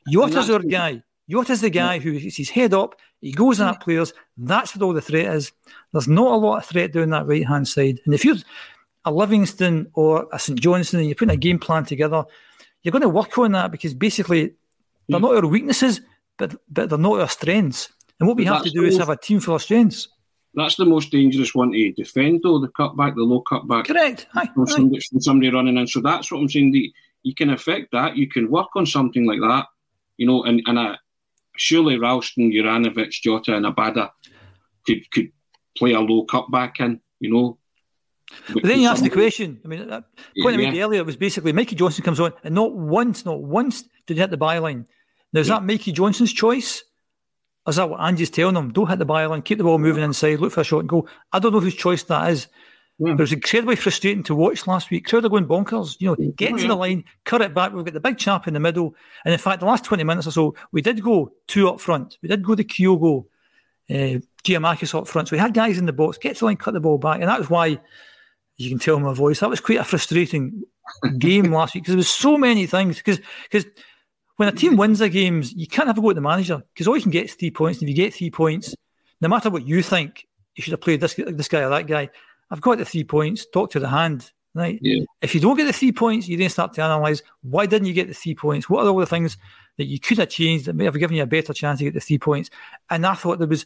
Jota's 0.10 0.50
our 0.50 0.60
guy. 0.60 1.04
Jota's 1.30 1.62
the 1.62 1.69
guy 1.69 2.00
who 2.00 2.13
his 2.13 2.50
head 2.50 2.74
up. 2.74 2.95
He 3.21 3.32
goes 3.32 3.60
at 3.60 3.82
players. 3.82 4.13
That's 4.38 4.76
what 4.76 4.84
all 4.84 4.93
the 4.93 5.02
threat 5.02 5.36
is. 5.36 5.52
There's 5.91 6.08
not 6.08 6.34
a 6.34 6.38
lot 6.38 6.58
of 6.58 6.65
threat 6.65 6.93
down 6.93 7.10
that 7.10 7.28
right 7.28 7.45
hand 7.45 7.67
side. 7.67 8.00
And 8.06 8.13
if 8.13 8.24
you're 8.24 8.36
a 9.06 9.12
Livingston 9.12 9.88
or 9.94 10.28
a 10.34 10.39
St 10.39 10.60
Johnstone 10.60 11.02
and 11.02 11.10
you're 11.10 11.15
putting 11.15 11.34
a 11.34 11.38
game 11.38 11.60
plan 11.60 11.86
together, 11.86 12.26
you're 12.82 12.91
going 12.91 13.02
to 13.02 13.10
work 13.10 13.38
on 13.38 13.54
that 13.54 13.72
because 13.72 13.94
basically 13.94 14.56
they're 15.08 15.20
not 15.20 15.36
our 15.36 15.48
weaknesses, 15.48 16.02
but 16.38 16.56
but 16.70 16.89
they're 16.89 16.98
not 16.98 17.20
our 17.20 17.30
strengths. 17.30 17.89
And 18.20 18.28
what 18.28 18.38
we 18.38 18.46
have 18.46 18.63
to 18.63 18.70
do 18.70 18.84
is 18.84 18.98
have 18.98 19.10
a 19.10 19.18
team 19.18 19.39
full 19.39 19.56
of 19.56 19.62
strengths. 19.62 20.08
That's 20.54 20.78
the 20.78 20.86
most 20.86 21.12
dangerous 21.12 21.54
one 21.54 21.74
to 21.74 21.91
defend, 21.91 22.39
though, 22.41 22.60
the 22.60 22.70
cutback, 22.70 23.15
the 23.15 23.24
low 23.24 23.44
cutback. 23.44 23.88
Correct. 23.88 24.28
Aye, 24.36 24.50
from, 24.54 24.68
somebody, 24.68 25.02
from 25.10 25.20
somebody 25.20 25.52
running 25.52 25.78
in. 25.78 25.86
So 25.86 26.00
that's 26.00 26.32
what 26.32 26.39
I'm 26.39 26.48
saying. 26.48 26.72
The, 26.72 26.94
you 27.23 27.36
can 27.36 27.50
affect 27.50 27.92
that. 27.92 28.15
You 28.15 28.29
can 28.29 28.50
work 28.50 28.69
on 28.75 28.86
something 28.86 29.25
like 29.25 29.42
that, 29.42 29.65
you 30.15 30.25
know, 30.25 30.44
and, 30.44 30.62
and 30.65 30.79
uh, 30.79 30.96
surely 31.58 32.00
Ralston, 32.00 32.52
Juranovic, 32.52 33.10
Jota, 33.21 33.54
and 33.56 33.65
Abada 33.65 34.12
could, 34.86 35.12
could 35.12 35.32
play 35.77 35.92
a 35.92 36.00
low 36.00 36.25
cutback 36.25 36.79
in, 36.79 37.02
you 37.19 37.34
know, 37.34 37.58
but 38.54 38.63
then 38.63 38.80
you 38.80 38.90
ask 38.90 39.04
the 39.04 39.10
question. 39.10 39.60
I 39.63 39.67
mean, 39.67 39.88
that 39.88 40.04
point 40.42 40.60
yeah. 40.60 40.67
I 40.67 40.71
made 40.71 40.80
earlier 40.80 41.04
was 41.04 41.15
basically 41.15 41.54
Mikey 41.54 41.76
Johnston 41.76 42.04
comes 42.04 42.19
on, 42.19 42.34
and 42.44 42.56
not 42.56 42.73
once, 42.73 43.26
not 43.26 43.42
once 43.42 43.84
did 44.08 44.15
he 44.15 44.21
hit 44.21 44.32
the 44.32 44.38
byline. 44.38 44.86
Now, 45.34 45.42
is 45.42 45.48
yeah. 45.48 45.56
that 45.56 45.65
Mikey 45.65 45.92
Johnston's 45.92 46.34
choice? 46.34 46.84
Or 47.65 47.71
is 47.71 47.78
that 47.78 47.90
what 47.90 48.00
Andy's 48.00 48.30
telling 48.30 48.56
him? 48.56 48.71
Don't 48.71 48.88
hit 48.88 49.00
the 49.00 49.06
byline, 49.06 49.44
keep 49.44 49.58
the 49.58 49.63
ball 49.63 49.80
moving 49.80 50.04
inside, 50.04 50.40
look 50.40 50.52
for 50.52 50.62
a 50.62 50.63
shot 50.63 50.80
and 50.80 50.90
go. 50.90 51.08
I 51.32 51.40
don't 51.40 51.52
know 51.52 51.60
whose 51.60 51.76
choice 51.76 52.04
that 52.04 52.32
is. 52.32 52.48
Yeah. 52.98 53.12
But 53.12 53.19
it 53.19 53.23
was 53.23 53.34
incredibly 53.34 53.76
frustrating 53.76 54.23
to 54.23 54.36
watch 54.36 54.67
last 54.67 54.90
week. 54.90 55.06
Crowd 55.06 55.26
are 55.26 55.30
going 55.30 55.48
bonkers. 55.48 55.98
You 56.00 56.08
know, 56.10 56.32
get 56.38 56.54
oh, 56.54 56.58
to 56.58 56.67
the 56.67 56.76
line, 56.76 57.04
cut 57.26 57.42
it 57.42 57.54
back. 57.54 57.73
We've 57.73 57.84
got 57.84 57.94
the 57.94 58.00
big 58.00 58.17
chap 58.17 58.48
in 58.48 58.54
the 58.54 58.60
middle. 58.60 58.96
And 59.26 59.34
in 59.34 59.40
fact, 59.40 59.60
the 59.60 59.65
last 59.65 59.84
20 59.84 60.04
minutes 60.06 60.28
or 60.28 60.32
so, 60.32 60.56
we 60.71 60.82
did 60.82 61.04
go 61.04 61.34
two 61.48 61.67
up 61.67 61.82
front. 61.82 62.17
We 62.21 62.30
did 62.30 62.44
go 62.44 62.56
the 62.56 62.63
Kyogo, 62.63 63.26
uh, 63.90 64.19
Giakoumakis 64.46 64.98
up 64.98 65.10
front. 65.10 65.28
So 65.28 65.36
we 65.36 65.40
had 65.40 65.54
guys 65.54 65.78
in 65.78 65.86
the 65.86 65.94
box, 65.94 66.17
get 66.17 66.36
to 66.36 66.40
the 66.40 66.46
line, 66.46 66.58
cut 66.58 66.73
the 66.73 66.80
ball 66.80 66.98
back. 66.98 67.19
And 67.19 67.28
that 67.28 67.40
was 67.40 67.50
why 67.50 67.82
you 68.58 68.69
can 68.69 68.79
tell 68.79 68.99
my 68.99 69.13
voice. 69.13 69.39
That 69.39 69.49
was 69.49 69.60
quite 69.60 69.79
a 69.79 69.83
frustrating 69.83 70.63
game 71.17 71.51
last 71.51 71.75
week 71.75 71.83
because 71.83 71.93
there 71.93 71.97
was 71.97 72.10
so 72.10 72.37
many 72.37 72.65
things. 72.65 72.97
Because 72.97 73.19
because 73.49 73.65
when 74.37 74.49
a 74.49 74.51
team 74.51 74.71
mm-hmm. 74.71 74.79
wins 74.79 75.01
a 75.01 75.10
game, 75.10 75.43
you 75.56 75.67
can't 75.67 75.87
have 75.87 75.97
a 75.97 76.01
go 76.01 76.10
at 76.10 76.15
the 76.15 76.21
manager 76.21 76.63
because 76.73 76.87
all 76.87 76.95
you 76.95 77.01
can 77.01 77.12
get 77.12 77.25
is 77.25 77.33
three 77.33 77.51
points. 77.51 77.79
And 77.79 77.89
if 77.89 77.97
you 77.97 78.03
get 78.03 78.13
three 78.13 78.31
points, 78.31 78.75
no 79.21 79.27
matter 79.27 79.49
what 79.49 79.67
you 79.67 79.81
think, 79.81 80.27
you 80.56 80.62
should 80.63 80.71
have 80.71 80.81
played 80.81 81.01
this 81.01 81.13
this 81.15 81.47
guy 81.47 81.62
or 81.62 81.69
that 81.69 81.87
guy. 81.87 82.10
I've 82.49 82.62
got 82.62 82.77
the 82.77 82.85
three 82.85 83.03
points. 83.03 83.45
Talk 83.45 83.71
to 83.71 83.79
the 83.79 83.89
hand. 83.89 84.31
Right. 84.53 84.79
Yeah. 84.81 85.03
If 85.21 85.35
you 85.35 85.41
don't 85.41 85.58
get 85.58 85.65
the 85.65 85.73
three 85.73 85.91
points, 85.91 86.29
you 86.29 86.37
then 86.37 86.49
start 86.49 86.71
to 86.73 86.85
analyse 86.85 87.21
why 87.41 87.65
didn't 87.65 87.87
you 87.87 87.93
get 87.93 88.08
the 88.08 88.13
three 88.13 88.35
points? 88.35 88.69
What 88.69 88.85
are 88.85 88.89
all 88.89 88.99
the 88.99 89.06
things 89.06 89.37
that 89.77 89.85
you 89.85 89.99
could 89.99 90.17
have 90.17 90.29
changed 90.29 90.65
that 90.65 90.75
may 90.75 90.85
have 90.85 90.97
given 90.97 91.17
you 91.17 91.23
a 91.23 91.27
better 91.27 91.53
chance 91.53 91.79
to 91.79 91.83
get 91.83 91.93
the 91.93 91.99
three 91.99 92.19
points? 92.19 92.49
And 92.89 93.06
I 93.06 93.15
thought 93.15 93.39
there 93.39 93.49
was 93.49 93.65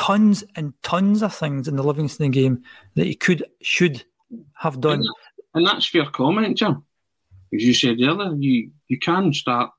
tons 0.00 0.42
and 0.56 0.72
tons 0.82 1.22
of 1.22 1.34
things 1.34 1.68
in 1.68 1.76
the 1.76 1.82
Livingston 1.82 2.30
game 2.30 2.62
that 2.94 3.06
you 3.06 3.16
could 3.16 3.44
should 3.60 4.02
have 4.54 4.80
done. 4.80 5.00
And, 5.00 5.08
and 5.54 5.66
that's 5.66 5.86
fair 5.86 6.06
comment, 6.06 6.56
Jim. 6.56 6.82
As 7.54 7.62
you 7.62 7.74
said 7.74 8.00
earlier, 8.00 8.34
you, 8.34 8.70
you 8.88 8.98
can 8.98 9.34
start 9.34 9.70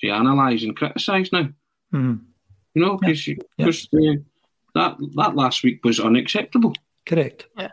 to 0.00 0.08
analyse 0.08 0.62
and 0.62 0.76
criticise 0.76 1.32
now. 1.32 1.48
Mhm. 1.92 2.20
You 2.74 2.82
know, 2.82 2.96
because 2.96 3.88
that 4.74 4.96
that 5.16 5.34
last 5.34 5.64
week 5.64 5.84
was 5.84 5.98
unacceptable. 5.98 6.74
Correct. 7.04 7.46
Yeah. 7.58 7.70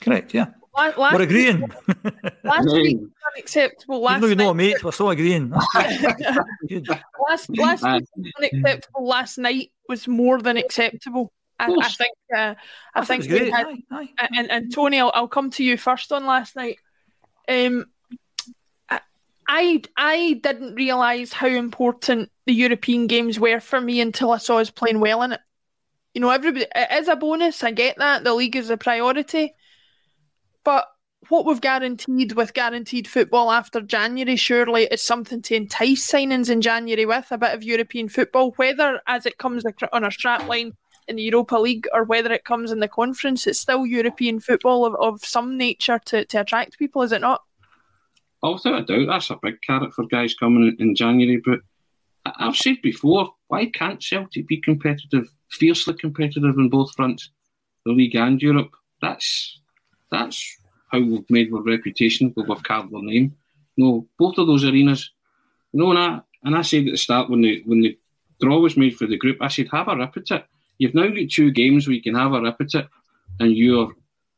Correct. 0.00 0.34
Yeah. 0.34 0.48
La- 0.76 0.92
last 0.96 1.14
We're 1.14 1.22
agreeing. 1.22 1.60
Last 2.44 2.68
Yeah. 2.68 2.74
week 2.74 2.98
was 3.00 3.10
unacceptable. 3.34 4.00
Last 4.02 4.18
Even 4.18 4.20
though 4.20 4.26
you're 4.28 4.36
not 4.36 4.44
night, 4.44 4.56
mates, 4.56 4.84
we're 4.84 4.92
still 4.92 5.10
agreeing. 5.10 5.50
Last 5.50 7.48
last 7.48 7.48
week 7.48 7.60
was 7.60 7.82
unacceptable. 8.38 9.06
Last 9.06 9.38
night 9.38 9.72
was 9.88 10.06
more 10.08 10.40
than 10.40 10.56
acceptable. 10.56 11.32
I, 11.58 11.64
I 11.64 11.68
course. 11.68 11.96
think. 11.96 12.12
Uh, 12.34 12.54
I, 12.94 13.00
I 13.00 13.04
think 13.04 13.22
think 13.24 13.32
it 13.32 13.32
was 13.34 13.40
we 13.40 13.50
great. 13.50 13.54
had, 13.54 13.66
Aye, 13.90 14.08
aye. 14.18 14.28
and, 14.36 14.50
and 14.50 14.74
Tony, 14.74 15.00
I'll, 15.00 15.10
I'll 15.14 15.28
come 15.28 15.50
to 15.52 15.64
you 15.64 15.78
first 15.78 16.12
on 16.12 16.26
last 16.26 16.54
night. 16.56 16.78
Um, 17.48 17.86
I- 18.90 19.00
I 19.48 19.82
I 19.96 20.40
didn't 20.42 20.74
realise 20.74 21.32
how 21.32 21.46
important 21.48 22.30
the 22.44 22.52
European 22.52 23.06
games 23.06 23.40
were 23.40 23.60
for 23.60 23.80
me 23.80 24.00
until 24.02 24.32
I 24.32 24.38
saw 24.38 24.58
us 24.58 24.70
playing 24.70 25.00
well 25.00 25.22
in 25.22 25.32
it. 25.32 25.40
You 26.12 26.20
know, 26.20 26.30
everybody 26.30 26.66
it 26.74 26.88
is 26.92 27.08
a 27.08 27.16
bonus. 27.16 27.62
I 27.64 27.70
get 27.70 27.96
that 27.98 28.24
the 28.24 28.34
league 28.34 28.56
is 28.56 28.68
a 28.70 28.76
priority, 28.76 29.54
but 30.66 30.88
what 31.28 31.46
we've 31.46 31.60
guaranteed 31.60 32.32
with 32.32 32.52
guaranteed 32.52 33.06
football 33.06 33.52
after 33.52 33.80
January 33.80 34.34
surely 34.34 34.82
is 34.86 35.00
something 35.00 35.40
to 35.42 35.54
entice 35.54 36.10
signings 36.10 36.50
in 36.50 36.60
January 36.60 37.06
with 37.06 37.28
a 37.30 37.38
bit 37.38 37.54
of 37.54 37.62
European 37.62 38.08
football, 38.08 38.50
whether 38.56 39.00
as 39.06 39.26
it 39.26 39.38
comes 39.38 39.62
on 39.92 40.04
our 40.04 40.10
strap 40.10 40.46
line 40.48 40.72
in 41.06 41.16
the 41.16 41.22
Europa 41.22 41.56
League 41.56 41.86
or 41.92 42.02
whether 42.02 42.32
it 42.32 42.44
comes 42.44 42.72
in 42.72 42.80
the 42.80 42.88
conference, 42.88 43.46
it's 43.46 43.60
still 43.60 43.86
European 43.86 44.40
football 44.40 44.84
of, 44.84 44.96
of 44.96 45.24
some 45.24 45.56
nature 45.56 46.00
to, 46.06 46.24
to 46.24 46.40
attract 46.40 46.78
people, 46.80 47.02
is 47.02 47.12
it 47.12 47.20
not? 47.20 47.42
Oh, 48.42 48.54
without 48.54 48.80
a 48.80 48.84
doubt, 48.84 49.06
that's 49.08 49.30
a 49.30 49.38
big 49.40 49.62
carrot 49.62 49.94
for 49.94 50.04
guys 50.06 50.34
coming 50.34 50.74
in, 50.80 50.96
January. 50.96 51.40
But 51.44 51.60
I've 52.24 52.56
said 52.56 52.82
before, 52.82 53.30
why 53.46 53.66
can't 53.66 54.02
Celtic 54.02 54.48
be 54.48 54.60
competitive, 54.60 55.28
fiercely 55.48 55.94
competitive 55.94 56.56
in 56.58 56.68
both 56.68 56.92
fronts, 56.96 57.30
the 57.84 57.92
league 57.92 58.16
and 58.16 58.42
Europe? 58.42 58.74
That's 59.00 59.60
that's 60.10 60.58
how 60.90 61.00
we've 61.00 61.28
made 61.30 61.52
our 61.52 61.62
reputation, 61.62 62.32
we've 62.36 62.62
carved 62.62 62.94
our 62.94 63.02
name. 63.02 63.36
No, 63.76 64.06
both 64.18 64.38
of 64.38 64.46
those 64.46 64.64
arenas. 64.64 65.10
You 65.72 65.80
know, 65.80 65.90
and 65.90 65.98
I 65.98 66.20
and 66.44 66.56
I 66.56 66.62
said 66.62 66.86
at 66.86 66.92
the 66.92 66.96
start 66.96 67.28
when 67.28 67.42
the 67.42 67.62
when 67.66 67.80
the 67.80 67.98
draw 68.40 68.58
was 68.58 68.76
made 68.76 68.96
for 68.96 69.06
the 69.06 69.16
group, 69.16 69.38
I 69.40 69.48
said 69.48 69.68
have 69.72 69.88
a 69.88 69.96
rip 69.96 70.16
at 70.16 70.30
it. 70.30 70.44
You've 70.78 70.94
now 70.94 71.08
got 71.08 71.30
two 71.30 71.50
games 71.50 71.86
where 71.86 71.94
you 71.94 72.02
can 72.02 72.14
have 72.14 72.32
a 72.32 72.40
rip 72.40 72.60
at 72.60 72.74
it, 72.74 72.88
and 73.40 73.52
you're, 73.52 73.92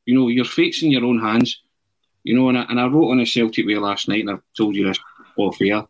you 0.07 0.15
know, 0.15 0.29
your 0.29 0.45
fate's 0.45 0.83
in 0.83 0.91
your 0.91 1.05
own 1.05 1.21
hands. 1.21 1.61
You 2.25 2.35
know, 2.35 2.49
and 2.49 2.59
I, 2.59 2.63
and 2.69 2.81
I 2.81 2.87
wrote 2.87 3.11
on 3.11 3.21
a 3.21 3.27
Celtic 3.27 3.67
way 3.67 3.77
last 3.77 4.09
night, 4.09 4.21
and 4.21 4.31
I've 4.31 4.43
told 4.57 4.75
you 4.75 4.87
this 4.87 4.99
off 5.37 5.61
air. 5.61 5.87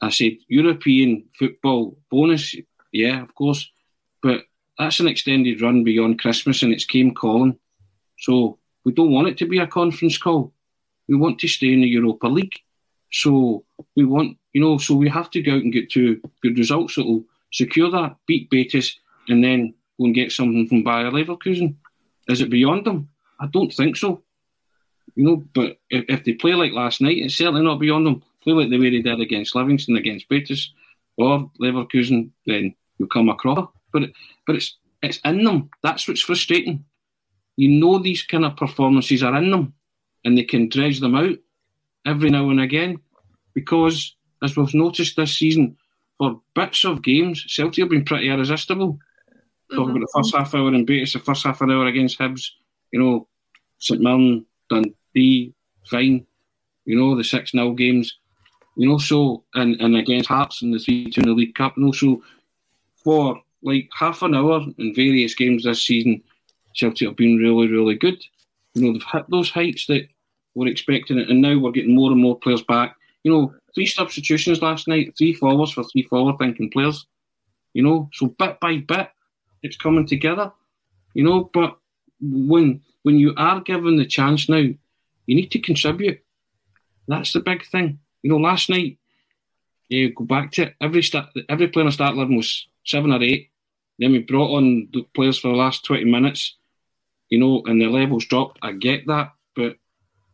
I 0.00 0.10
said 0.10 0.38
European 0.48 1.24
football 1.38 1.96
bonus, 2.10 2.54
yeah, 2.92 3.22
of 3.22 3.34
course, 3.34 3.70
but 4.22 4.44
that's 4.78 5.00
an 5.00 5.08
extended 5.08 5.60
run 5.60 5.84
beyond 5.84 6.20
Christmas, 6.20 6.62
and 6.62 6.72
it's 6.72 6.84
came 6.84 7.14
calling. 7.14 7.58
So 8.18 8.58
we 8.84 8.92
don't 8.92 9.12
want 9.12 9.28
it 9.28 9.38
to 9.38 9.46
be 9.46 9.58
a 9.58 9.66
conference 9.66 10.18
call. 10.18 10.52
We 11.08 11.16
want 11.16 11.38
to 11.40 11.48
stay 11.48 11.72
in 11.72 11.80
the 11.80 11.88
Europa 11.88 12.26
League. 12.26 12.54
So 13.12 13.64
we 13.96 14.04
want, 14.04 14.38
you 14.52 14.60
know, 14.60 14.78
so 14.78 14.94
we 14.94 15.08
have 15.08 15.30
to 15.30 15.42
go 15.42 15.56
out 15.56 15.62
and 15.62 15.72
get 15.72 15.90
two 15.90 16.20
good 16.42 16.56
results 16.56 16.94
that 16.94 17.04
will 17.04 17.24
secure 17.52 17.90
that, 17.90 18.16
beat 18.26 18.48
Betis, 18.50 18.98
and 19.28 19.42
then 19.42 19.74
go 19.98 20.06
and 20.06 20.14
get 20.14 20.32
something 20.32 20.68
from 20.68 20.84
Bayer 20.84 21.10
Leverkusen. 21.10 21.74
Is 22.28 22.40
it 22.40 22.50
beyond 22.50 22.84
them? 22.84 23.08
I 23.40 23.46
don't 23.46 23.72
think 23.72 23.96
so. 23.96 24.22
You 25.16 25.24
know, 25.24 25.44
but 25.54 25.78
if, 25.90 26.04
if 26.08 26.24
they 26.24 26.34
play 26.34 26.54
like 26.54 26.72
last 26.72 27.00
night, 27.00 27.18
it's 27.18 27.36
certainly 27.36 27.62
not 27.62 27.80
beyond 27.80 28.06
them. 28.06 28.22
Play 28.42 28.52
like 28.52 28.70
the 28.70 28.78
way 28.78 28.90
they 28.90 29.02
did 29.02 29.20
against 29.20 29.54
Livingston, 29.54 29.96
against 29.96 30.28
Betis, 30.28 30.72
or 31.16 31.50
Leverkusen, 31.60 32.30
then 32.46 32.74
you'll 32.98 33.08
come 33.08 33.28
across. 33.28 33.68
But 33.92 34.04
but 34.46 34.56
it's 34.56 34.76
it's 35.02 35.18
in 35.24 35.44
them. 35.44 35.70
That's 35.82 36.06
what's 36.06 36.22
frustrating. 36.22 36.84
You 37.60 37.68
know 37.68 37.98
these 37.98 38.22
kind 38.22 38.46
of 38.46 38.56
performances 38.56 39.22
are 39.22 39.36
in 39.36 39.50
them, 39.50 39.74
and 40.24 40.38
they 40.38 40.44
can 40.44 40.70
dredge 40.70 40.98
them 40.98 41.14
out 41.14 41.36
every 42.06 42.30
now 42.30 42.48
and 42.48 42.58
again. 42.58 43.00
Because 43.52 44.16
as 44.42 44.56
we've 44.56 44.72
noticed 44.72 45.16
this 45.16 45.36
season, 45.36 45.76
for 46.16 46.40
bits 46.54 46.86
of 46.86 47.02
games, 47.02 47.44
Celtic 47.46 47.82
have 47.82 47.90
been 47.90 48.06
pretty 48.06 48.30
irresistible. 48.30 48.98
Talk 49.74 49.90
about 49.90 50.00
the 50.00 50.08
first 50.14 50.34
half 50.34 50.54
hour 50.54 50.72
in 50.72 50.86
Betis, 50.86 51.12
the 51.12 51.18
first 51.18 51.44
half 51.44 51.60
an 51.60 51.70
hour 51.70 51.84
against 51.84 52.18
Hibs, 52.18 52.46
you 52.92 52.98
know, 52.98 53.28
St 53.78 54.00
Mirren, 54.00 54.46
Dundee, 54.70 55.52
fine. 55.84 56.26
You 56.86 56.96
know, 56.96 57.14
the 57.14 57.22
6 57.22 57.50
0 57.50 57.72
games, 57.72 58.16
you 58.78 58.88
know, 58.88 58.96
so, 58.96 59.44
and, 59.52 59.78
and 59.82 59.96
against 59.96 60.30
Hearts 60.30 60.62
in 60.62 60.70
the 60.70 60.78
3 60.78 61.10
2 61.10 61.20
in 61.20 61.26
the 61.26 61.34
League 61.34 61.54
Cup, 61.54 61.76
and 61.76 61.84
also 61.84 62.22
for 63.04 63.42
like 63.62 63.90
half 63.92 64.22
an 64.22 64.34
hour 64.34 64.64
in 64.78 64.94
various 64.94 65.34
games 65.34 65.64
this 65.64 65.84
season, 65.84 66.22
Celtic 66.80 67.08
have 67.08 67.16
been 67.16 67.36
really, 67.36 67.68
really 67.68 67.94
good. 67.94 68.22
You 68.74 68.82
know, 68.82 68.92
they've 68.92 69.12
hit 69.12 69.26
those 69.28 69.50
heights 69.50 69.86
that 69.86 70.08
we're 70.54 70.68
expecting, 70.68 71.18
it, 71.18 71.28
and 71.28 71.40
now 71.40 71.58
we're 71.58 71.70
getting 71.70 71.94
more 71.94 72.10
and 72.10 72.20
more 72.20 72.38
players 72.38 72.62
back. 72.62 72.96
You 73.22 73.32
know, 73.32 73.54
three 73.74 73.86
substitutions 73.86 74.62
last 74.62 74.88
night, 74.88 75.14
three 75.16 75.32
forwards 75.34 75.72
for 75.72 75.84
three 75.84 76.02
forward 76.02 76.38
thinking 76.38 76.70
players. 76.70 77.06
You 77.74 77.82
know, 77.82 78.08
so 78.12 78.26
bit 78.26 78.58
by 78.60 78.78
bit, 78.78 79.10
it's 79.62 79.76
coming 79.76 80.06
together. 80.06 80.52
You 81.14 81.24
know, 81.24 81.50
but 81.52 81.78
when 82.20 82.82
when 83.02 83.18
you 83.18 83.34
are 83.36 83.60
given 83.60 83.96
the 83.96 84.06
chance 84.06 84.48
now, 84.48 84.56
you 84.56 84.76
need 85.26 85.50
to 85.52 85.58
contribute. 85.58 86.20
That's 87.08 87.32
the 87.32 87.40
big 87.40 87.66
thing. 87.66 87.98
You 88.22 88.30
know, 88.30 88.38
last 88.38 88.70
night, 88.70 88.98
you 89.88 90.12
go 90.12 90.24
back 90.24 90.52
to 90.52 90.62
it. 90.62 90.74
Every 90.80 91.02
start, 91.02 91.28
every 91.48 91.68
player 91.68 91.82
in 91.82 91.88
the 91.88 91.92
start 91.92 92.14
eleven 92.14 92.36
was 92.36 92.66
seven 92.84 93.12
or 93.12 93.22
eight. 93.22 93.50
Then 93.98 94.12
we 94.12 94.20
brought 94.20 94.56
on 94.56 94.88
the 94.92 95.02
players 95.14 95.38
for 95.38 95.48
the 95.48 95.56
last 95.56 95.84
twenty 95.84 96.04
minutes. 96.04 96.56
You 97.30 97.38
know, 97.38 97.62
and 97.66 97.80
the 97.80 97.86
levels 97.86 98.26
dropped. 98.26 98.58
I 98.60 98.72
get 98.72 99.06
that, 99.06 99.32
but 99.54 99.76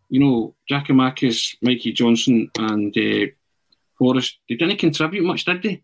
you 0.09 0.21
know, 0.21 0.55
Giakoumakis, 0.71 1.57
Mikey 1.63 1.93
Johnston, 1.93 2.51
and 2.59 2.97
uh, 2.97 3.27
Forrest, 3.99 4.39
they 4.49 4.55
didn't 4.57 4.79
contribute 4.79 5.25
much, 5.25 5.45
did 5.45 5.63
they? 5.63 5.83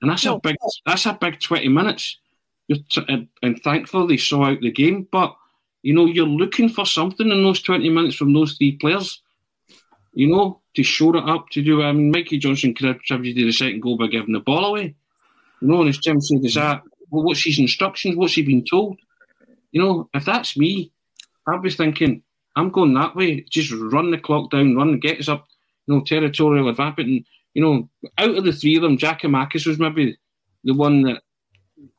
And 0.00 0.10
that's 0.10 0.26
a 0.26 0.38
big, 0.38 0.56
that's 0.86 1.06
a 1.06 1.18
big 1.20 1.40
twenty 1.40 1.68
minutes. 1.68 2.18
T- 2.70 3.28
and, 3.42 3.62
thankfully 3.62 4.14
they 4.14 4.16
saw 4.18 4.44
out 4.44 4.60
the 4.60 4.70
game, 4.70 5.08
but 5.10 5.34
you 5.82 5.94
know, 5.94 6.06
you're 6.06 6.26
looking 6.26 6.68
for 6.68 6.84
something 6.84 7.30
in 7.30 7.42
those 7.42 7.62
twenty 7.62 7.88
minutes 7.88 8.16
from 8.16 8.32
those 8.32 8.56
three 8.56 8.76
players. 8.76 9.22
You 10.12 10.28
know, 10.28 10.60
to 10.74 10.82
show 10.82 11.14
it 11.16 11.28
up, 11.28 11.48
to 11.50 11.62
do. 11.62 11.82
I 11.82 11.92
mean, 11.92 12.10
Mikey 12.10 12.38
Johnston 12.38 12.74
could 12.74 12.88
have 12.88 12.96
contributed 12.96 13.46
the 13.46 13.52
second 13.52 13.82
goal 13.82 13.96
by 13.96 14.08
giving 14.08 14.32
the 14.32 14.40
ball 14.40 14.64
away. 14.64 14.94
You 15.60 15.68
know, 15.68 15.80
and 15.80 15.88
as 15.88 15.98
Jim 15.98 16.20
said, 16.20 16.44
is 16.44 16.54
that 16.54 16.82
well, 17.10 17.24
what's 17.24 17.44
his 17.44 17.58
instructions? 17.58 18.16
What's 18.16 18.34
he 18.34 18.42
been 18.42 18.64
told? 18.64 18.98
You 19.78 19.84
know, 19.84 20.10
if 20.12 20.24
that's 20.24 20.56
me, 20.56 20.90
I'd 21.46 21.62
be 21.62 21.70
thinking, 21.70 22.24
I'm 22.56 22.70
going 22.70 22.94
that 22.94 23.14
way. 23.14 23.42
Just 23.48 23.70
run 23.72 24.10
the 24.10 24.18
clock 24.18 24.50
down, 24.50 24.74
run, 24.74 24.98
get 24.98 25.20
us 25.20 25.28
up, 25.28 25.46
you 25.86 25.94
know, 25.94 26.02
territorial 26.02 26.68
advantage. 26.68 27.06
And, 27.06 27.24
you 27.54 27.62
know, 27.62 27.88
out 28.18 28.36
of 28.36 28.42
the 28.42 28.50
three 28.52 28.74
of 28.74 28.82
them, 28.82 28.98
Giakoumakis 28.98 29.68
was 29.68 29.78
maybe 29.78 30.18
the 30.64 30.74
one 30.74 31.02
that 31.02 31.22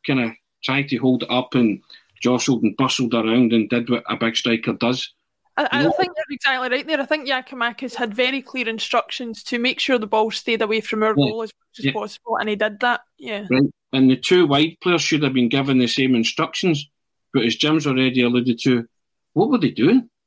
kind 0.05 0.19
of 0.19 0.31
tried 0.61 0.89
to 0.89 0.97
hold 0.97 1.23
it 1.23 1.31
up 1.31 1.55
and 1.55 1.81
jostled 2.21 2.63
and 2.63 2.75
bustled 2.75 3.13
around 3.13 3.53
and 3.53 3.69
did 3.69 3.89
what 3.89 4.03
a 4.09 4.17
big 4.17 4.35
striker 4.35 4.73
does. 4.73 5.13
I, 5.55 5.69
I 5.71 5.83
think 5.83 6.11
you're 6.17 6.25
exactly 6.31 6.69
right 6.69 6.85
there. 6.85 6.99
I 6.99 7.05
think 7.05 7.29
Giakoumakis 7.29 7.95
had 7.95 8.13
very 8.13 8.41
clear 8.41 8.67
instructions 8.67 9.41
to 9.43 9.57
make 9.57 9.79
sure 9.79 9.97
the 9.97 10.05
ball 10.05 10.31
stayed 10.31 10.61
away 10.61 10.81
from 10.81 11.01
our 11.03 11.15
Yeah. 11.17 11.29
goal 11.29 11.43
as 11.43 11.53
much 11.57 11.79
as 11.79 11.85
Yeah. 11.85 11.93
possible, 11.93 12.35
and 12.41 12.49
he 12.49 12.57
did 12.57 12.81
that. 12.81 13.03
Yeah. 13.17 13.47
Right. 13.49 13.63
And 13.93 14.11
the 14.11 14.17
two 14.17 14.47
wide 14.47 14.75
players 14.81 15.01
should 15.01 15.23
have 15.23 15.33
been 15.33 15.47
given 15.47 15.77
the 15.77 15.87
same 15.87 16.13
instructions. 16.13 16.85
But 17.33 17.43
as 17.45 17.55
Jim's 17.55 17.87
already 17.87 18.21
alluded 18.21 18.59
to, 18.63 18.87
what 19.33 19.49
were 19.49 19.57
they 19.57 19.71
doing? 19.71 20.09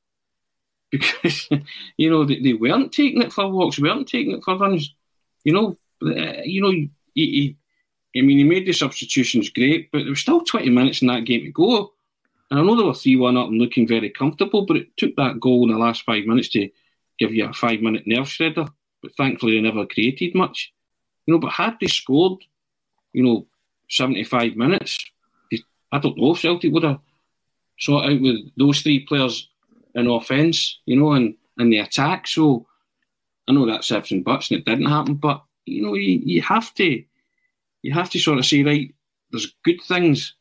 Because, 0.92 1.48
you 1.96 2.11
know, 2.11 2.26
they, 2.26 2.38
they 2.40 2.53
weren't 2.53 2.92
taking 2.92 3.22
it 3.22 3.32
for 3.32 3.50
walks, 3.50 3.78
weren't 3.78 4.07
taking 4.07 4.36
it 4.36 4.44
for 4.44 4.59
runs. 4.59 4.94
You 5.42 5.55
know, 5.55 5.78
uh, 6.03 6.42
you 6.44 6.61
know, 6.61 6.70
he, 6.70 6.90
he, 7.14 7.57
I 8.14 8.22
mean, 8.22 8.36
he 8.36 8.44
made 8.44 8.66
the 8.66 8.74
substitutions 8.74 9.48
great, 9.48 9.90
but 9.90 10.00
there 10.00 10.11
was 10.11 10.20
still 10.20 10.42
20 10.42 10.68
minutes 10.68 11.00
in 11.00 11.09
that 11.09 11.24
game 11.24 11.44
to 11.44 11.50
go. 11.50 11.92
And 12.50 12.61
I 12.61 12.62
know 12.62 12.76
they 12.76 12.82
were 12.82 12.92
3 12.92 13.16
1 13.16 13.36
up 13.38 13.48
and 13.48 13.59
looking 13.59 13.88
very 13.88 14.11
comfortable, 14.11 14.66
but 14.66 14.76
it 14.76 14.94
took 14.98 15.16
that 15.16 15.40
goal 15.40 15.64
in 15.64 15.72
the 15.72 15.82
last 15.82 16.03
five 16.03 16.26
minutes 16.26 16.50
to 16.50 16.68
give 17.18 17.32
you 17.32 17.48
a 17.48 17.53
five 17.55 17.80
minute 17.80 18.07
nerve 18.07 18.26
shredder. 18.26 18.68
But 19.03 19.16
thankfully, 19.16 19.55
they 19.55 19.62
never 19.62 19.86
created 19.86 20.34
much. 20.34 20.74
You 21.24 21.32
know, 21.32 21.40
but 21.40 21.53
had 21.53 21.78
they 21.80 21.86
scored, 21.86 22.44
you 23.14 23.22
know, 23.22 23.46
75 23.88 24.57
minutes, 24.57 24.98
I 25.93 25.99
don't 25.99 26.18
know 26.18 26.32
if 26.32 26.40
Celtic 26.40 26.72
would 26.72 26.84
have 26.84 26.99
sought 27.78 28.11
out 28.11 28.20
with 28.20 28.36
those 28.57 28.80
three 28.80 29.01
players 29.01 29.49
in 29.95 30.07
offence, 30.07 30.80
you 30.86 30.97
know, 30.97 31.12
and, 31.12 31.34
and 31.59 31.72
the 31.72 31.78
attack. 31.78 32.26
So 32.26 32.66
I 33.47 33.53
know 33.53 33.66
that's 33.66 33.90
ifs 33.93 34.11
and 34.11 34.24
buts 34.24 34.51
and 34.51 34.61
it 34.61 34.64
didn't 34.64 34.86
happen, 34.86 35.14
but 35.14 35.43
you 35.66 35.82
know, 35.82 35.95
you, 35.95 36.20
you 36.24 36.43
have 36.43 36.72
to 36.74 37.05
you 37.82 37.93
have 37.93 38.11
to 38.11 38.18
sort 38.18 38.38
of 38.38 38.47
say, 38.47 38.62
right, 38.62 38.95
there's 39.30 39.55
good 39.64 39.80
things 39.82 40.34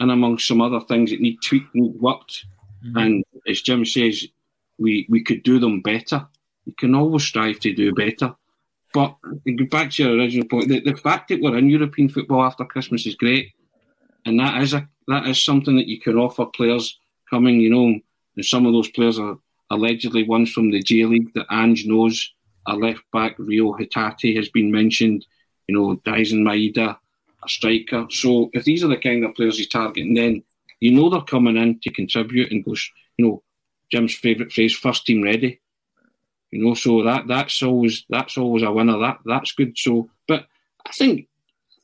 and 0.00 0.10
amongst 0.10 0.48
some 0.48 0.60
other 0.60 0.80
things 0.80 1.10
that 1.10 1.20
need 1.20 1.38
tweaked, 1.42 1.74
need 1.74 1.94
worked. 2.00 2.44
Mm-hmm. 2.84 2.98
And 2.98 3.24
as 3.48 3.62
Jim 3.62 3.84
says, 3.84 4.26
we, 4.78 5.06
we 5.08 5.22
could 5.22 5.42
do 5.42 5.58
them 5.58 5.80
better. 5.80 6.26
You 6.64 6.74
can 6.76 6.94
always 6.94 7.22
strive 7.22 7.60
to 7.60 7.72
do 7.72 7.94
better. 7.94 8.34
But 8.92 9.16
back 9.70 9.92
to 9.92 10.02
your 10.02 10.16
original 10.16 10.48
point, 10.48 10.68
the, 10.68 10.80
the 10.80 10.96
fact 10.96 11.28
that 11.28 11.40
we're 11.40 11.56
in 11.56 11.70
European 11.70 12.08
football 12.08 12.42
after 12.42 12.64
Christmas 12.64 13.06
is 13.06 13.14
great. 13.14 13.52
And 14.26 14.38
that 14.40 14.60
is 14.60 14.74
a 14.74 14.86
that 15.08 15.26
is 15.26 15.42
something 15.42 15.76
that 15.76 15.86
you 15.86 16.00
can 16.00 16.16
offer 16.16 16.44
players 16.46 16.98
coming, 17.30 17.60
you 17.60 17.70
know, 17.70 18.00
and 18.36 18.44
some 18.44 18.66
of 18.66 18.72
those 18.72 18.90
players 18.90 19.18
are 19.18 19.38
allegedly 19.70 20.24
ones 20.24 20.52
from 20.52 20.70
the 20.70 20.82
J 20.82 21.04
League 21.04 21.32
that 21.34 21.46
Ange 21.50 21.86
knows. 21.86 22.32
A 22.68 22.74
left 22.74 23.02
back, 23.12 23.36
Reo 23.38 23.74
Hatate, 23.74 24.36
has 24.36 24.48
been 24.48 24.72
mentioned, 24.72 25.24
you 25.68 25.74
know, 25.76 25.96
Daizen 26.04 26.42
Maeda, 26.42 26.98
a 27.44 27.48
striker. 27.48 28.06
So 28.10 28.50
if 28.52 28.64
these 28.64 28.82
are 28.82 28.88
the 28.88 28.96
kind 28.96 29.24
of 29.24 29.36
players 29.36 29.56
he's 29.56 29.68
targeting, 29.68 30.14
then 30.14 30.42
you 30.80 30.90
know 30.90 31.08
they're 31.08 31.20
coming 31.20 31.56
in 31.56 31.78
to 31.80 31.92
contribute 31.92 32.50
and 32.50 32.64
goes, 32.64 32.90
you 33.16 33.24
know, 33.24 33.42
Jim's 33.92 34.16
favourite 34.16 34.50
phrase, 34.50 34.74
first 34.74 35.06
team 35.06 35.22
ready. 35.22 35.60
You 36.50 36.64
know, 36.64 36.74
so 36.74 37.04
that 37.04 37.28
that's 37.28 37.62
always 37.62 38.04
that's 38.08 38.36
always 38.36 38.64
a 38.64 38.72
winner. 38.72 38.98
That 38.98 39.18
that's 39.24 39.52
good. 39.52 39.78
So, 39.78 40.10
but 40.26 40.46
I 40.84 40.90
think 40.90 41.28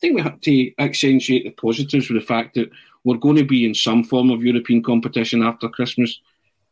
think 0.02 0.16
we 0.16 0.22
have 0.22 0.40
to 0.40 0.72
accentuate 0.78 1.44
the 1.44 1.50
positives 1.50 2.10
with 2.10 2.20
the 2.20 2.26
fact 2.26 2.54
that 2.54 2.70
we're 3.04 3.16
going 3.16 3.36
to 3.36 3.44
be 3.44 3.64
in 3.64 3.74
some 3.74 4.02
form 4.04 4.30
of 4.30 4.42
European 4.42 4.82
competition 4.82 5.42
after 5.42 5.68
Christmas. 5.68 6.20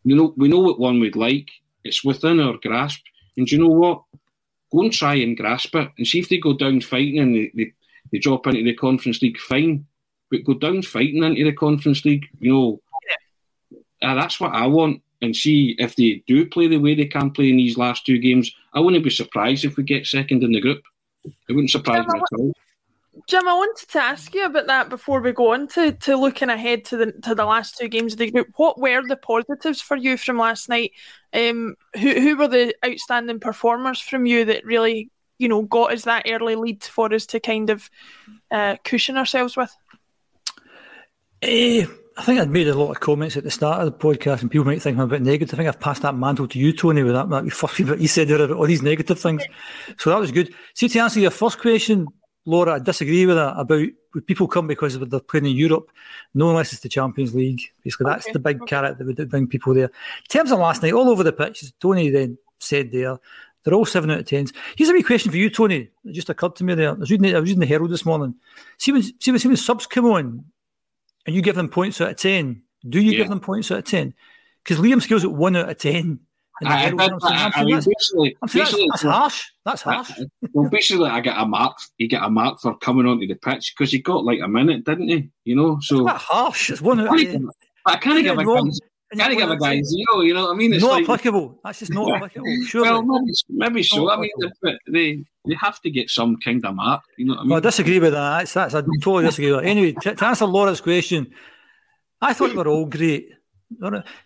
You 0.05 0.17
know, 0.17 0.35
we 0.37 0.49
know 0.49 0.59
what 0.59 0.81
one 0.81 1.01
we'd 1.01 1.17
like. 1.17 1.49
It's 1.85 2.05
within 2.05 2.41
our 2.41 2.59
grasp. 2.63 3.01
And 3.37 3.47
do 3.47 3.57
you 3.57 3.63
know 3.63 3.69
what? 3.69 4.03
Go 4.73 4.83
and 4.83 4.93
try 4.93 5.15
and 5.15 5.37
grasp 5.37 5.75
it 5.77 5.89
and 5.97 6.07
see 6.07 6.19
if 6.19 6.29
they 6.29 6.39
go 6.39 6.55
down 6.57 6.81
fighting 6.81 7.21
and 7.21 7.35
they, 7.35 7.51
they 7.55 7.73
they 8.13 8.19
drop 8.19 8.47
into 8.47 8.65
the 8.65 8.75
Conference 8.75 9.23
League, 9.23 9.39
fine. 9.39 9.87
But 10.31 10.45
go 10.45 10.55
down 10.55 10.83
fighting 10.83 11.23
into 11.23 11.45
the 11.45 11.53
Conference 11.53 12.05
League, 12.05 12.27
you 12.41 12.53
know, 12.53 12.81
yeah. 14.01 14.11
uh, 14.11 14.15
that's 14.15 14.41
what 14.41 14.53
I 14.53 14.67
want. 14.67 15.03
And 15.23 15.37
see 15.37 15.77
if 15.79 15.97
they 15.97 16.23
do 16.27 16.47
play 16.47 16.67
the 16.67 16.79
way 16.79 16.95
they 16.95 17.05
can 17.05 17.31
play 17.31 17.51
in 17.51 17.59
these 17.59 17.77
last 17.77 18.07
two 18.07 18.19
games. 18.19 18.51
I 18.73 18.81
wouldn't 18.81 19.05
be 19.05 19.11
surprised 19.11 19.65
if 19.65 19.77
we 19.77 19.83
get 19.83 20.07
second 20.07 20.43
in 20.43 20.53
the 20.53 20.61
group. 20.61 20.83
It 21.25 21.53
wouldn't 21.53 21.71
surprise 21.71 22.07
me 22.07 22.21
at 22.21 22.39
all. 22.39 22.53
Jim, 23.27 23.49
I 23.49 23.55
wanted 23.55 23.89
to 23.89 24.03
ask 24.03 24.35
you 24.35 24.47
about 24.47 24.67
that 24.67 24.89
before 24.89 25.21
we 25.21 25.33
go 25.33 25.53
on 25.53 25.69
to, 25.69 25.93
to 25.93 26.17
looking 26.17 26.49
ahead 26.49 26.85
to 26.87 26.97
the 26.97 27.13
to 27.23 27.35
the 27.35 27.45
last 27.45 27.77
two 27.79 27.89
games 27.89 28.15
of 28.15 28.19
the 28.19 28.31
group. 28.31 28.49
What 28.57 28.81
were 28.81 29.03
the 29.07 29.17
positives 29.17 29.81
for 29.81 29.97
you 29.97 30.17
from 30.17 30.39
last 30.39 30.69
night? 30.69 30.93
Um, 31.33 31.77
who 31.95 32.21
who 32.21 32.37
were 32.37 32.49
the 32.49 32.75
outstanding 32.85 33.41
performers 33.41 34.01
from 34.01 34.27
you 34.27 34.45
that 34.47 34.65
really 34.65 35.11
you 35.41 35.49
know, 35.49 35.63
got 35.63 35.93
us 35.93 36.05
that 36.05 36.27
early 36.29 36.55
lead 36.55 36.85
for 36.85 37.13
us 37.13 37.25
to 37.25 37.41
kind 37.41 37.71
of 37.71 37.91
uh, 38.51 38.77
cushion 38.85 39.17
ourselves 39.17 39.57
with? 39.57 39.75
Uh, 41.43 41.89
I 42.19 42.23
think 42.23 42.39
I'd 42.39 42.51
made 42.51 42.69
a 42.69 42.75
lot 42.75 42.91
of 42.91 43.01
comments 43.01 43.39
at 43.39 43.45
the 43.45 43.51
start 43.51 43.81
of 43.81 43.87
the 43.87 43.99
podcast, 43.99 44.43
and 44.43 44.51
people 44.51 44.67
might 44.67 44.83
think 44.83 44.99
I'm 44.99 45.05
a 45.05 45.07
bit 45.07 45.23
negative. 45.23 45.55
I 45.55 45.57
think 45.57 45.69
I've 45.69 45.81
passed 45.81 46.03
that 46.03 46.15
mantle 46.15 46.47
to 46.47 46.59
you, 46.59 46.75
Tony, 46.75 47.03
with 47.03 47.15
that, 47.15 47.31
that 47.31 47.51
first 47.53 47.79
you 47.79 48.07
said 48.07 48.29
there 48.29 48.43
about 48.43 48.59
all 48.59 48.67
these 48.67 48.83
negative 48.83 49.19
things. 49.19 49.43
So 49.97 50.11
that 50.11 50.21
was 50.21 50.31
good. 50.31 50.53
See, 50.75 50.91
to 50.91 50.99
answer 50.99 51.21
your 51.21 51.31
first 51.31 51.59
question, 51.59 52.07
Laura, 52.47 52.75
I 52.75 52.79
disagree 52.79 53.27
with 53.27 53.37
that 53.37 53.55
about 53.57 53.87
would 54.15 54.27
people 54.27 54.49
come 54.49 54.67
because 54.67 54.99
they're 54.99 55.21
playing 55.21 55.47
in 55.47 55.57
Europe, 55.57 55.91
no 56.35 56.51
unless 56.51 56.73
it's 56.73 56.83
the 56.83 56.89
Champions 56.89 57.35
League. 57.35 57.61
Basically, 57.85 58.07
that's 58.07 58.27
okay. 58.27 58.33
the 58.33 58.39
big 58.39 58.63
okay. 58.63 58.71
carrot 58.71 58.99
that 58.99 59.07
would 59.07 59.31
bring 59.31 59.47
people 59.47 59.75
there. 59.75 59.85
In 59.85 60.29
terms 60.29 60.51
of 60.51 60.59
last 60.59 60.83
night, 60.83 60.93
all 60.93 61.11
over 61.11 61.23
the 61.23 61.33
pitch, 61.33 61.63
as 61.63 61.73
Tony 61.79 62.11
then 62.11 62.39
said 62.59 62.91
there, 62.91 63.19
they're 63.63 63.75
all 63.75 63.85
seven 63.85 64.11
out 64.11 64.21
of 64.21 64.27
tens. 64.27 64.53
Here's 64.77 64.91
a 64.91 64.93
wee 64.93 65.03
question 65.03 65.31
for 65.31 65.37
you, 65.37 65.51
Tony. 65.51 65.91
It 66.05 66.13
just 66.13 66.31
occurred 66.31 66.57
to 66.57 66.65
me 66.65 66.75
there. 66.75 66.91
I 66.91 66.95
was 66.95 67.11
reading, 67.11 67.35
I 67.35 67.39
was 67.39 67.51
reading 67.51 67.61
the 67.61 67.67
Herald 67.67 67.91
this 67.91 68.07
morning. 68.07 68.35
See 68.79 68.91
when, 68.91 69.03
see 69.03 69.31
when, 69.31 69.39
see 69.39 69.49
when 69.49 69.57
subs 69.57 69.87
come 69.87 70.07
on 70.07 70.45
and 71.27 71.37
you 71.37 71.43
give 71.43 71.57
them 71.57 71.69
points 71.69 72.01
out 72.01 72.11
of 72.11 72.17
ten, 72.17 72.63
do 72.89 73.01
you 73.01 73.13
yeah. 73.13 73.19
give 73.19 73.29
them 73.29 73.41
points 73.41 73.71
out 73.71 73.79
of 73.79 73.85
ten? 73.85 74.15
Because 74.65 74.79
Liam 74.79 75.03
Scales 75.03 75.25
at 75.25 75.33
one 75.33 75.57
out 75.57 75.69
of 75.69 75.79
ten. 75.79 76.21
I, 76.65 76.91
I, 76.91 77.09
I, 77.23 77.51
I 77.55 77.65
mean, 77.65 77.77
basically, 77.77 78.37
basically 78.43 78.87
that's, 78.91 79.03
that's 79.03 79.03
harsh. 79.03 79.45
That's 79.65 79.83
harsh. 79.83 80.11
well, 80.53 80.69
basically, 80.69 81.09
I 81.09 81.21
get 81.21 81.39
a 81.39 81.47
mark. 81.47 81.79
You 81.99 82.09
get 82.09 82.23
a 82.23 82.31
mark 82.31 82.61
for 82.61 82.77
coming 82.79 83.07
onto 83.07 83.27
the 83.27 83.35
pitch 83.35 83.75
because 83.77 83.93
he 83.93 83.99
got 84.01 84.25
like 84.25 84.41
a 84.43 84.49
minute, 84.49 84.85
didn't 84.85 85.09
he? 85.09 85.31
You 85.45 85.57
know, 85.57 85.79
so 85.81 86.07
it's 86.09 86.23
harsh. 86.23 86.71
It's 86.71 86.83
one 86.83 87.01
of. 87.01 87.09
I 87.87 87.97
can't 87.97 88.23
give 88.23 88.39
a 88.39 88.71
Gotta 89.17 89.35
get 89.35 89.51
a 89.51 89.57
guy 89.57 89.83
zero, 89.83 90.21
you 90.21 90.35
know 90.35 90.45
what 90.45 90.53
I 90.53 90.55
mean? 90.55 90.73
It's 90.73 90.85
not 90.85 90.93
like, 90.93 91.03
applicable. 91.03 91.59
That's 91.65 91.81
just 91.81 91.93
not 91.93 92.13
applicable. 92.15 92.47
Sure. 92.65 92.83
Well, 92.83 93.03
maybe, 93.03 93.33
maybe 93.49 93.83
so. 93.83 94.09
I 94.09 94.17
mean, 94.17 94.31
they 94.89 95.25
they 95.45 95.55
have 95.61 95.81
to 95.81 95.91
get 95.91 96.11
some 96.11 96.37
kind 96.37 96.65
of 96.65 96.77
mark. 96.77 97.03
You 97.19 97.27
know 97.27 97.33
what 97.33 97.41
I 97.41 97.43
mean? 97.43 97.51
Well, 97.51 97.59
I 97.59 97.61
disagree 97.61 97.99
with 97.99 98.13
that. 98.13 98.39
That's, 98.39 98.53
that's 98.55 98.75
I 98.75 98.83
totally 99.03 99.25
disagree 99.25 99.51
with 99.51 99.63
that. 99.63 99.69
Anyway, 99.69 99.97
to, 100.03 100.15
to 100.15 100.25
answer 100.25 100.47
Laura's 100.47 100.81
question, 100.81 101.33
I 102.21 102.35
thought 102.35 102.51
they 102.51 102.55
were 102.55 102.69
all 102.69 102.87
great. 102.87 103.31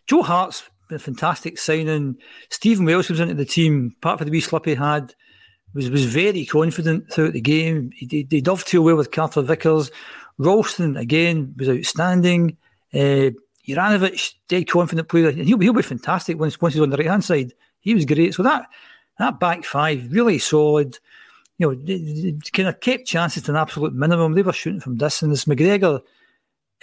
Joe 0.07 0.23
Hart's 0.23 0.65
been 0.89 0.97
a 0.97 0.99
fantastic 0.99 1.59
signing. 1.59 2.17
Stephen 2.51 2.85
Welsh 2.85 3.09
comes 3.09 3.21
into 3.21 3.35
the 3.35 3.45
team, 3.45 3.95
part 4.01 4.21
of 4.21 4.27
the 4.27 4.31
wee 4.31 4.41
slip 4.41 4.65
he 4.65 4.75
had, 4.75 5.15
was 5.75 5.91
was 5.91 6.05
very 6.05 6.45
confident 6.47 7.13
throughout 7.13 7.33
the 7.33 7.41
game. 7.41 7.91
He, 7.95 8.27
he 8.31 8.41
dovetailed 8.41 8.85
well 8.85 8.97
with 8.97 9.11
Carter 9.11 9.43
Vickers. 9.43 9.91
Ralston, 10.39 10.97
again, 10.97 11.55
was 11.59 11.69
outstanding. 11.69 12.57
Uh, 12.93 13.31
Juranovic, 13.67 14.35
dead 14.49 14.69
confident 14.69 15.09
player, 15.09 15.29
and 15.29 15.47
he'll, 15.47 15.59
he'll 15.59 15.73
be 15.73 15.83
fantastic 15.83 16.39
once, 16.39 16.61
once 16.61 16.75
he's 16.75 16.83
on 16.83 16.91
the 16.91 16.97
right 16.97 17.07
hand 17.07 17.25
side. 17.25 17.55
He 17.81 17.95
was 17.95 18.05
great. 18.05 18.35
So 18.35 18.43
that 18.43 18.67
that 19.19 19.41
back 19.41 19.65
five, 19.65 20.13
really 20.13 20.39
solid. 20.39 20.99
You 21.59 21.69
know, 21.69 21.75
they, 21.75 21.99
they 21.99 22.37
kind 22.53 22.69
of 22.69 22.81
kept 22.81 23.07
chances 23.07 23.45
to 23.45 23.53
an 23.53 23.57
absolute 23.57 23.95
minimum. 23.95 24.35
They 24.35 24.43
were 24.43 24.53
shooting 24.53 24.81
from 24.81 24.97
distance. 24.97 25.45
McGregor 25.45 26.03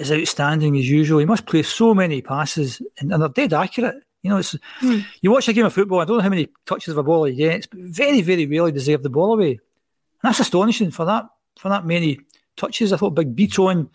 is 0.02 0.12
outstanding 0.12 0.78
as 0.78 0.90
usual. 0.90 1.20
He 1.20 1.26
must 1.26 1.46
play 1.46 1.64
so 1.64 1.94
many 1.94 2.22
passes, 2.22 2.82
and, 3.00 3.12
and 3.12 3.22
they're 3.22 3.30
dead 3.30 3.54
accurate. 3.54 4.04
You 4.22 4.30
know, 4.30 4.38
it's 4.38 4.56
mm. 4.82 5.06
you 5.22 5.32
watch 5.32 5.48
a 5.48 5.54
game 5.54 5.66
of 5.66 5.74
football. 5.74 6.00
I 6.00 6.06
don't 6.06 6.18
know 6.18 6.24
how 6.24 6.30
many 6.30 6.50
touches 6.66 6.90
of 6.90 6.98
a 6.98 7.04
ball 7.04 7.24
he 7.24 7.36
gets, 7.36 7.66
but 7.66 7.80
very, 7.80 8.22
very 8.22 8.46
rarely 8.46 8.72
does 8.72 8.86
he 8.86 8.92
have 8.92 9.04
the 9.04 9.10
ball 9.10 9.34
away. 9.34 9.52
And 9.52 9.60
that's 10.24 10.40
astonishing 10.40 10.92
for 10.92 11.06
that 11.06 11.26
for 11.58 11.70
that 11.70 11.86
many 11.86 12.20
touches. 12.56 12.94
I 12.94 12.98
thought 12.98 13.16
Big 13.16 13.36
Bitton 13.36 13.90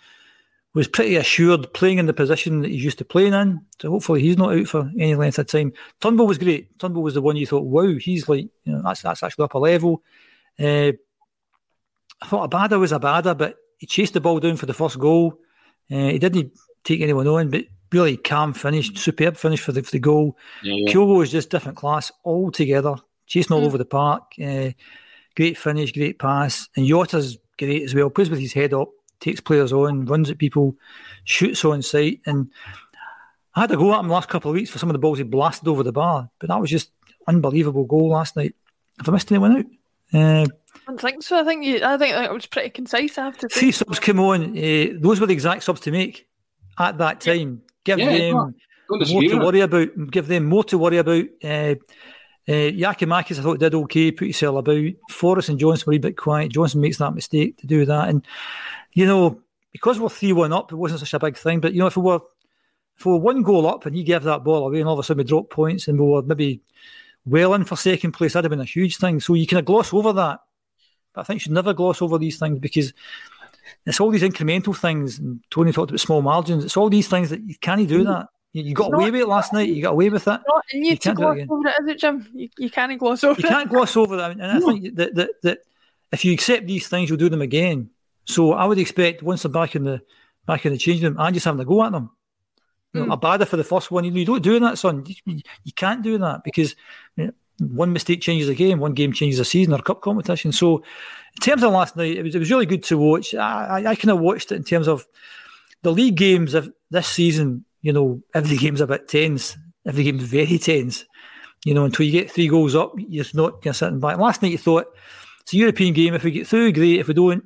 was 0.74 0.88
pretty 0.88 1.16
assured 1.16 1.72
playing 1.72 1.98
in 1.98 2.06
the 2.06 2.12
position 2.12 2.60
that 2.60 2.70
he's 2.70 2.84
used 2.84 2.98
to 2.98 3.04
playing 3.04 3.32
in. 3.32 3.60
So 3.80 3.90
hopefully 3.90 4.20
he's 4.20 4.36
not 4.36 4.52
out 4.52 4.66
for 4.66 4.90
any 4.98 5.14
length 5.14 5.38
of 5.38 5.46
time. 5.46 5.72
Turnbull 6.00 6.26
was 6.26 6.38
great. 6.38 6.78
Turnbull 6.78 7.02
was 7.02 7.14
the 7.14 7.22
one 7.22 7.36
you 7.36 7.46
thought, 7.46 7.64
wow, 7.64 7.94
he's 7.98 8.28
like, 8.28 8.48
you 8.64 8.72
know, 8.72 8.82
that's 8.82 9.02
that's 9.02 9.22
actually 9.22 9.44
up 9.44 9.54
a 9.54 9.58
level. 9.58 10.02
Uh, 10.58 10.92
I 12.20 12.26
thought 12.26 12.50
Abada 12.50 12.78
was 12.78 12.92
Abada, 12.92 13.36
but 13.36 13.56
he 13.78 13.86
chased 13.86 14.14
the 14.14 14.20
ball 14.20 14.40
down 14.40 14.56
for 14.56 14.66
the 14.66 14.74
first 14.74 14.98
goal. 14.98 15.38
Uh, 15.90 16.10
he 16.10 16.18
didn't 16.18 16.52
take 16.84 17.00
anyone 17.00 17.28
on, 17.28 17.50
but 17.50 17.64
really 17.92 18.16
calm 18.16 18.52
finish, 18.52 18.92
superb 18.94 19.36
finish 19.36 19.60
for 19.60 19.72
the, 19.72 19.82
for 19.82 19.92
the 19.92 19.98
goal. 19.98 20.36
Yeah, 20.62 20.74
yeah. 20.74 20.92
Kyogo 20.92 21.22
is 21.22 21.30
just 21.30 21.50
different 21.50 21.76
class 21.76 22.10
altogether, 22.24 22.96
chasing 23.26 23.54
all 23.54 23.62
mm. 23.62 23.66
over 23.66 23.78
the 23.78 23.84
park. 23.84 24.32
Uh, 24.42 24.70
great 25.36 25.56
finish, 25.56 25.92
great 25.92 26.18
pass. 26.18 26.68
And 26.76 26.86
Jota's 26.86 27.38
great 27.58 27.82
as 27.82 27.94
well, 27.94 28.10
plays 28.10 28.30
with 28.30 28.40
his 28.40 28.52
head 28.52 28.74
up 28.74 28.90
takes 29.20 29.40
players 29.40 29.72
on, 29.72 30.06
runs 30.06 30.30
at 30.30 30.38
people, 30.38 30.76
shoots 31.24 31.64
on 31.64 31.82
sight. 31.82 32.20
And 32.26 32.50
I 33.54 33.60
had 33.60 33.70
to 33.70 33.76
go 33.76 33.92
at 33.92 34.00
him 34.00 34.08
the 34.08 34.14
last 34.14 34.28
couple 34.28 34.50
of 34.50 34.54
weeks 34.54 34.70
for 34.70 34.78
some 34.78 34.88
of 34.88 34.94
the 34.94 34.98
balls 34.98 35.18
he 35.18 35.24
blasted 35.24 35.68
over 35.68 35.82
the 35.82 35.92
bar, 35.92 36.30
but 36.38 36.48
that 36.48 36.60
was 36.60 36.70
just 36.70 36.90
unbelievable 37.26 37.84
goal 37.84 38.10
last 38.10 38.36
night. 38.36 38.54
Have 38.98 39.08
I 39.08 39.12
missed 39.12 39.30
anyone 39.30 39.58
out? 39.58 39.66
Uh, 40.12 40.46
I 40.46 40.65
don't 40.86 41.00
think 41.00 41.22
so. 41.22 41.40
I 41.40 41.44
think 41.44 41.64
you, 41.64 41.80
I 41.82 41.98
think 41.98 42.14
it 42.14 42.32
was 42.32 42.46
pretty 42.46 42.70
concise. 42.70 43.18
I 43.18 43.24
have 43.24 43.38
to. 43.38 43.48
Three 43.48 43.72
subs 43.72 43.98
came 43.98 44.20
on. 44.20 44.56
Uh, 44.56 44.98
those 44.98 45.20
were 45.20 45.26
the 45.26 45.32
exact 45.32 45.64
subs 45.64 45.80
to 45.80 45.90
make 45.90 46.28
at 46.78 46.98
that 46.98 47.20
time. 47.20 47.62
Give 47.84 47.98
yeah, 47.98 48.16
them 48.16 48.54
more 48.88 49.22
to 49.22 49.38
worry 49.38 49.60
about. 49.60 50.10
Give 50.10 50.26
them 50.26 50.44
more 50.44 50.64
to 50.64 50.78
worry 50.78 50.98
about. 50.98 51.24
Uh, 51.42 51.74
uh, 52.48 52.70
Giakoumakis, 52.70 53.40
I 53.40 53.42
thought 53.42 53.58
did 53.58 53.74
okay, 53.74 54.12
put 54.12 54.28
yourself 54.28 54.56
about. 54.58 54.92
Forrest 55.10 55.48
and 55.48 55.58
Johnston 55.58 55.90
were 55.90 55.96
a 55.96 55.98
bit 55.98 56.16
quiet. 56.16 56.52
Johnston 56.52 56.80
makes 56.80 56.98
that 56.98 57.14
mistake 57.14 57.56
to 57.58 57.66
do 57.66 57.84
that, 57.84 58.08
and 58.08 58.24
you 58.92 59.04
know, 59.04 59.40
because 59.72 60.00
we're 60.00 60.08
3 60.08 60.32
1 60.32 60.52
up, 60.52 60.72
it 60.72 60.76
wasn't 60.76 61.00
such 61.00 61.12
a 61.12 61.18
big 61.18 61.36
thing. 61.36 61.60
But, 61.60 61.74
you 61.74 61.80
know, 61.80 61.86
if 61.86 61.96
we 61.96 62.02
were 62.02 62.20
if 62.96 63.04
we 63.04 63.12
were 63.12 63.18
one 63.18 63.42
goal 63.42 63.66
up 63.66 63.84
and 63.84 63.96
you 63.96 64.04
gave 64.04 64.22
that 64.22 64.42
ball 64.42 64.66
away 64.66 64.80
and 64.80 64.88
all 64.88 64.94
of 64.94 65.00
a 65.00 65.02
sudden 65.02 65.18
we 65.18 65.24
drop 65.24 65.50
points 65.50 65.86
and 65.86 66.00
we 66.00 66.06
were 66.06 66.22
maybe 66.22 66.62
well 67.26 67.52
in 67.52 67.64
for 67.64 67.76
second 67.76 68.12
place, 68.12 68.32
that'd 68.32 68.44
have 68.44 68.50
been 68.50 68.60
a 68.60 68.64
huge 68.64 68.96
thing. 68.96 69.20
So 69.20 69.34
you 69.34 69.46
kind 69.46 69.58
of 69.58 69.66
gloss 69.66 69.92
over 69.92 70.14
that. 70.14 70.40
But 71.16 71.22
I 71.22 71.24
think 71.24 71.36
you 71.36 71.44
should 71.44 71.52
never 71.52 71.72
gloss 71.72 72.00
over 72.02 72.18
these 72.18 72.38
things 72.38 72.58
because 72.60 72.92
It's 73.84 73.98
all 74.00 74.10
these 74.10 74.22
incremental 74.22 74.76
things. 74.76 75.18
And 75.18 75.40
Tony 75.50 75.72
talked 75.72 75.90
about 75.90 76.00
small 76.00 76.22
margins. 76.22 76.64
It's 76.64 76.76
all 76.76 76.88
these 76.90 77.08
things 77.08 77.30
that 77.30 77.40
you 77.42 77.56
can't 77.60 77.88
do 77.88 78.04
that. 78.04 78.28
You, 78.52 78.62
you 78.62 78.74
got 78.74 78.88
It's 78.88 78.94
away 78.94 79.10
with 79.10 79.22
it 79.22 79.26
last 79.26 79.52
night. 79.52 79.68
You 79.70 79.82
got 79.82 79.92
away 79.92 80.08
with 80.10 80.22
it. 80.22 80.30
Not 80.46 80.64
in 80.72 80.84
you, 80.84 80.90
You 80.90 80.96
to 80.96 81.02
can't 81.02 81.16
do 81.18 81.22
it 81.22 81.24
gloss 81.24 81.34
again. 81.36 81.48
over 81.50 81.68
it, 81.68 81.74
is 81.82 81.88
it, 81.88 81.98
Jim? 81.98 82.28
You, 82.34 82.48
you 82.58 82.70
can't 82.70 82.98
gloss 82.98 83.24
over 83.24 83.40
You 83.40 83.46
it. 83.46 83.50
can't 83.50 83.68
gloss 83.68 83.96
over 83.96 84.16
that. 84.16 84.30
And 84.32 84.42
I 84.44 84.60
think 84.60 84.94
that, 84.96 85.14
that 85.16 85.30
that 85.42 85.58
if 86.12 86.24
you 86.24 86.32
accept 86.32 86.66
these 86.66 86.86
things, 86.86 87.08
you'll 87.08 87.18
do 87.18 87.28
them 87.28 87.42
again. 87.42 87.90
So 88.26 88.52
I 88.52 88.66
would 88.66 88.78
expect 88.78 89.22
once 89.22 89.42
they're 89.42 89.50
back 89.52 89.74
in 89.74 89.84
the 89.84 90.00
back 90.46 90.64
in 90.66 90.72
the 90.72 90.78
changing 90.78 91.08
room, 91.08 91.16
and 91.18 91.34
just 91.34 91.44
having 91.46 91.58
to 91.58 91.64
go 91.64 91.82
at 91.82 91.92
them. 91.92 92.10
You 92.92 93.00
know, 93.00 93.06
Mm. 93.08 93.12
a 93.14 93.16
badder 93.16 93.44
for 93.46 93.56
the 93.56 93.64
first 93.64 93.90
one. 93.90 94.04
You, 94.04 94.12
you 94.12 94.24
don't 94.24 94.42
do 94.42 94.58
that, 94.60 94.78
son. 94.78 95.04
You, 95.24 95.40
you 95.64 95.72
can't 95.74 96.02
do 96.02 96.16
that 96.18 96.44
because 96.44 96.76
you 97.16 97.26
know, 97.26 97.32
one 97.58 97.92
mistake 97.92 98.20
changes 98.20 98.48
a 98.48 98.54
game, 98.54 98.78
one 98.78 98.94
game 98.94 99.12
changes 99.12 99.40
a 99.40 99.44
season 99.44 99.72
or 99.72 99.78
cup 99.78 100.02
competition. 100.02 100.52
So, 100.52 100.78
in 100.78 101.40
terms 101.40 101.62
of 101.62 101.72
last 101.72 101.96
night, 101.96 102.16
it 102.16 102.22
was 102.22 102.34
it 102.34 102.38
was 102.38 102.50
really 102.50 102.66
good 102.66 102.82
to 102.84 102.98
watch. 102.98 103.34
I, 103.34 103.80
I, 103.80 103.90
I 103.90 103.94
kind 103.94 104.10
of 104.10 104.20
watched 104.20 104.52
it 104.52 104.56
in 104.56 104.64
terms 104.64 104.88
of 104.88 105.06
the 105.82 105.92
league 105.92 106.16
games 106.16 106.54
of 106.54 106.70
this 106.90 107.08
season. 107.08 107.64
You 107.82 107.92
know, 107.92 108.22
every 108.34 108.56
game's 108.56 108.80
a 108.80 108.86
bit 108.86 109.08
tense. 109.08 109.56
Every 109.86 110.04
game's 110.04 110.24
very 110.24 110.58
tense. 110.58 111.04
You 111.64 111.74
know, 111.74 111.84
until 111.84 112.06
you 112.06 112.12
get 112.12 112.30
three 112.30 112.48
goals 112.48 112.74
up, 112.74 112.92
you're 112.96 113.24
not 113.34 113.62
kind 113.62 113.68
of 113.68 113.76
sitting 113.76 114.00
back. 114.00 114.18
Last 114.18 114.42
night 114.42 114.52
you 114.52 114.58
thought 114.58 114.86
it's 115.40 115.52
a 115.52 115.56
European 115.56 115.94
game. 115.94 116.14
If 116.14 116.24
we 116.24 116.30
get 116.30 116.46
through, 116.46 116.72
great. 116.72 117.00
If 117.00 117.08
we 117.08 117.14
don't, 117.14 117.44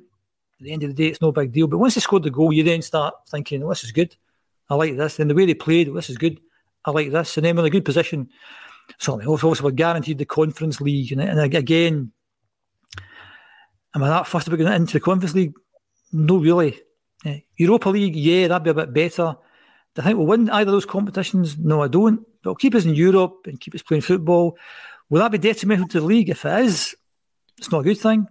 at 0.61 0.65
the 0.65 0.71
end 0.71 0.83
of 0.83 0.89
the 0.89 0.95
day, 0.95 1.07
it's 1.07 1.21
no 1.21 1.31
big 1.31 1.51
deal. 1.51 1.67
But 1.67 1.79
once 1.79 1.95
they 1.95 2.01
scored 2.01 2.23
the 2.23 2.29
goal, 2.29 2.53
you 2.53 2.63
then 2.63 2.81
start 2.81 3.15
thinking, 3.29 3.63
oh, 3.63 3.69
this 3.69 3.83
is 3.83 3.91
good. 3.91 4.15
I 4.69 4.75
like 4.75 4.95
this. 4.95 5.19
And 5.19 5.29
the 5.29 5.35
way 5.35 5.45
they 5.45 5.53
played, 5.53 5.89
oh, 5.89 5.93
this 5.93 6.09
is 6.09 6.17
good. 6.17 6.39
I 6.85 6.91
like 6.91 7.11
this. 7.11 7.37
And 7.37 7.45
then 7.45 7.55
we're 7.55 7.63
in 7.63 7.67
a 7.67 7.71
good 7.71 7.85
position. 7.85 8.29
So 8.97 9.13
obviously 9.13 9.63
we're 9.63 9.71
guaranteed 9.71 10.17
the 10.17 10.25
Conference 10.25 10.81
League. 10.81 11.11
And, 11.11 11.21
and 11.21 11.39
again, 11.39 12.11
am 13.95 14.03
I 14.03 14.09
that 14.09 14.27
fussed 14.27 14.47
about 14.47 14.57
getting 14.57 14.73
into 14.73 14.93
the 14.93 14.99
Conference 14.99 15.35
League? 15.35 15.53
No, 16.11 16.37
really. 16.37 16.79
Eh, 17.25 17.39
Europa 17.57 17.89
League, 17.89 18.15
yeah, 18.15 18.47
that'd 18.47 18.63
be 18.63 18.71
a 18.71 18.73
bit 18.73 18.93
better. 18.93 19.35
Do 19.93 20.01
I 20.01 20.05
think 20.05 20.17
we'll 20.17 20.27
win 20.27 20.49
either 20.49 20.69
of 20.69 20.73
those 20.73 20.85
competitions? 20.85 21.57
No, 21.57 21.81
I 21.83 21.87
don't. 21.87 22.25
But 22.43 22.59
keep 22.59 22.75
us 22.75 22.85
in 22.85 22.95
Europe 22.95 23.45
and 23.45 23.59
keep 23.59 23.75
us 23.75 23.83
playing 23.83 24.01
football. 24.01 24.57
Will 25.09 25.19
that 25.19 25.31
be 25.31 25.37
detrimental 25.37 25.87
to 25.89 25.99
the 25.99 26.05
league? 26.05 26.29
If 26.29 26.45
it 26.45 26.65
is, 26.65 26.95
it's 27.57 27.71
not 27.71 27.79
a 27.79 27.83
good 27.83 27.97
thing. 27.97 28.27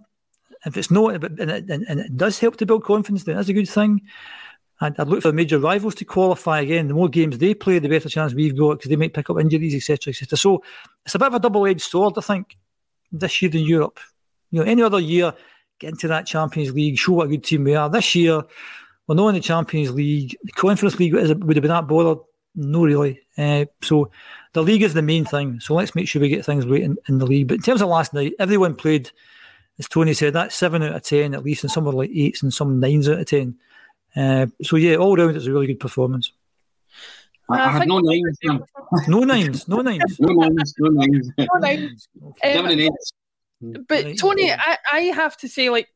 If 0.65 0.77
it's 0.77 0.91
not, 0.91 1.15
and 1.15 1.51
it, 1.51 1.69
and 1.69 1.99
it 1.99 2.17
does 2.17 2.39
help 2.39 2.57
to 2.57 2.65
build 2.65 2.83
confidence, 2.83 3.23
then 3.23 3.35
that's 3.35 3.49
a 3.49 3.53
good 3.53 3.69
thing. 3.69 4.01
I'd, 4.81 4.99
I'd 4.99 5.07
look 5.07 5.21
for 5.21 5.31
major 5.31 5.59
rivals 5.59 5.95
to 5.95 6.05
qualify 6.05 6.61
again. 6.61 6.87
The 6.87 6.93
more 6.93 7.07
games 7.07 7.37
they 7.37 7.53
play, 7.53 7.79
the 7.79 7.87
better 7.87 8.09
chance 8.09 8.33
we've 8.33 8.57
got 8.57 8.77
because 8.77 8.89
they 8.89 8.95
might 8.95 9.13
pick 9.13 9.29
up 9.29 9.39
injuries, 9.39 9.75
etc., 9.75 10.11
etc. 10.11 10.37
So 10.37 10.63
it's 11.05 11.15
a 11.15 11.19
bit 11.19 11.27
of 11.27 11.35
a 11.35 11.39
double-edged 11.39 11.81
sword, 11.81 12.15
I 12.17 12.21
think, 12.21 12.57
this 13.11 13.41
year 13.41 13.51
in 13.51 13.59
Europe. 13.59 13.99
You 14.49 14.59
know, 14.59 14.65
any 14.65 14.81
other 14.81 14.99
year, 14.99 15.33
get 15.79 15.91
into 15.91 16.07
that 16.09 16.25
Champions 16.25 16.73
League, 16.73 16.97
show 16.97 17.13
what 17.13 17.27
a 17.27 17.29
good 17.29 17.43
team 17.43 17.63
we 17.63 17.75
are. 17.75 17.89
This 17.89 18.15
year, 18.15 18.41
we're 19.07 19.15
not 19.15 19.29
in 19.29 19.35
the 19.35 19.41
Champions 19.41 19.91
League. 19.91 20.35
The 20.43 20.51
Conference 20.53 20.99
League 20.99 21.13
would 21.13 21.29
have 21.29 21.39
been 21.39 21.67
that 21.67 21.87
bothered. 21.87 22.19
No, 22.55 22.83
really. 22.83 23.21
Uh, 23.37 23.65
so 23.81 24.11
the 24.53 24.63
league 24.63 24.81
is 24.81 24.93
the 24.93 25.01
main 25.01 25.25
thing. 25.25 25.59
So 25.59 25.73
let's 25.73 25.95
make 25.95 26.07
sure 26.07 26.21
we 26.21 26.27
get 26.27 26.43
things 26.43 26.65
right 26.65 26.81
in, 26.81 26.97
in 27.07 27.19
the 27.19 27.25
league. 27.25 27.47
But 27.47 27.55
in 27.55 27.61
terms 27.61 27.81
of 27.81 27.87
last 27.87 28.13
night, 28.13 28.33
everyone 28.39 28.75
played, 28.75 29.09
as 29.79 29.87
Tony 29.87 30.13
said, 30.13 30.33
that's 30.33 30.55
seven 30.55 30.83
out 30.83 30.95
of 30.95 31.03
ten 31.03 31.33
at 31.33 31.43
least, 31.43 31.63
and 31.63 31.71
some 31.71 31.85
were 31.85 31.93
like 31.93 32.11
eights 32.13 32.43
and 32.43 32.53
some 32.53 32.79
nines 32.79 33.07
out 33.07 33.19
of 33.19 33.25
ten. 33.25 33.57
Uh, 34.15 34.47
so 34.61 34.75
yeah, 34.75 34.95
all 34.95 35.15
round 35.15 35.35
it's 35.35 35.45
a 35.45 35.51
really 35.51 35.67
good 35.67 35.79
performance. 35.79 36.31
I, 37.49 37.65
I 37.65 37.71
had 37.71 37.87
no 37.87 37.99
nines. 37.99 38.37
No 39.07 39.23
nines, 39.23 39.67
no 39.67 39.81
nines. 39.81 40.19
No 40.19 40.27
nines. 40.33 40.75
No 40.79 40.89
nines. 40.89 41.31
No 41.37 41.59
nines. 41.59 42.07
Seven 42.43 42.71
Um, 42.71 42.79
and. 42.79 43.87
But 43.87 44.17
Tony, 44.17 44.51
I, 44.51 44.77
I 44.91 44.99
have 45.01 45.37
to 45.37 45.47
say, 45.47 45.69
like 45.69 45.87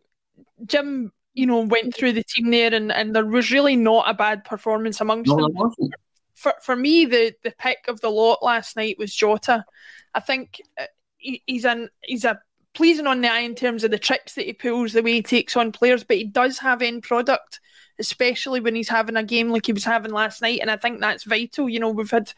Jim, 0.65 1.11
you 1.33 1.45
know, 1.45 1.61
went 1.61 1.95
through 1.95 2.13
the 2.13 2.23
team 2.23 2.51
there, 2.51 2.73
and, 2.73 2.91
and 2.91 3.15
there 3.15 3.25
was 3.25 3.51
really 3.51 3.75
not 3.75 4.09
a 4.09 4.13
bad 4.13 4.43
performance 4.43 5.01
amongst 5.01 5.29
No, 5.29 5.47
them. 5.47 5.91
For 6.35 6.53
for 6.61 6.75
me, 6.75 7.05
the 7.05 7.33
the 7.43 7.53
pick 7.57 7.87
of 7.87 8.01
the 8.01 8.09
lot 8.09 8.43
last 8.43 8.75
night 8.75 8.97
was 8.99 9.15
Jota. 9.15 9.65
I 10.13 10.19
think 10.19 10.61
uh, 10.79 10.85
he, 11.17 11.41
he's 11.45 11.65
an 11.65 11.89
he's 12.03 12.25
a 12.25 12.39
pleasing 12.75 13.07
on 13.07 13.21
the 13.21 13.31
eye 13.31 13.39
in 13.39 13.55
terms 13.55 13.83
of 13.83 13.91
the 13.91 13.97
tricks 13.97 14.35
that 14.35 14.45
he 14.45 14.53
pulls, 14.53 14.93
the 14.93 15.01
way 15.01 15.13
he 15.13 15.23
takes 15.23 15.55
on 15.55 15.71
players, 15.71 16.03
but 16.03 16.17
he 16.17 16.25
does 16.25 16.59
have 16.59 16.81
end 16.81 17.03
product, 17.03 17.59
especially 17.99 18.59
when 18.59 18.75
he's 18.75 18.89
having 18.89 19.15
a 19.15 19.23
game 19.23 19.49
like 19.49 19.65
he 19.65 19.73
was 19.73 19.85
having 19.85 20.11
last 20.11 20.41
night, 20.41 20.59
and 20.61 20.71
I 20.71 20.77
think 20.77 20.99
that's 20.99 21.23
vital. 21.23 21.69
You 21.69 21.79
know, 21.79 21.89
we've 21.89 22.11
had 22.11 22.33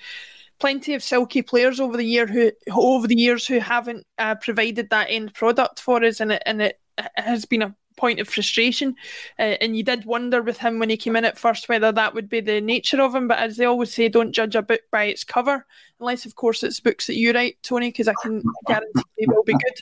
plenty 0.60 0.94
of 0.94 1.04
silky 1.04 1.42
players 1.42 1.80
over 1.80 1.98
the 1.98 2.06
year 2.06 2.26
who 2.28 2.52
over 2.72 3.08
the 3.08 3.16
years 3.16 3.46
who 3.48 3.60
haven't 3.60 4.06
uh, 4.18 4.36
provided 4.36 4.90
that 4.90 5.08
end 5.10 5.34
product 5.34 5.80
for 5.80 6.04
us, 6.04 6.20
and 6.20 6.32
it 6.32 6.44
and 6.46 6.62
it 6.62 6.80
has 7.16 7.46
been 7.46 7.62
a 7.62 7.76
point 7.98 8.20
of 8.20 8.30
frustration. 8.30 8.96
Uh, 9.38 9.58
and 9.62 9.76
you 9.76 9.84
did 9.84 10.06
wonder 10.06 10.42
with 10.42 10.58
him 10.58 10.80
when 10.80 10.90
he 10.90 10.98
came 10.98 11.16
in 11.16 11.26
at 11.26 11.38
first 11.38 11.68
whether 11.68 11.92
that 11.92 12.14
would 12.14 12.30
be 12.30 12.40
the 12.40 12.62
nature 12.62 13.02
of 13.02 13.14
him. 13.14 13.28
But 13.28 13.40
as 13.40 13.58
they 13.58 13.66
always 13.66 13.94
say, 13.94 14.08
don't 14.08 14.32
judge 14.32 14.56
a 14.56 14.62
book 14.62 14.82
by 14.92 15.06
its 15.06 15.24
cover, 15.24 15.66
unless 16.00 16.26
of 16.26 16.36
course 16.36 16.64
it's 16.64 16.80
books 16.80 17.08
that 17.08 17.18
you 17.18 17.34
write, 17.34 17.58
Tony, 17.64 17.90
because 17.90 18.08
I 18.08 18.14
can 18.22 18.42
guarantee 18.68 19.02
they 19.18 19.26
will 19.28 19.44
be 19.44 19.54
good. 19.54 19.80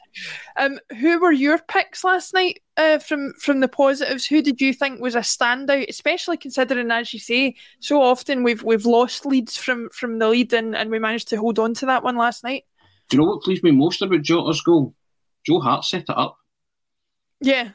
Um, 0.57 0.79
who 0.97 1.19
were 1.19 1.31
your 1.31 1.59
picks 1.59 2.03
last 2.03 2.33
night 2.33 2.61
uh, 2.77 2.99
from 2.99 3.33
from 3.39 3.59
the 3.59 3.67
positives? 3.67 4.25
Who 4.25 4.41
did 4.41 4.61
you 4.61 4.73
think 4.73 4.99
was 4.99 5.15
a 5.15 5.19
standout, 5.19 5.89
especially 5.89 6.37
considering, 6.37 6.91
as 6.91 7.13
you 7.13 7.19
say, 7.19 7.55
so 7.79 8.01
often 8.01 8.43
we've 8.43 8.63
we've 8.63 8.85
lost 8.85 9.25
leads 9.25 9.57
from 9.57 9.89
from 9.89 10.19
the 10.19 10.29
lead 10.29 10.53
and, 10.53 10.75
and 10.75 10.89
we 10.89 10.99
managed 10.99 11.27
to 11.29 11.37
hold 11.37 11.59
on 11.59 11.73
to 11.75 11.85
that 11.87 12.03
one 12.03 12.15
last 12.15 12.43
night. 12.43 12.63
Do 13.09 13.17
you 13.17 13.21
know 13.21 13.29
what 13.29 13.43
pleased 13.43 13.63
me 13.63 13.71
most 13.71 14.01
about 14.01 14.23
Jota's 14.23 14.61
goal? 14.61 14.95
Joe 15.45 15.59
Hart 15.59 15.85
set 15.85 16.03
it 16.03 16.09
up. 16.09 16.37
Yeah, 17.39 17.69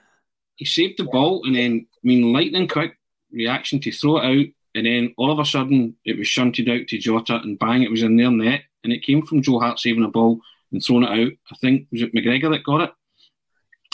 He 0.61 0.66
saved 0.66 0.98
the 0.98 1.04
ball 1.04 1.40
and 1.46 1.56
then, 1.56 1.86
I 1.90 2.00
mean, 2.06 2.34
lightning 2.34 2.68
quick 2.68 2.98
reaction 3.32 3.80
to 3.80 3.90
throw 3.90 4.18
it 4.18 4.26
out. 4.26 4.46
And 4.74 4.84
then 4.84 5.14
all 5.16 5.32
of 5.32 5.38
a 5.38 5.44
sudden, 5.46 5.96
it 6.04 6.18
was 6.18 6.28
shunted 6.28 6.68
out 6.68 6.86
to 6.88 6.98
Jota 6.98 7.36
and 7.36 7.58
bang, 7.58 7.82
it 7.82 7.90
was 7.90 8.02
in 8.02 8.18
their 8.18 8.30
net. 8.30 8.64
And 8.84 8.92
it 8.92 9.02
came 9.02 9.24
from 9.24 9.40
Joe 9.40 9.58
Hart 9.58 9.78
saving 9.78 10.04
a 10.04 10.08
ball 10.08 10.38
and 10.70 10.84
throwing 10.84 11.04
it 11.04 11.18
out. 11.18 11.32
I 11.50 11.56
think, 11.62 11.86
was 11.90 12.02
it 12.02 12.14
McGregor 12.14 12.50
that 12.50 12.62
got 12.62 12.82
it? 12.82 12.92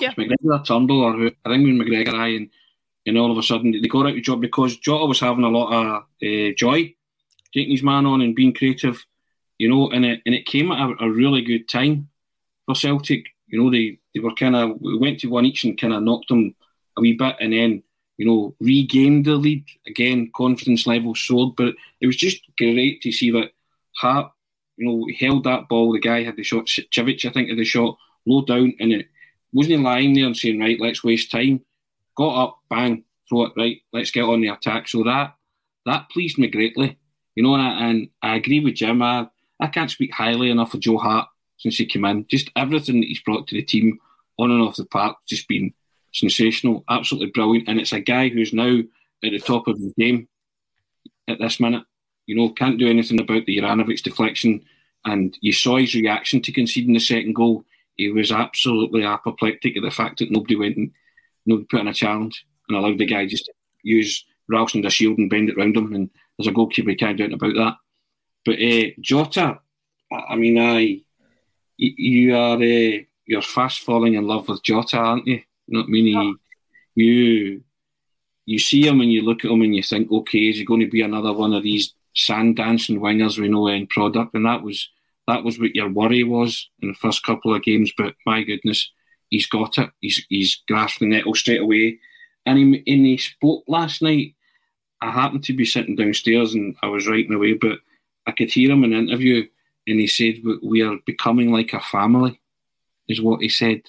Yeah. 0.01 0.11
It 0.11 0.17
McGregor 0.17 0.59
or 0.59 0.65
Turnbull 0.65 1.05
or 1.05 1.13
who, 1.13 1.31
I 1.45 1.51
think 1.51 1.69
it 1.69 1.73
was 1.73 1.87
McGregor, 1.87 2.15
aye. 2.15 2.35
And, 2.35 2.51
and 3.07 3.17
all 3.17 3.31
of 3.31 3.39
a 3.39 3.45
sudden, 3.45 3.71
they 3.71 3.87
got 3.87 4.09
out 4.09 4.15
the 4.15 4.21
job 4.21 4.41
because 4.41 4.77
Jota 4.77 5.07
was 5.07 5.21
having 5.21 5.45
a 5.45 5.49
lot 5.49 5.73
of 5.73 6.03
uh, 6.21 6.53
joy 6.57 6.97
taking 7.55 7.71
his 7.71 7.85
man 7.85 8.07
on 8.07 8.23
and 8.23 8.35
being 8.35 8.53
creative, 8.53 9.07
you 9.57 9.69
know, 9.69 9.89
and 9.91 10.05
it, 10.05 10.21
and 10.27 10.35
it 10.35 10.47
came 10.47 10.73
at 10.73 10.81
a, 10.81 11.05
a 11.05 11.09
really 11.09 11.43
good 11.43 11.69
time 11.69 12.09
for 12.67 12.75
Celtic. 12.75 13.27
You 13.47 13.63
know, 13.63 13.71
they, 13.71 13.99
they 14.15 14.21
were 14.21 14.35
kind 14.35 14.57
of, 14.57 14.81
we 14.81 14.99
went 14.99 15.21
to 15.21 15.29
one 15.29 15.45
each 15.45 15.65
and 15.65 15.81
kind 15.81 15.93
of 15.93 16.03
knocked 16.03 16.29
them 16.29 16.55
a 16.97 17.01
wee 17.01 17.15
bit 17.15 17.37
and 17.41 17.53
then, 17.53 17.83
you 18.17 18.27
know, 18.27 18.55
regained 18.61 19.27
the 19.27 19.35
lead. 19.35 19.65
Again, 19.87 20.31
confidence 20.35 20.87
level 20.87 21.15
soared, 21.15 21.55
but 21.57 21.75
it 22.01 22.07
was 22.07 22.17
just 22.17 22.41
great 22.59 23.03
to 23.03 23.13
see 23.13 23.31
that 23.31 23.51
Hart, 23.99 24.33
you 24.77 24.87
know, 24.87 25.09
held 25.19 25.45
that 25.45 25.69
ball. 25.69 25.93
The 25.93 26.01
guy 26.01 26.23
had 26.23 26.37
the 26.37 26.43
shot, 26.43 26.69
Civic, 26.69 27.25
I 27.25 27.31
think, 27.31 27.49
had 27.49 27.59
the 27.59 27.65
shot 27.65 27.97
low 28.27 28.45
down, 28.45 28.75
and 28.81 28.93
it 28.93 29.07
wasn't 29.53 29.83
lying 29.83 30.15
there 30.15 30.27
and 30.27 30.37
saying, 30.37 30.61
right, 30.61 30.81
let's 30.81 31.05
waste 31.05 31.31
time. 31.31 31.61
Got 32.17 32.43
up, 32.43 32.59
bang, 32.69 33.05
throw 33.29 33.45
it, 33.45 33.53
right, 33.57 33.81
let's 33.93 34.11
get 34.11 34.25
on 34.25 34.41
the 34.41 34.49
attack. 34.49 34.89
So 34.89 35.05
that 35.05 35.35
that 35.85 36.11
pleased 36.11 36.39
me 36.39 36.49
greatly. 36.49 36.99
You 37.35 37.43
know, 37.43 37.55
and 37.55 37.63
I, 37.63 37.89
and 37.89 38.09
I 38.23 38.37
agree 38.37 38.61
with 38.61 38.75
Jim. 38.75 39.03
I, 39.03 39.29
I 39.61 39.69
can't 39.69 39.91
speak 39.91 40.13
highly 40.13 40.51
enough 40.51 40.75
of 40.75 40.81
Joe 40.81 40.99
Hart 40.99 41.29
since 41.59 41.77
he 41.77 41.87
came 41.87 42.05
in. 42.05 42.27
Just 42.29 42.51
everything 42.57 43.01
that 43.01 43.07
he's 43.07 43.23
brought 43.23 43.47
to 43.49 43.55
the 43.55 43.63
team, 43.63 43.99
on 44.39 44.51
and 44.51 44.63
off 44.63 44.77
the 44.77 44.85
park, 44.87 45.17
just 45.27 45.49
been 45.49 45.73
sensational, 46.13 46.85
absolutely 46.89 47.31
brilliant. 47.31 47.69
And 47.69 47.79
it's 47.79 47.93
a 47.93 48.01
guy 48.01 48.29
who's 48.29 48.53
now 48.53 48.81
at 49.25 49.33
the 49.33 49.39
top 49.39 49.69
of 49.69 49.79
the 49.79 49.93
game 49.99 50.29
at 51.29 51.39
this 51.39 51.61
minute. 51.61 51.85
You 52.27 52.37
know, 52.37 52.51
can't 52.51 52.79
do 52.79 52.89
anything 52.89 53.21
about 53.21 53.47
the 53.47 53.59
Ivanovic 53.59 54.03
deflection. 54.03 54.65
And 55.05 55.37
you 55.41 55.53
saw 55.53 55.77
his 55.77 55.95
reaction 55.95 56.43
to 56.43 56.53
conceding 56.53 56.93
the 56.93 57.01
second 57.01 57.35
goal. 57.35 57.65
He 57.97 58.11
was 58.11 58.33
absolutely 58.33 59.05
apoplectic 59.05 59.77
at 59.77 59.83
the 59.83 59.91
fact 59.91 60.19
that 60.19 60.31
nobody 60.31 60.57
went 60.57 60.77
and 60.77 60.91
nobody 61.47 61.67
put 61.67 61.81
in 61.81 61.89
a 61.89 61.95
challenge 61.95 62.45
and 62.69 62.77
allowed 62.77 62.99
the 62.99 63.07
guy 63.07 63.27
just 63.27 63.47
to 63.47 63.53
use 63.83 64.25
Ralston 64.49 64.85
a 64.85 64.91
shield 64.91 65.19
and 65.19 65.31
bend 65.31 65.49
it 65.49 65.57
round 65.57 65.77
him. 65.77 65.95
And 65.95 66.11
as 66.41 66.47
a 66.47 66.53
goalkeeper, 66.53 66.91
you 66.91 66.97
can't 66.97 67.17
do 67.17 67.25
anything 67.25 67.41
about 67.41 67.55
that. 67.55 67.77
But 68.45 68.61
uh, 68.61 68.91
Jota, 69.01 69.61
I 70.13 70.37
mean, 70.37 70.59
I 70.59 71.03
you 71.79 72.37
are 72.37 72.57
uh, 72.57 72.99
you're 73.27 73.43
fast 73.43 73.81
falling 73.81 74.15
in 74.15 74.27
love 74.27 74.49
with 74.49 74.63
Jota, 74.63 74.99
aren't 74.99 75.27
you? 75.27 75.43
You 75.67 75.75
know 75.75 75.81
what 75.81 75.89
I 75.89 75.91
mean? 75.91 76.39
He, 76.95 77.03
you 77.05 77.63
you 78.47 78.59
see 78.59 78.87
him 78.87 79.01
and 79.01 79.13
you 79.13 79.23
look 79.23 79.45
at 79.45 79.51
him 79.51 79.63
and 79.63 79.75
you 79.75 79.83
think, 79.83 80.11
okay, 80.11 80.49
is 80.49 80.57
he 80.59 80.65
going 80.65 80.81
to 80.81 80.91
be 80.91 81.03
another 81.03 81.33
one 81.33 81.53
of 81.53 81.65
these 81.65 81.95
sand 82.15 82.57
dancing 82.57 83.01
wingers 83.01 83.39
with 83.39 83.51
no 83.51 83.67
end 83.67 83.89
product? 83.91 84.35
And 84.35 84.47
that 84.47 84.63
was 84.63 84.89
that 85.27 85.43
was 85.43 85.59
what 85.59 85.75
your 85.75 85.91
worry 85.91 86.23
was 86.23 86.71
in 86.81 86.89
the 86.89 86.95
first 86.95 87.25
couple 87.25 87.55
of 87.55 87.63
games. 87.63 87.93
But 87.97 88.15
my 88.25 88.43
goodness, 88.45 88.91
he's 89.29 89.47
got 89.47 89.79
it. 89.79 89.91
He's 90.01 90.25
he's 90.29 90.63
grasped 90.69 91.01
the 91.01 91.07
nettle 91.07 91.35
straight 91.35 91.61
away. 91.61 91.99
And 92.47 92.59
he, 92.59 92.65
and 92.65 93.07
he 93.07 93.17
spoke 93.17 93.65
last 93.67 94.03
night. 94.03 94.35
I 95.01 95.11
happened 95.11 95.45
to 95.45 95.53
be 95.53 95.65
sitting 95.65 95.97
downstairs 95.97 96.55
and 96.55 96.77
I 96.83 96.87
was 96.87 97.09
writing 97.09 97.35
away, 97.35 97.55
but 97.55 97.79
I 98.27 98.31
could 98.31 98.51
hear 98.51 98.71
him 98.71 98.85
in 98.85 98.93
an 98.93 99.09
interview 99.09 99.47
and 99.87 100.01
he 100.01 100.07
said, 100.07 100.43
"We- 100.63 100.83
are 100.83 100.99
becoming 101.07 101.53
like 101.53 101.73
a 101.73 101.81
family, 101.81 102.41
is 103.09 103.21
what 103.21 103.41
he 103.41 103.49
said. 103.49 103.83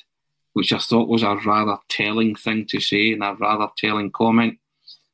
which 0.54 0.74
I 0.74 0.80
thought 0.80 1.08
was 1.08 1.22
a 1.22 1.36
rather 1.46 1.78
telling 1.88 2.34
thing 2.34 2.66
to 2.66 2.80
say 2.80 3.12
and 3.12 3.22
a 3.24 3.36
rather 3.40 3.68
telling 3.78 4.10
comment. 4.10 4.58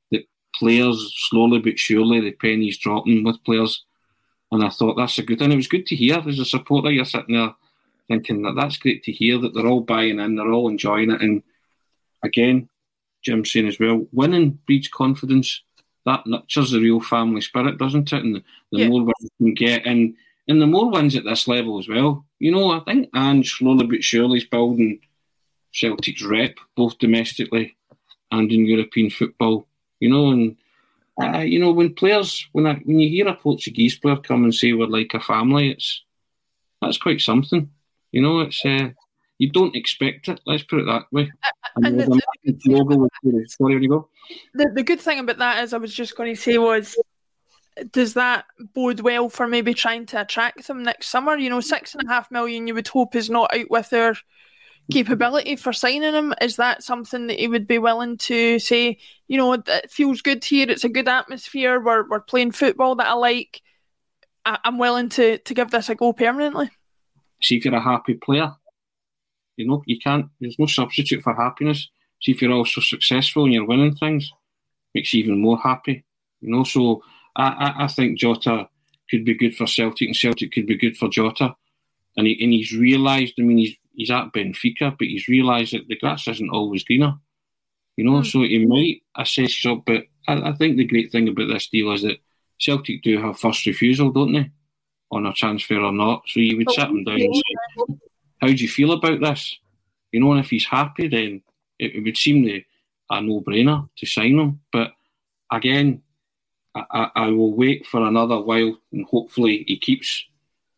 That 0.10 0.24
players, 0.56 1.14
slowly 1.30 1.60
but 1.60 1.78
surely, 1.78 2.22
the 2.22 2.32
pennies 2.32 2.78
dropping 2.78 3.26
with 3.26 3.44
players. 3.44 3.84
And 4.54 4.64
I 4.64 4.70
thought 4.70 4.96
that's 4.96 5.18
a 5.18 5.22
good 5.24 5.40
thing. 5.40 5.52
It 5.52 5.58
was 5.58 5.68
good 5.68 5.86
to 5.88 5.98
hear 5.98 6.24
as 6.26 6.40
a 6.40 6.46
supporter. 6.46 6.92
You're 6.92 7.04
sitting 7.04 7.36
there 7.36 7.54
thinking 8.08 8.42
that 8.44 8.56
that's 8.56 8.78
great 8.78 9.04
to 9.04 9.12
hear 9.12 9.38
that 9.40 9.54
they're 9.54 9.68
all 9.68 9.82
buying 9.82 10.18
in, 10.22 10.36
they're 10.38 10.54
all 10.54 10.70
enjoying 10.70 11.12
it. 11.12 11.22
And 11.22 11.44
again, 12.24 12.70
Jim 13.22 13.44
saying 13.44 13.68
as 13.68 13.80
well, 13.80 14.08
winning 14.14 14.60
breeds 14.66 14.88
confidence. 14.88 15.62
That 16.06 16.26
nurtures 16.26 16.72
the 16.72 16.80
real 16.80 17.02
family 17.02 17.42
spirit, 17.42 17.78
doesn't 17.78 18.14
it? 18.14 18.24
And 18.24 18.36
the, 18.38 18.44
Yeah. 18.80 18.88
more 18.88 19.04
we 19.04 19.14
can 19.40 19.54
get, 19.56 19.86
and 19.86 20.16
and 20.48 20.62
the 20.62 20.68
more 20.68 20.89
wins 20.91 21.16
at 21.16 21.24
this 21.24 21.48
level 21.48 21.80
as 21.80 21.88
well. 21.88 22.26
You 22.39 22.52
know, 22.52 22.72
I 22.72 22.80
think 22.82 23.10
Ange 23.16 23.50
slowly 23.58 23.88
but 23.88 24.04
surely 24.04 24.38
is 24.39 24.46
building 24.46 25.00
Celtic's 25.74 26.24
rep, 26.24 26.56
both 26.76 26.98
domestically 27.00 27.76
and 28.32 28.52
in 28.52 28.66
European 28.66 29.10
football. 29.10 29.68
You 30.00 30.10
know, 30.10 30.32
and 30.32 30.58
uh, 31.22 31.39
you 31.39 31.60
know 31.60 31.72
when 31.72 31.94
players, 31.94 32.48
when 32.52 32.68
I, 32.68 32.74
when 32.84 33.00
you 33.00 33.10
hear 33.10 33.28
a 33.28 33.36
Portuguese 33.36 33.98
player 33.98 34.18
come 34.18 34.44
and 34.44 34.54
say 34.54 34.74
we're 34.74 34.88
like 34.88 35.14
a 35.14 35.20
family, 35.20 35.72
it's 35.72 36.04
that's 36.82 36.98
quite 36.98 37.22
something. 37.22 37.70
You 38.12 38.22
know, 38.22 38.41
it's 38.41 38.64
uh, 38.66 38.89
you 39.39 39.50
don't 39.50 39.76
expect 39.76 40.28
it. 40.28 40.41
Let's 40.46 40.64
put 40.64 40.80
it 40.82 40.86
that 40.88 41.06
way. 41.12 41.32
and 41.78 41.86
And 41.86 42.00
the- 42.02 42.22
the, 42.44 42.60
logo 42.72 42.98
with- 43.24 43.50
sorry, 43.50 43.74
there 43.76 43.82
you 43.82 43.89
go. 43.89 44.10
The 44.54 44.72
the 44.76 44.84
good 44.84 45.00
thing 45.00 45.20
about 45.20 45.38
that 45.38 45.64
is 45.64 45.74
I 45.74 45.78
was 45.78 45.94
just 45.94 46.18
going 46.18 46.36
to 46.36 46.39
say 46.41 46.58
was 46.58 46.96
does 47.91 48.13
that 48.13 48.45
bode 48.74 48.99
well 48.99 49.30
for 49.30 49.47
maybe 49.47 49.74
trying 49.74 50.05
to 50.07 50.21
attract 50.21 50.67
them 50.67 50.84
next 50.84 51.09
summer? 51.09 51.36
You 51.36 51.49
know, 51.49 51.61
six 51.61 51.95
and 51.95 52.07
a 52.07 52.11
half 52.11 52.32
million 52.32 52.67
you 52.67 52.74
would 52.74 52.88
hope 52.88 53.15
is 53.15 53.30
not 53.30 53.53
out 53.53 53.69
with 53.69 53.89
their 53.89 54.15
capability 54.91 55.55
for 55.55 55.74
signing 55.74 56.13
him. 56.13 56.34
Is 56.41 56.57
that 56.57 56.84
something 56.84 57.28
that 57.28 57.39
he 57.39 57.47
would 57.47 57.67
be 57.67 57.80
willing 57.80 58.17
to 58.19 58.59
say, 58.59 58.97
you 59.28 59.38
know, 59.38 59.53
it 59.53 59.89
feels 59.89 60.21
good 60.21 60.43
here, 60.43 60.69
it's 60.69 60.84
a 60.84 60.89
good 60.89 61.07
atmosphere, 61.07 61.80
we're 61.80 62.07
we're 62.07 62.21
playing 62.21 62.51
football 62.51 62.95
that 62.95 63.07
I 63.07 63.13
like. 63.13 63.61
I, 64.45 64.59
I'm 64.63 64.78
willing 64.78 65.09
to 65.09 65.38
to 65.38 65.53
give 65.53 65.71
this 65.71 65.89
a 65.89 65.95
go 65.95 66.13
permanently. 66.13 66.69
See 67.41 67.57
if 67.57 67.65
you're 67.65 67.76
a 67.76 67.82
happy 67.82 68.15
player. 68.15 68.53
You 69.57 69.67
know, 69.67 69.84
you 69.86 69.99
can't. 69.99 70.28
There's 70.39 70.57
no 70.59 70.65
substitute 70.65 71.24
for 71.24 71.36
happiness. 71.36 71.89
See 72.21 72.32
if 72.32 72.41
you're 72.41 72.51
also 72.51 72.82
successful 72.82 73.43
and 73.43 73.53
you're 73.53 73.67
winning 73.67 73.95
things, 73.95 74.32
makes 74.95 75.13
you 75.13 75.24
even 75.24 75.41
more 75.41 75.59
happy. 75.59 76.03
You 76.41 76.51
know, 76.51 76.63
so 76.63 77.03
I, 77.36 77.48
I, 77.48 77.84
I 77.86 77.88
think 77.88 78.20
Jota 78.20 78.68
could 79.10 79.26
be 79.26 79.36
good 79.36 79.56
for 79.56 79.68
Celtic, 79.68 80.08
and 80.08 80.16
Celtic 80.16 80.52
could 80.52 80.68
be 80.68 80.78
good 80.78 80.98
for 80.98 81.10
Jota. 81.10 81.56
And 82.16 82.28
he 82.28 82.44
and 82.44 82.54
he's 82.54 82.72
realised. 82.72 83.36
I 83.40 83.44
mean, 83.44 83.58
he's 83.58 83.76
he's 83.94 84.12
at 84.12 84.32
Benfica, 84.34 84.96
but 84.98 85.08
he's 85.08 85.28
realised 85.28 85.74
that 85.74 85.88
the 85.88 85.98
grass 85.98 86.28
isn't 86.28 86.50
always 86.50 86.84
greener. 86.84 87.16
You 87.98 88.06
know, 88.06 88.24
so 88.24 88.42
he 88.42 88.66
might 88.66 89.02
assess 89.18 89.56
his 89.56 89.66
up. 89.66 89.84
But 89.86 90.04
I, 90.28 90.50
I 90.50 90.54
think 90.54 90.78
the 90.78 90.86
great 90.86 91.12
thing 91.12 91.28
about 91.28 91.48
this 91.48 91.70
deal 91.70 91.92
is 91.92 92.04
that 92.04 92.18
Celtic 92.60 93.02
do 93.04 93.20
have 93.22 93.40
first 93.40 93.66
refusal, 93.66 94.12
don't 94.12 94.34
they, 94.34 94.52
on 95.12 95.26
a 95.26 95.34
transfer 95.34 95.80
or 95.80 95.92
not? 95.92 96.24
So 96.28 96.40
you 96.40 96.58
would 96.58 96.72
sit 96.72 96.88
him 96.88 97.04
down 97.04 97.20
and 97.20 97.36
say, 97.36 97.96
"How 98.42 98.48
do 98.48 98.54
you 98.54 98.70
feel 98.70 98.92
about 98.94 99.20
this?" 99.20 99.58
You 100.12 100.20
know, 100.20 100.32
and 100.32 100.40
if 100.40 100.52
he's 100.52 100.66
happy, 100.66 101.08
then 101.08 101.42
it, 101.80 101.96
it 101.96 102.04
would 102.04 102.18
seem 102.18 102.46
the, 102.46 102.64
a 103.10 103.20
no-brainer 103.22 103.90
to 103.98 104.06
sign 104.06 104.38
him. 104.38 104.62
But 104.72 104.92
again, 105.52 106.03
I, 106.76 107.09
I, 107.15 107.28
will 107.28 107.53
wait 107.53 107.86
for 107.86 108.01
another 108.01 108.39
while, 108.39 108.78
and 108.91 109.05
hopefully 109.05 109.63
he 109.67 109.78
keeps 109.78 110.26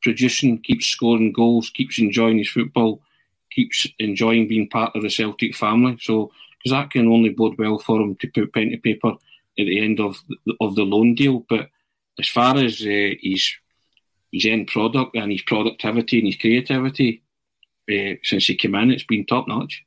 producing, 0.01 0.61
keeps 0.61 0.87
scoring 0.87 1.31
goals, 1.31 1.69
keeps 1.69 1.99
enjoying 1.99 2.37
his 2.37 2.49
football, 2.49 3.01
keeps 3.51 3.87
enjoying 3.99 4.47
being 4.47 4.69
part 4.69 4.95
of 4.95 5.03
the 5.03 5.09
Celtic 5.09 5.55
family. 5.55 5.97
So, 6.01 6.31
because 6.57 6.77
that 6.77 6.91
can 6.91 7.07
only 7.07 7.29
bode 7.29 7.57
well 7.57 7.79
for 7.79 8.01
him 8.01 8.15
to 8.17 8.27
put 8.27 8.53
pen 8.53 8.71
to 8.71 8.77
paper 8.77 9.11
at 9.57 9.65
the 9.65 9.79
end 9.79 9.99
of 9.99 10.21
the, 10.27 10.53
of 10.59 10.75
the 10.75 10.83
loan 10.83 11.15
deal. 11.15 11.45
But 11.47 11.69
as 12.19 12.27
far 12.27 12.57
as 12.57 12.81
uh, 12.81 13.15
his 13.21 13.55
his 14.31 14.45
end 14.45 14.67
product 14.67 15.15
and 15.15 15.31
his 15.31 15.43
productivity 15.43 16.19
and 16.19 16.27
his 16.27 16.35
creativity, 16.35 17.23
uh, 17.89 18.15
since 18.23 18.47
he 18.47 18.55
came 18.55 18.75
in, 18.75 18.91
it's 18.91 19.05
been 19.05 19.25
top 19.25 19.47
notch. 19.47 19.83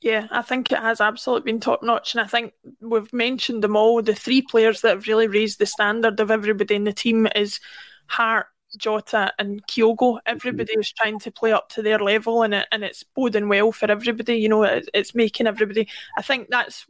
Yeah, 0.00 0.28
I 0.30 0.42
think 0.42 0.70
it 0.70 0.78
has 0.78 1.00
absolutely 1.00 1.50
been 1.50 1.60
top 1.60 1.82
notch, 1.82 2.14
and 2.14 2.20
I 2.20 2.26
think 2.26 2.52
we've 2.80 3.12
mentioned 3.12 3.64
them 3.64 3.76
all. 3.76 4.00
The 4.00 4.14
three 4.14 4.42
players 4.42 4.80
that 4.82 4.90
have 4.90 5.06
really 5.08 5.26
raised 5.26 5.58
the 5.58 5.66
standard 5.66 6.20
of 6.20 6.30
everybody 6.30 6.76
in 6.76 6.84
the 6.84 6.92
team 6.92 7.26
is 7.34 7.58
Hart, 8.06 8.46
Jota, 8.76 9.32
and 9.40 9.66
Kyogo. 9.66 10.20
Everybody 10.24 10.72
is 10.74 10.92
trying 10.92 11.18
to 11.20 11.32
play 11.32 11.50
up 11.52 11.68
to 11.70 11.82
their 11.82 11.98
level, 11.98 12.44
and 12.44 12.54
it, 12.54 12.68
and 12.70 12.84
it's 12.84 13.02
boding 13.02 13.48
well 13.48 13.72
for 13.72 13.90
everybody. 13.90 14.36
You 14.36 14.48
know, 14.48 14.62
it, 14.62 14.88
it's 14.94 15.16
making 15.16 15.48
everybody. 15.48 15.88
I 16.16 16.22
think 16.22 16.46
that's 16.48 16.86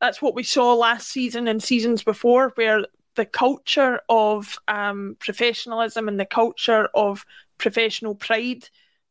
that's 0.00 0.22
what 0.22 0.34
we 0.34 0.42
saw 0.42 0.72
last 0.74 1.08
season 1.08 1.48
and 1.48 1.62
seasons 1.62 2.02
before, 2.02 2.52
where 2.54 2.86
the 3.16 3.26
culture 3.26 4.00
of 4.08 4.58
um, 4.66 5.16
professionalism 5.20 6.08
and 6.08 6.18
the 6.18 6.24
culture 6.26 6.88
of 6.94 7.26
professional 7.58 8.14
pride 8.14 8.68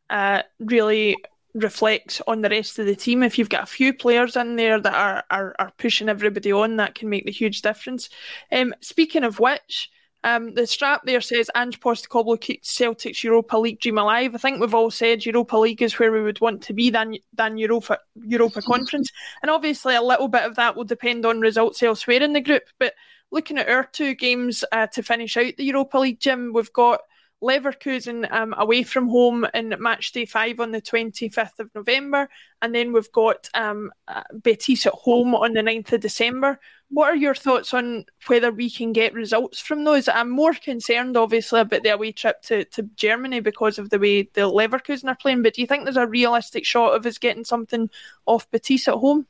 uh, 0.09 0.41
really 0.59 1.15
reflects 1.55 2.21
on 2.27 2.41
the 2.41 2.49
rest 2.49 2.77
of 2.77 2.85
the 2.85 2.95
team. 2.95 3.23
If 3.23 3.39
you've 3.39 3.49
got 3.49 3.63
a 3.63 3.67
few 3.67 3.93
players 3.93 4.35
in 4.35 4.57
there 4.57 4.79
that 4.79 4.93
are 4.93 5.23
are, 5.31 5.55
are 5.57 5.73
pushing 5.77 6.09
everybody 6.09 6.51
on, 6.51 6.75
that 6.75 6.95
can 6.95 7.09
make 7.09 7.25
the 7.25 7.31
huge 7.31 7.61
difference. 7.61 8.09
Um, 8.51 8.75
speaking 8.81 9.23
of 9.23 9.39
which, 9.39 9.89
um, 10.25 10.53
the 10.53 10.67
strap 10.67 11.01
there 11.05 11.21
says 11.21 11.49
Ange 11.55 11.79
Postecoglou 11.79 12.41
keeps 12.41 12.71
Celtic's 12.71 13.23
Europa 13.23 13.57
League 13.57 13.79
dream 13.79 13.97
alive. 13.97 14.35
I 14.35 14.37
think 14.37 14.59
we've 14.59 14.73
all 14.73 14.91
said 14.91 15.25
Europa 15.25 15.57
League 15.57 15.81
is 15.81 15.97
where 15.97 16.11
we 16.11 16.21
would 16.21 16.41
want 16.41 16.61
to 16.63 16.73
be 16.73 16.89
than 16.89 17.15
than 17.33 17.57
Europa 17.57 17.99
Europa 18.15 18.61
Conference, 18.61 19.09
and 19.41 19.49
obviously 19.49 19.95
a 19.95 20.01
little 20.01 20.27
bit 20.27 20.43
of 20.43 20.55
that 20.55 20.75
will 20.75 20.83
depend 20.83 21.25
on 21.25 21.39
results 21.39 21.81
elsewhere 21.81 22.21
in 22.21 22.33
the 22.33 22.41
group. 22.41 22.63
But 22.79 22.95
looking 23.31 23.57
at 23.57 23.69
our 23.69 23.85
two 23.85 24.13
games 24.13 24.65
uh, 24.71 24.87
to 24.87 25.03
finish 25.03 25.37
out 25.37 25.55
the 25.57 25.63
Europa 25.63 25.99
League, 25.99 26.19
Jim, 26.19 26.51
we've 26.53 26.73
got 26.73 27.01
Leverkusen 27.41 28.31
um, 28.31 28.53
away 28.57 28.83
from 28.83 29.09
home 29.09 29.45
in 29.53 29.75
match 29.79 30.11
day 30.11 30.25
five 30.25 30.59
on 30.59 30.71
the 30.71 30.81
25th 30.81 31.59
of 31.59 31.69
November. 31.75 32.29
And 32.61 32.73
then 32.73 32.93
we've 32.93 33.11
got 33.11 33.49
um, 33.53 33.91
uh, 34.07 34.23
Betis 34.41 34.85
at 34.85 34.93
home 34.93 35.35
on 35.35 35.53
the 35.53 35.61
9th 35.61 35.93
of 35.93 36.01
December. 36.01 36.59
What 36.89 37.09
are 37.09 37.15
your 37.15 37.35
thoughts 37.35 37.73
on 37.73 38.05
whether 38.27 38.51
we 38.51 38.69
can 38.69 38.93
get 38.93 39.13
results 39.13 39.59
from 39.59 39.83
those? 39.83 40.07
I'm 40.07 40.29
more 40.29 40.53
concerned, 40.53 41.17
obviously, 41.17 41.61
about 41.61 41.83
the 41.83 41.89
away 41.89 42.11
trip 42.11 42.41
to, 42.43 42.63
to 42.65 42.83
Germany 42.95 43.39
because 43.39 43.79
of 43.79 43.89
the 43.89 43.99
way 43.99 44.23
the 44.23 44.41
Leverkusen 44.41 45.09
are 45.09 45.15
playing. 45.15 45.43
But 45.43 45.55
do 45.55 45.61
you 45.61 45.67
think 45.67 45.83
there's 45.83 45.97
a 45.97 46.07
realistic 46.07 46.65
shot 46.65 46.95
of 46.95 47.05
us 47.05 47.17
getting 47.17 47.43
something 47.43 47.89
off 48.25 48.49
Betis 48.51 48.87
at 48.87 48.95
home? 48.95 49.27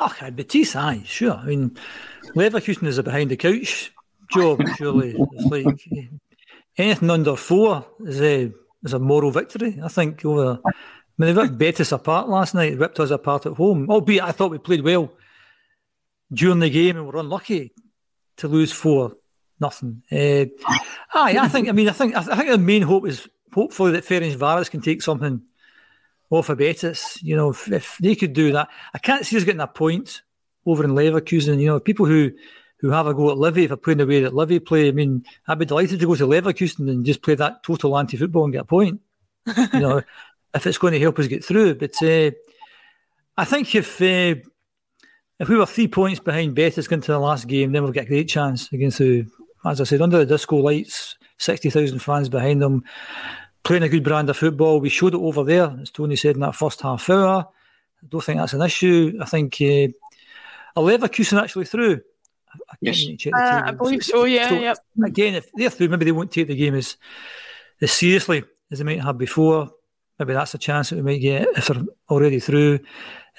Oh, 0.00 0.12
Betis, 0.34 0.74
aye, 0.74 1.02
sure. 1.04 1.34
I 1.34 1.44
mean, 1.44 1.78
Leverkusen 2.34 2.86
is 2.86 2.98
a 2.98 3.02
behind 3.02 3.30
the 3.30 3.36
couch 3.36 3.92
job, 4.32 4.60
surely. 4.76 5.14
It's 5.16 5.44
like 5.44 6.10
anything 6.76 7.10
under 7.10 7.36
four 7.36 7.86
is 8.00 8.20
a 8.20 8.52
is 8.82 8.92
a 8.92 8.98
moral 8.98 9.30
victory. 9.30 9.78
I 9.82 9.88
think 9.88 10.24
over. 10.24 10.60
I 10.64 10.70
mean, 11.16 11.34
they 11.34 11.42
ripped 11.42 11.58
Betis 11.58 11.92
apart 11.92 12.28
last 12.28 12.54
night. 12.54 12.78
Ripped 12.78 12.98
us 12.98 13.10
apart 13.10 13.46
at 13.46 13.52
home. 13.52 13.88
Albeit, 13.88 14.22
I 14.22 14.32
thought 14.32 14.50
we 14.50 14.58
played 14.58 14.82
well 14.82 15.12
during 16.32 16.58
the 16.58 16.70
game 16.70 16.96
and 16.96 17.06
were 17.06 17.20
unlucky 17.20 17.72
to 18.38 18.48
lose 18.48 18.72
four 18.72 19.16
nothing. 19.60 20.02
Uh, 20.10 20.46
aye, 21.14 21.38
I 21.38 21.48
think. 21.48 21.68
I 21.68 21.72
mean, 21.72 21.88
I 21.88 21.92
think. 21.92 22.16
I 22.16 22.22
think 22.22 22.50
the 22.50 22.58
main 22.58 22.82
hope 22.82 23.06
is 23.06 23.28
hopefully 23.52 23.92
that 23.92 24.04
Ferencváros 24.04 24.70
can 24.70 24.80
take 24.80 25.02
something 25.02 25.42
off 26.30 26.48
of 26.48 26.58
Betis. 26.58 27.22
You 27.22 27.36
know, 27.36 27.50
if, 27.50 27.70
if 27.70 27.96
they 27.98 28.14
could 28.14 28.32
do 28.32 28.52
that, 28.52 28.68
I 28.92 28.98
can't 28.98 29.24
see 29.24 29.36
us 29.36 29.44
getting 29.44 29.60
a 29.60 29.66
point 29.66 30.22
over 30.66 30.84
in 30.84 30.90
Leverkusen. 30.90 31.60
You 31.60 31.66
know, 31.66 31.80
people 31.80 32.06
who 32.06 32.32
who 32.84 32.90
have 32.90 33.06
a 33.06 33.14
go 33.14 33.30
at 33.30 33.38
Livy 33.38 33.62
if 33.64 33.70
they're 33.70 33.78
playing 33.78 33.96
the 33.96 34.06
way 34.06 34.20
that 34.20 34.34
Livy 34.34 34.60
play. 34.60 34.88
I 34.88 34.92
mean, 34.92 35.24
I'd 35.48 35.58
be 35.58 35.64
delighted 35.64 36.00
to 36.00 36.06
go 36.06 36.14
to 36.16 36.26
Leverkusen 36.26 36.90
and 36.90 37.06
just 37.06 37.22
play 37.22 37.34
that 37.34 37.62
total 37.62 37.96
anti-football 37.96 38.44
and 38.44 38.52
get 38.52 38.60
a 38.60 38.66
point. 38.66 39.00
you 39.46 39.80
know, 39.80 40.02
if 40.54 40.66
it's 40.66 40.76
going 40.76 40.92
to 40.92 41.00
help 41.00 41.18
us 41.18 41.26
get 41.26 41.42
through. 41.42 41.76
But 41.76 41.94
uh, 42.02 42.32
I 43.38 43.46
think 43.46 43.74
if 43.74 44.02
uh, 44.02 44.34
if 45.40 45.48
we 45.48 45.56
were 45.56 45.64
three 45.64 45.88
points 45.88 46.20
behind 46.20 46.54
Betis 46.54 46.86
going 46.86 47.00
to 47.00 47.12
the 47.12 47.18
last 47.18 47.48
game, 47.48 47.72
then 47.72 47.82
we'll 47.84 47.92
get 47.92 48.04
a 48.04 48.08
great 48.08 48.28
chance 48.28 48.70
against 48.70 48.98
the, 48.98 49.24
as 49.64 49.80
I 49.80 49.84
said, 49.84 50.02
under 50.02 50.18
the 50.18 50.26
disco 50.26 50.56
lights, 50.56 51.16
sixty 51.38 51.70
thousand 51.70 52.00
fans 52.00 52.28
behind 52.28 52.60
them, 52.60 52.84
playing 53.62 53.82
a 53.82 53.88
good 53.88 54.04
brand 54.04 54.28
of 54.28 54.36
football. 54.36 54.78
We 54.78 54.90
showed 54.90 55.14
it 55.14 55.20
over 55.20 55.42
there, 55.42 55.74
as 55.80 55.90
Tony 55.90 56.16
said 56.16 56.34
in 56.34 56.42
that 56.42 56.54
first 56.54 56.82
half 56.82 57.08
hour. 57.08 57.48
I 58.02 58.06
don't 58.10 58.22
think 58.22 58.40
that's 58.40 58.52
an 58.52 58.60
issue. 58.60 59.18
I 59.22 59.24
think 59.24 59.54
uh, 59.62 59.88
a 60.76 60.82
Leverkusen 60.82 61.42
actually 61.42 61.64
through. 61.64 62.02
I, 62.70 62.74
Yes. 62.80 63.04
can't 63.04 63.20
the 63.22 63.36
Uh, 63.36 63.62
I 63.66 63.70
believe 63.72 64.04
so, 64.04 64.24
yeah, 64.24 64.52
yep. 64.52 64.78
Again, 65.04 65.34
if 65.34 65.50
they're 65.52 65.70
through, 65.70 65.88
maybe 65.88 66.04
they 66.04 66.12
won't 66.12 66.30
take 66.30 66.48
the 66.48 66.56
game 66.56 66.74
as, 66.74 66.96
as 67.80 67.92
seriously 67.92 68.44
as 68.70 68.78
they 68.78 68.84
might 68.84 69.02
have 69.02 69.18
before. 69.18 69.70
Maybe 70.18 70.32
that's 70.32 70.54
a 70.54 70.58
chance 70.58 70.90
that 70.90 70.96
we 70.96 71.02
might 71.02 71.18
get 71.18 71.48
if 71.56 71.66
they're 71.66 71.82
already 72.08 72.40
through. 72.40 72.80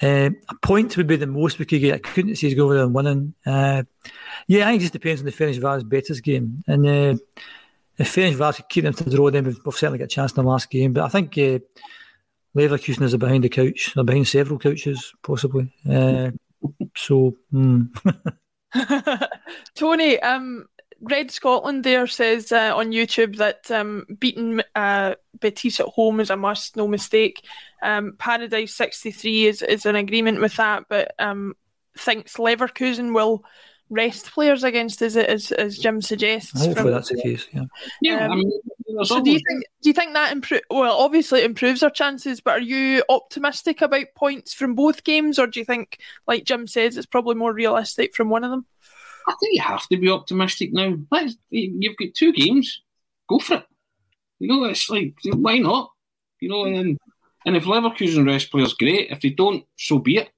Uh, 0.02 0.30
a 0.48 0.54
point 0.62 0.96
would 0.96 1.06
be 1.06 1.16
the 1.16 1.26
most 1.26 1.58
we 1.58 1.64
could 1.64 1.80
get. 1.80 1.94
I 1.94 1.98
couldn't 1.98 2.36
see 2.36 2.48
us 2.48 2.54
going 2.54 2.66
over 2.66 2.74
there 2.74 2.84
and 2.84 2.94
winning. 2.94 3.34
Uh, 3.46 3.84
yeah, 4.46 4.64
I 4.64 4.70
think 4.70 4.80
it 4.80 4.84
just 4.84 4.92
depends 4.92 5.20
on 5.22 5.24
the 5.24 5.32
Ferencváros 5.32 5.88
Betis 5.88 6.20
game. 6.20 6.62
And 6.66 6.86
uh, 6.86 7.16
if 7.98 8.14
Ferencváros 8.14 8.56
could 8.56 8.68
keep 8.68 8.84
them 8.84 8.92
to 8.92 9.04
the 9.04 9.16
draw, 9.16 9.30
then 9.30 9.44
we've, 9.44 9.58
we've 9.64 9.74
certainly 9.74 9.98
got 9.98 10.04
a 10.04 10.08
chance 10.08 10.32
in 10.32 10.44
the 10.44 10.50
last 10.50 10.68
game. 10.70 10.92
But 10.92 11.04
I 11.04 11.08
think 11.08 11.38
uh, 11.38 11.60
Leverkusen 12.54 13.02
is 13.02 13.16
behind 13.16 13.44
the 13.44 13.48
couch. 13.48 13.92
They're 13.94 14.04
behind 14.04 14.28
several 14.28 14.58
couches, 14.58 15.14
possibly. 15.22 15.72
Uh, 15.88 16.32
so, 16.94 17.36
mm. 17.52 17.88
Tony, 19.74 20.20
um, 20.20 20.66
Red 21.00 21.30
Scotland 21.30 21.84
there 21.84 22.06
says 22.06 22.52
uh, 22.52 22.72
on 22.74 22.90
YouTube 22.90 23.36
that 23.36 23.70
um, 23.70 24.06
beating 24.18 24.60
uh, 24.74 25.14
Betis 25.40 25.80
at 25.80 25.86
home 25.86 26.20
is 26.20 26.30
a 26.30 26.36
must, 26.36 26.76
no 26.76 26.88
mistake. 26.88 27.44
Um, 27.82 28.14
Paradise 28.18 28.74
63 28.74 29.46
is, 29.46 29.62
is 29.62 29.86
in 29.86 29.96
agreement 29.96 30.40
with 30.40 30.56
that, 30.56 30.84
but 30.88 31.14
um, 31.18 31.54
thinks 31.96 32.36
Leverkusen 32.36 33.14
will 33.14 33.44
rest 33.88 34.30
players 34.32 34.64
against 34.64 35.00
us, 35.02 35.16
as, 35.16 35.52
as 35.52 35.78
Jim 35.78 36.02
suggests. 36.02 36.52
Hopefully 36.52 36.74
from- 36.74 36.90
that's 36.90 37.08
the 37.10 37.22
case. 37.22 37.46
Yeah. 37.52 37.64
Yeah, 38.02 38.24
Um, 38.26 38.32
I 38.32 38.34
mean, 38.36 38.52
So 39.04 39.22
do 39.22 39.30
you 39.30 39.38
think 39.38 39.64
do 39.82 39.90
you 39.90 39.92
think 39.94 40.14
that 40.14 40.32
improve? 40.32 40.62
Well, 40.70 40.96
obviously 40.96 41.40
it 41.40 41.46
improves 41.46 41.82
our 41.82 41.90
chances, 41.90 42.40
but 42.40 42.54
are 42.58 42.60
you 42.60 43.04
optimistic 43.08 43.82
about 43.82 44.06
points 44.16 44.54
from 44.54 44.74
both 44.74 45.04
games, 45.04 45.38
or 45.38 45.46
do 45.46 45.60
you 45.60 45.64
think, 45.64 45.98
like 46.26 46.44
Jim 46.44 46.66
says, 46.66 46.96
it's 46.96 47.06
probably 47.06 47.34
more 47.34 47.52
realistic 47.52 48.14
from 48.14 48.30
one 48.30 48.42
of 48.44 48.50
them? 48.50 48.66
I 49.28 49.34
think 49.40 49.54
you 49.54 49.62
have 49.62 49.86
to 49.88 49.96
be 49.96 50.08
optimistic 50.08 50.72
now. 50.72 50.96
Let's, 51.10 51.36
you've 51.50 51.96
got 51.96 52.14
two 52.14 52.32
games. 52.32 52.82
Go 53.28 53.38
for 53.40 53.54
it. 53.54 53.66
You 54.38 54.48
know, 54.48 54.64
it's 54.64 54.88
like, 54.88 55.14
why 55.24 55.58
not? 55.58 55.90
You 56.40 56.48
know, 56.48 56.64
and 56.64 56.98
and 57.44 57.56
if 57.56 57.64
Leverkusen 57.64 58.26
rest 58.26 58.50
players, 58.50 58.74
great. 58.74 59.10
If 59.10 59.20
they 59.20 59.30
don't, 59.30 59.64
so 59.76 59.98
be 59.98 60.18
it. 60.18 60.30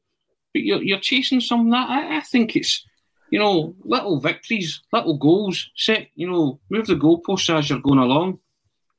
But 0.54 0.62
you're, 0.62 0.82
you're 0.82 1.00
chasing 1.00 1.40
some 1.40 1.70
that. 1.70 1.88
I, 1.88 2.16
I 2.16 2.20
think 2.20 2.56
it's, 2.56 2.86
you 3.30 3.38
know, 3.38 3.74
little 3.84 4.20
victories, 4.20 4.80
little 4.92 5.16
goals, 5.16 5.70
set, 5.76 6.08
you 6.14 6.30
know, 6.30 6.58
move 6.70 6.86
the 6.86 6.94
goalposts 6.94 7.56
as 7.56 7.68
you're 7.68 7.80
going 7.80 7.98
along. 7.98 8.38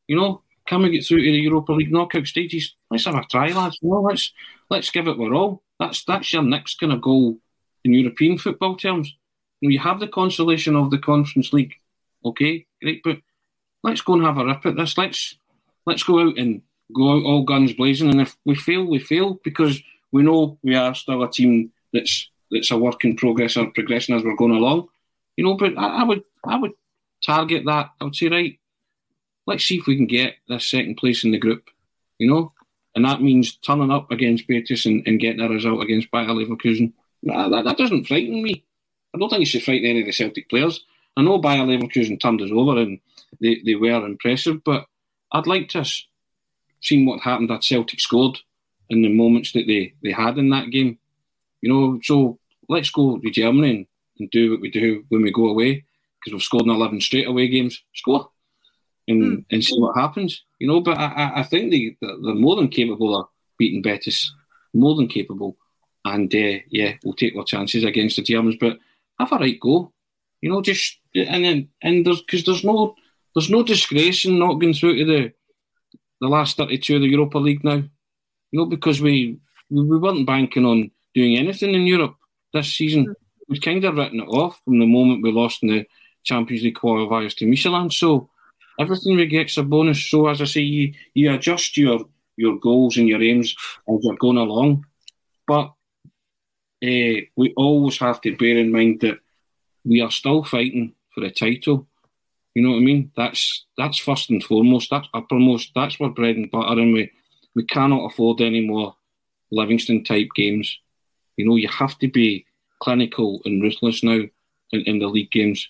You 0.07 0.15
know, 0.15 0.41
can 0.65 0.81
we 0.81 0.91
get 0.91 1.05
through 1.05 1.23
to 1.23 1.31
the 1.31 1.37
Europa 1.37 1.73
League 1.73 1.91
knockout 1.91 2.27
stages? 2.27 2.75
Let's 2.91 3.05
have 3.05 3.15
a 3.15 3.23
try, 3.23 3.47
lads. 3.51 3.79
You 3.81 3.89
know, 3.89 4.01
let's 4.01 4.31
let's 4.69 4.91
give 4.91 5.07
it 5.07 5.19
our 5.19 5.33
all. 5.33 5.63
That's 5.79 6.03
that's 6.05 6.31
your 6.31 6.43
next 6.43 6.79
kind 6.79 6.93
of 6.93 7.01
goal 7.01 7.37
in 7.83 7.93
European 7.93 8.37
football 8.37 8.75
terms. 8.75 9.15
You, 9.61 9.69
know, 9.69 9.73
you 9.73 9.79
have 9.79 9.99
the 9.99 10.07
consolation 10.07 10.75
of 10.75 10.91
the 10.91 10.99
Conference 10.99 11.53
League. 11.53 11.73
Okay, 12.23 12.65
great, 12.81 13.01
but 13.03 13.17
let's 13.83 14.01
go 14.01 14.13
and 14.13 14.23
have 14.23 14.37
a 14.37 14.45
rip 14.45 14.65
at 14.65 14.75
this. 14.75 14.97
Let's 14.97 15.35
let's 15.85 16.03
go 16.03 16.19
out 16.27 16.37
and 16.37 16.61
go 16.93 17.13
out 17.13 17.23
all 17.23 17.43
guns 17.43 17.73
blazing. 17.73 18.09
And 18.09 18.21
if 18.21 18.35
we 18.45 18.55
fail, 18.55 18.85
we 18.85 18.99
fail 18.99 19.39
because 19.43 19.81
we 20.11 20.23
know 20.23 20.57
we 20.63 20.75
are 20.75 20.93
still 20.95 21.23
a 21.23 21.31
team 21.31 21.71
that's 21.93 22.29
that's 22.51 22.71
a 22.71 22.77
work 22.77 23.03
in 23.05 23.15
progress 23.15 23.57
or 23.57 23.71
progression 23.71 24.15
as 24.15 24.23
we're 24.23 24.35
going 24.35 24.55
along. 24.55 24.87
You 25.35 25.45
know, 25.45 25.55
but 25.55 25.77
I, 25.77 26.01
I 26.01 26.03
would 26.03 26.23
I 26.43 26.57
would 26.57 26.73
target 27.25 27.65
that. 27.65 27.89
I 27.99 28.03
would 28.03 28.15
say 28.15 28.27
right. 28.27 28.59
Let's 29.47 29.63
see 29.63 29.77
if 29.77 29.87
we 29.87 29.95
can 29.95 30.05
get 30.05 30.35
this 30.47 30.69
second 30.69 30.95
place 30.95 31.23
in 31.23 31.31
the 31.31 31.37
group. 31.37 31.69
You 32.17 32.29
know, 32.29 32.53
and 32.95 33.05
that 33.05 33.21
means 33.21 33.55
turning 33.57 33.91
up 33.91 34.11
against 34.11 34.47
Betis 34.47 34.85
and, 34.85 35.07
and 35.07 35.19
getting 35.19 35.41
a 35.41 35.49
result 35.49 35.81
against 35.81 36.11
Bayer 36.11 36.27
Leverkusen. 36.27 36.93
That, 37.23 37.49
that, 37.49 37.65
that 37.65 37.77
doesn't 37.77 38.07
frighten 38.07 38.43
me. 38.43 38.65
I 39.13 39.17
don't 39.17 39.29
think 39.29 39.43
it 39.43 39.45
should 39.45 39.63
frighten 39.63 39.89
any 39.89 40.01
of 40.01 40.05
the 40.05 40.11
Celtic 40.11 40.49
players. 40.49 40.83
I 41.17 41.21
know 41.21 41.37
Bayer 41.37 41.63
Leverkusen 41.63 42.19
turned 42.19 42.41
us 42.41 42.51
over 42.51 42.77
and 42.77 42.99
they, 43.41 43.61
they 43.65 43.75
were 43.75 44.05
impressive, 44.05 44.63
but 44.63 44.85
I'd 45.31 45.47
like 45.47 45.69
to 45.69 45.79
have 45.79 45.91
seen 46.81 47.05
what 47.05 47.21
happened 47.21 47.49
that 47.49 47.63
Celtic 47.63 47.99
scored 47.99 48.37
in 48.89 49.01
the 49.01 49.13
moments 49.13 49.51
that 49.53 49.67
they, 49.67 49.93
they 50.03 50.11
had 50.11 50.37
in 50.37 50.49
that 50.49 50.69
game. 50.69 50.98
You 51.61 51.69
know, 51.73 51.99
so 52.03 52.39
let's 52.67 52.89
go 52.89 53.17
to 53.17 53.29
Germany 53.31 53.69
and, 53.69 53.85
and 54.19 54.29
do 54.31 54.51
what 54.51 54.61
we 54.61 54.71
do 54.71 55.03
when 55.09 55.21
we 55.21 55.31
go 55.31 55.49
away 55.49 55.85
because 56.19 56.33
we've 56.33 56.43
scored 56.43 56.65
in 56.65 56.71
11 56.71 57.01
straight 57.01 57.27
away 57.27 57.47
games. 57.47 57.81
Score 57.95 58.29
and, 59.07 59.45
and 59.51 59.63
see 59.63 59.79
what 59.79 59.95
happens. 59.97 60.43
You 60.59 60.67
know, 60.67 60.81
but 60.81 60.97
I, 60.97 61.31
I- 61.37 61.43
think 61.43 61.71
they, 61.71 61.95
they're 62.01 62.35
more 62.35 62.55
than 62.55 62.67
capable 62.67 63.19
of 63.19 63.27
beating 63.57 63.81
Betis, 63.81 64.33
more 64.73 64.95
than 64.95 65.07
capable. 65.07 65.57
And 66.05 66.33
uh, 66.33 66.59
yeah, 66.69 66.93
we'll 67.03 67.13
take 67.15 67.35
our 67.35 67.43
chances 67.43 67.83
against 67.83 68.15
the 68.15 68.21
Germans, 68.23 68.55
but 68.59 68.77
have 69.19 69.31
a 69.31 69.37
right 69.37 69.59
go. 69.59 69.91
You 70.41 70.49
know, 70.51 70.61
just 70.61 70.97
and 71.13 71.43
then 71.43 71.69
and 71.81 72.05
there's 72.05 72.21
because 72.21 72.45
there's 72.45 72.63
no 72.63 72.95
there's 73.35 73.49
no 73.49 73.63
disgrace 73.63 74.23
in 74.23 74.39
not 74.39 74.53
going 74.53 74.73
through 74.73 74.97
to 74.97 75.05
the 75.05 75.33
the 76.21 76.27
last 76.29 76.55
thirty 76.55 76.77
two 76.77 76.95
of 76.95 77.01
the 77.01 77.09
Europa 77.09 77.37
League 77.37 77.63
now. 77.65 77.83
You 78.51 78.59
know, 78.59 78.65
because 78.65 79.01
we, 79.01 79.37
we 79.69 79.97
weren't 79.97 80.25
banking 80.25 80.65
on 80.65 80.89
doing 81.19 81.37
anything 81.37 81.73
in 81.73 81.85
Europe 81.85 82.15
this 82.53 82.73
season. 82.73 83.13
We've 83.49 83.61
kind 83.61 83.83
of 83.83 83.97
written 83.97 84.21
it 84.21 84.27
off 84.41 84.61
from 84.63 84.79
the 84.79 84.85
moment 84.85 85.23
we 85.23 85.31
lost 85.31 85.63
in 85.63 85.69
the 85.69 85.85
Champions 86.23 86.63
League 86.63 86.75
qualifiers 86.75 87.35
to 87.37 87.45
Midtjylland. 87.45 87.91
So 87.91 88.29
everything 88.79 89.17
we 89.17 89.25
get's 89.25 89.57
a 89.57 89.63
bonus. 89.63 90.09
So 90.09 90.27
as 90.29 90.41
I 90.41 90.45
say, 90.45 90.61
you, 90.61 90.93
you 91.13 91.33
adjust 91.33 91.77
your 91.77 92.05
your 92.37 92.57
goals 92.57 92.95
and 92.95 93.09
your 93.09 93.21
aims 93.21 93.53
as 93.89 93.99
you're 94.01 94.15
going 94.15 94.37
along. 94.37 94.85
But 95.45 95.73
eh, 96.81 97.21
we 97.35 97.53
always 97.57 97.97
have 97.97 98.21
to 98.21 98.37
bear 98.37 98.57
in 98.57 98.71
mind 98.71 99.01
that 99.01 99.19
we 99.83 99.99
are 99.99 100.11
still 100.11 100.43
fighting 100.43 100.93
for 101.13 101.25
a 101.25 101.31
title. 101.31 101.87
You 102.55 102.63
know 102.63 102.71
what 102.71 102.77
I 102.77 102.89
mean? 102.91 103.11
That's 103.17 103.65
that's 103.77 103.99
first 103.99 104.29
and 104.29 104.41
foremost. 104.41 104.89
That's 104.89 105.09
uppermost. 105.13 105.71
That's 105.75 105.97
our 105.99 106.09
bread 106.09 106.37
and 106.37 106.49
butter, 106.49 106.79
and 106.79 106.93
we 106.93 107.11
we 107.55 107.65
cannot 107.65 108.05
afford 108.05 108.39
any 108.39 108.61
more 108.65 108.95
Livingston 109.51 110.05
type 110.05 110.29
games. 110.33 110.79
You 111.39 111.45
know, 111.47 111.55
you 111.55 111.69
have 111.69 111.97
to 111.99 112.09
be 112.09 112.45
clinical 112.81 113.39
and 113.45 113.61
ruthless 113.61 114.03
now 114.03 114.19
in, 114.71 114.81
in 114.81 114.99
the 114.99 115.07
league 115.07 115.31
games 115.31 115.69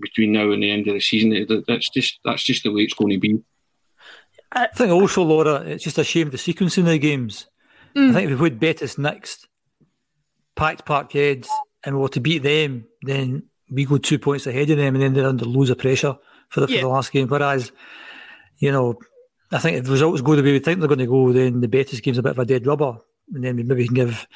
between 0.00 0.30
now 0.30 0.52
and 0.52 0.62
the 0.62 0.70
end 0.70 0.86
of 0.86 0.94
the 0.94 1.00
season. 1.00 1.64
That's 1.66 1.90
just 1.90 2.20
that's 2.24 2.44
just 2.44 2.62
the 2.62 2.70
way 2.70 2.82
it's 2.82 2.94
going 2.94 3.10
to 3.10 3.18
be. 3.18 3.42
I 4.52 4.68
think 4.68 4.92
also, 4.92 5.24
Laura, 5.24 5.56
it's 5.62 5.82
just 5.82 5.98
a 5.98 6.04
shame 6.04 6.30
the 6.30 6.36
sequencing 6.36 6.78
of 6.78 6.86
the 6.86 6.98
games. 7.00 7.48
I 7.96 7.98
mm. 7.98 8.12
think 8.12 8.30
if 8.30 8.38
we 8.38 8.48
played 8.48 8.60
Betis 8.60 8.96
next, 8.96 9.48
packed 10.54 10.86
Parkheads, 10.86 11.48
and 11.82 11.96
we 11.96 12.02
were 12.02 12.08
to 12.10 12.20
beat 12.20 12.44
them, 12.44 12.86
then 13.02 13.42
we 13.70 13.86
go 13.86 13.98
two 13.98 14.20
points 14.20 14.46
ahead 14.46 14.70
of 14.70 14.76
them, 14.76 14.94
and 14.94 15.02
then 15.02 15.14
they're 15.14 15.26
under 15.26 15.46
loads 15.46 15.70
of 15.70 15.78
pressure 15.78 16.16
for 16.48 16.60
the, 16.60 16.68
for 16.68 16.80
the 16.80 16.88
last 16.88 17.10
game. 17.10 17.26
Whereas, 17.26 17.72
you 18.58 18.70
know, 18.70 18.98
I 19.50 19.58
think 19.58 19.78
if 19.78 19.84
the 19.84 19.92
results 19.92 20.22
go 20.22 20.36
the 20.36 20.44
way 20.44 20.52
we 20.52 20.60
think 20.60 20.78
they're 20.78 20.88
going 20.88 21.00
to 21.00 21.06
go, 21.06 21.32
then 21.32 21.60
the 21.60 21.66
Betis 21.66 22.00
game's 22.00 22.18
a 22.18 22.22
bit 22.22 22.32
of 22.32 22.38
a 22.38 22.44
dead 22.44 22.68
rubber, 22.68 22.98
and 23.34 23.42
then 23.42 23.56
we 23.56 23.64
maybe 23.64 23.86
can 23.86 23.94
give 23.94 24.28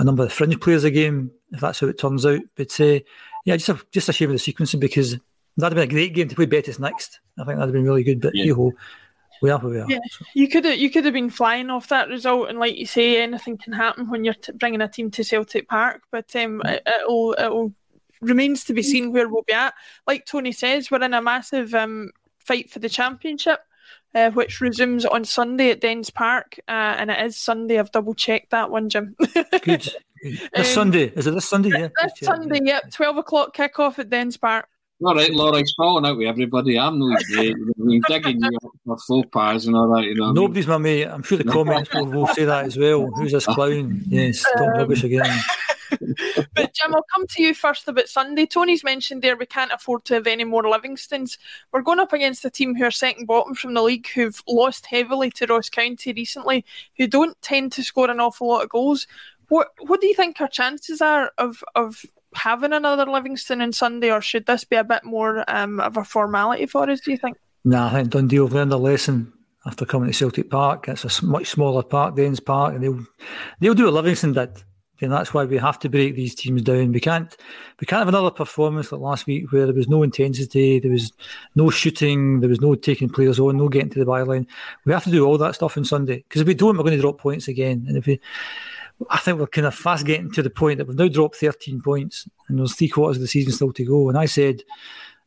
a 0.00 0.04
number 0.04 0.24
of 0.24 0.32
fringe 0.32 0.58
players 0.60 0.82
a 0.82 0.90
game 0.90 1.30
if 1.52 1.60
that's 1.60 1.78
how 1.78 1.86
it 1.86 1.98
turns 1.98 2.24
out. 2.26 2.40
But 2.56 2.80
uh, 2.80 3.00
yeah, 3.44 3.56
just 3.56 3.68
a, 3.68 3.80
just 3.92 4.08
a 4.08 4.12
shame 4.12 4.30
of 4.30 4.42
the 4.42 4.52
sequencing 4.52 4.80
because 4.80 5.12
that'd 5.56 5.76
have 5.76 5.88
been 5.88 5.96
a 5.96 6.00
great 6.00 6.14
game 6.14 6.28
to 6.28 6.34
play 6.34 6.46
Betis 6.46 6.78
next. 6.78 7.20
I 7.38 7.44
think 7.44 7.58
that'd 7.58 7.68
have 7.68 7.72
been 7.72 7.84
really 7.84 8.02
good. 8.02 8.20
But 8.20 8.34
Yeah. 8.34 8.44
hey-ho, 8.44 8.72
we 9.42 9.50
are 9.50 9.58
where 9.58 9.70
we 9.70 9.80
are. 9.80 9.86
Yeah, 9.88 9.98
you 10.34 10.48
could 10.48 10.64
have 10.64 10.78
you 10.78 10.90
could 10.90 11.04
have 11.04 11.14
been 11.14 11.30
flying 11.30 11.70
off 11.70 11.88
that 11.88 12.08
result, 12.08 12.48
and 12.48 12.58
like 12.58 12.76
you 12.76 12.86
say, 12.86 13.22
anything 13.22 13.58
can 13.58 13.72
happen 13.74 14.08
when 14.08 14.24
you're 14.24 14.34
t- 14.34 14.52
bringing 14.52 14.80
a 14.80 14.88
team 14.88 15.10
to 15.12 15.22
Celtic 15.24 15.68
Park. 15.68 16.02
But 16.10 16.34
um, 16.34 16.62
it, 16.64 16.82
it'll 16.86 17.36
it'll 17.38 17.74
remains 18.22 18.64
to 18.64 18.74
be 18.74 18.82
seen 18.82 19.12
where 19.12 19.28
we'll 19.28 19.42
be 19.42 19.52
at. 19.52 19.74
Like 20.06 20.24
Tony 20.26 20.52
says, 20.52 20.90
we're 20.90 21.02
in 21.02 21.14
a 21.14 21.22
massive 21.22 21.74
um, 21.74 22.10
fight 22.38 22.70
for 22.70 22.78
the 22.78 22.88
championship. 22.88 23.60
Uh, 24.12 24.30
which 24.32 24.60
resumes 24.60 25.04
on 25.06 25.24
Sunday 25.24 25.70
at 25.70 25.80
Dens 25.80 26.10
Park, 26.10 26.58
uh, 26.66 26.72
and 26.98 27.12
it 27.12 27.24
is 27.26 27.36
Sunday. 27.36 27.78
I've 27.78 27.92
double 27.92 28.12
checked 28.14 28.50
that 28.50 28.68
one, 28.68 28.88
Jim. 28.88 29.14
Good. 29.34 29.46
Good. 29.62 29.88
This 30.22 30.40
Um, 30.56 30.64
Sunday 30.64 31.04
is 31.14 31.28
it? 31.28 31.30
This 31.30 31.48
Sunday? 31.48 31.68
Yeah. 31.70 31.88
This 32.02 32.12
Just. 32.14 32.24
Sunday, 32.24 32.58
yep, 32.64 32.90
twelve 32.90 33.16
o'clock 33.18 33.56
kickoff 33.56 34.00
at 34.00 34.10
Dens 34.10 34.36
Park. 34.36 34.66
All 35.02 35.14
right, 35.14 35.32
Laura, 35.32 35.58
it's 35.60 35.72
falling 35.74 36.04
out 36.04 36.18
with 36.18 36.26
everybody. 36.26 36.76
I'm 36.78 36.98
no 36.98 37.16
great. 37.32 37.54
We're 37.78 38.00
digging 38.08 38.40
you 38.42 38.50
up 38.64 38.72
for 38.84 38.98
faux 38.98 39.28
pas 39.32 39.66
and 39.66 39.76
all 39.76 39.94
that. 39.94 40.02
You 40.04 40.16
know, 40.16 40.24
what 40.24 40.26
I 40.30 40.32
mean? 40.32 40.42
Nobody's 40.42 40.66
my 40.66 40.78
mate. 40.78 41.04
I'm 41.06 41.22
sure 41.22 41.38
the 41.38 41.44
comments 41.44 41.94
will, 41.94 42.06
will 42.06 42.26
say 42.26 42.44
that 42.44 42.64
as 42.66 42.76
well. 42.76 43.06
Who's 43.14 43.30
this 43.32 43.46
clown? 43.54 44.02
Yes, 44.08 44.44
don't 44.56 44.70
rubbish 44.76 45.04
again. 45.04 45.24
But 45.90 46.74
Jim, 46.74 46.94
I'll 46.94 47.04
come 47.14 47.26
to 47.26 47.42
you 47.42 47.54
first 47.54 47.88
about 47.88 48.08
Sunday. 48.08 48.46
Tony's 48.46 48.84
mentioned 48.84 49.22
there 49.22 49.36
we 49.36 49.46
can't 49.46 49.72
afford 49.72 50.04
to 50.06 50.14
have 50.14 50.26
any 50.26 50.44
more 50.44 50.62
Livingstons. 50.62 51.38
We're 51.72 51.82
going 51.82 52.00
up 52.00 52.12
against 52.12 52.44
a 52.44 52.50
team 52.50 52.74
who 52.74 52.84
are 52.84 52.90
second 52.90 53.26
bottom 53.26 53.54
from 53.54 53.74
the 53.74 53.82
league, 53.82 54.08
who've 54.08 54.40
lost 54.46 54.86
heavily 54.86 55.30
to 55.32 55.46
Ross 55.46 55.68
County 55.68 56.12
recently, 56.12 56.64
who 56.96 57.06
don't 57.06 57.40
tend 57.42 57.72
to 57.72 57.82
score 57.82 58.10
an 58.10 58.20
awful 58.20 58.48
lot 58.48 58.64
of 58.64 58.70
goals. 58.70 59.06
What 59.48 59.68
What 59.80 60.00
do 60.00 60.06
you 60.06 60.14
think 60.14 60.40
our 60.40 60.48
chances 60.48 61.00
are 61.00 61.32
of 61.38 61.62
of 61.74 62.04
having 62.34 62.72
another 62.72 63.06
Livingston 63.06 63.60
on 63.60 63.72
Sunday, 63.72 64.10
or 64.10 64.20
should 64.20 64.46
this 64.46 64.64
be 64.64 64.76
a 64.76 64.84
bit 64.84 65.04
more 65.04 65.44
um, 65.48 65.80
of 65.80 65.96
a 65.96 66.04
formality 66.04 66.66
for 66.66 66.88
us? 66.88 67.00
Do 67.00 67.10
you 67.10 67.16
think? 67.16 67.36
Nah, 67.64 67.88
I 67.88 67.90
think 67.90 68.10
Dundee 68.10 68.36
have 68.36 68.52
learned 68.52 68.72
a 68.72 68.76
lesson 68.76 69.32
after 69.66 69.84
coming 69.84 70.08
to 70.08 70.14
Celtic 70.14 70.50
Park. 70.50 70.88
It's 70.88 71.20
a 71.20 71.24
much 71.24 71.48
smaller 71.48 71.82
park, 71.82 72.16
Dens 72.16 72.40
Park, 72.40 72.74
and 72.74 72.82
they'll 72.82 73.06
they'll 73.60 73.74
do 73.74 73.84
what 73.84 73.94
Livingston 73.94 74.32
did. 74.32 74.62
And 75.00 75.10
that's 75.10 75.32
why 75.32 75.44
we 75.44 75.56
have 75.56 75.78
to 75.80 75.88
break 75.88 76.14
these 76.14 76.34
teams 76.34 76.62
down. 76.62 76.92
We 76.92 77.00
can't 77.00 77.34
we 77.80 77.86
can't 77.86 78.00
have 78.00 78.08
another 78.08 78.30
performance 78.30 78.92
like 78.92 79.00
last 79.00 79.26
week 79.26 79.50
where 79.50 79.66
there 79.66 79.74
was 79.74 79.88
no 79.88 80.02
intensity, 80.02 80.78
there 80.78 80.90
was 80.90 81.12
no 81.54 81.70
shooting, 81.70 82.40
there 82.40 82.50
was 82.50 82.60
no 82.60 82.74
taking 82.74 83.08
players 83.08 83.38
on, 83.38 83.56
no 83.56 83.68
getting 83.68 83.90
to 83.90 83.98
the 83.98 84.04
byline. 84.04 84.46
We 84.84 84.92
have 84.92 85.04
to 85.04 85.10
do 85.10 85.26
all 85.26 85.38
that 85.38 85.54
stuff 85.54 85.76
on 85.76 85.84
Sunday 85.84 86.18
because 86.28 86.42
if 86.42 86.46
we 86.46 86.54
don't, 86.54 86.76
we're 86.76 86.84
going 86.84 86.96
to 86.96 87.00
drop 87.00 87.18
points 87.18 87.48
again. 87.48 87.84
And 87.88 87.96
if 87.96 88.06
we, 88.06 88.20
I 89.08 89.18
think 89.18 89.38
we're 89.38 89.46
kind 89.46 89.66
of 89.66 89.74
fast 89.74 90.04
getting 90.04 90.30
to 90.32 90.42
the 90.42 90.50
point 90.50 90.78
that 90.78 90.86
we've 90.86 90.96
now 90.96 91.08
dropped 91.08 91.36
13 91.36 91.80
points 91.80 92.28
and 92.48 92.58
there's 92.58 92.74
three 92.74 92.88
quarters 92.88 93.16
of 93.16 93.22
the 93.22 93.28
season 93.28 93.52
still 93.52 93.72
to 93.72 93.84
go. 93.84 94.08
And 94.10 94.18
I 94.18 94.26
said 94.26 94.62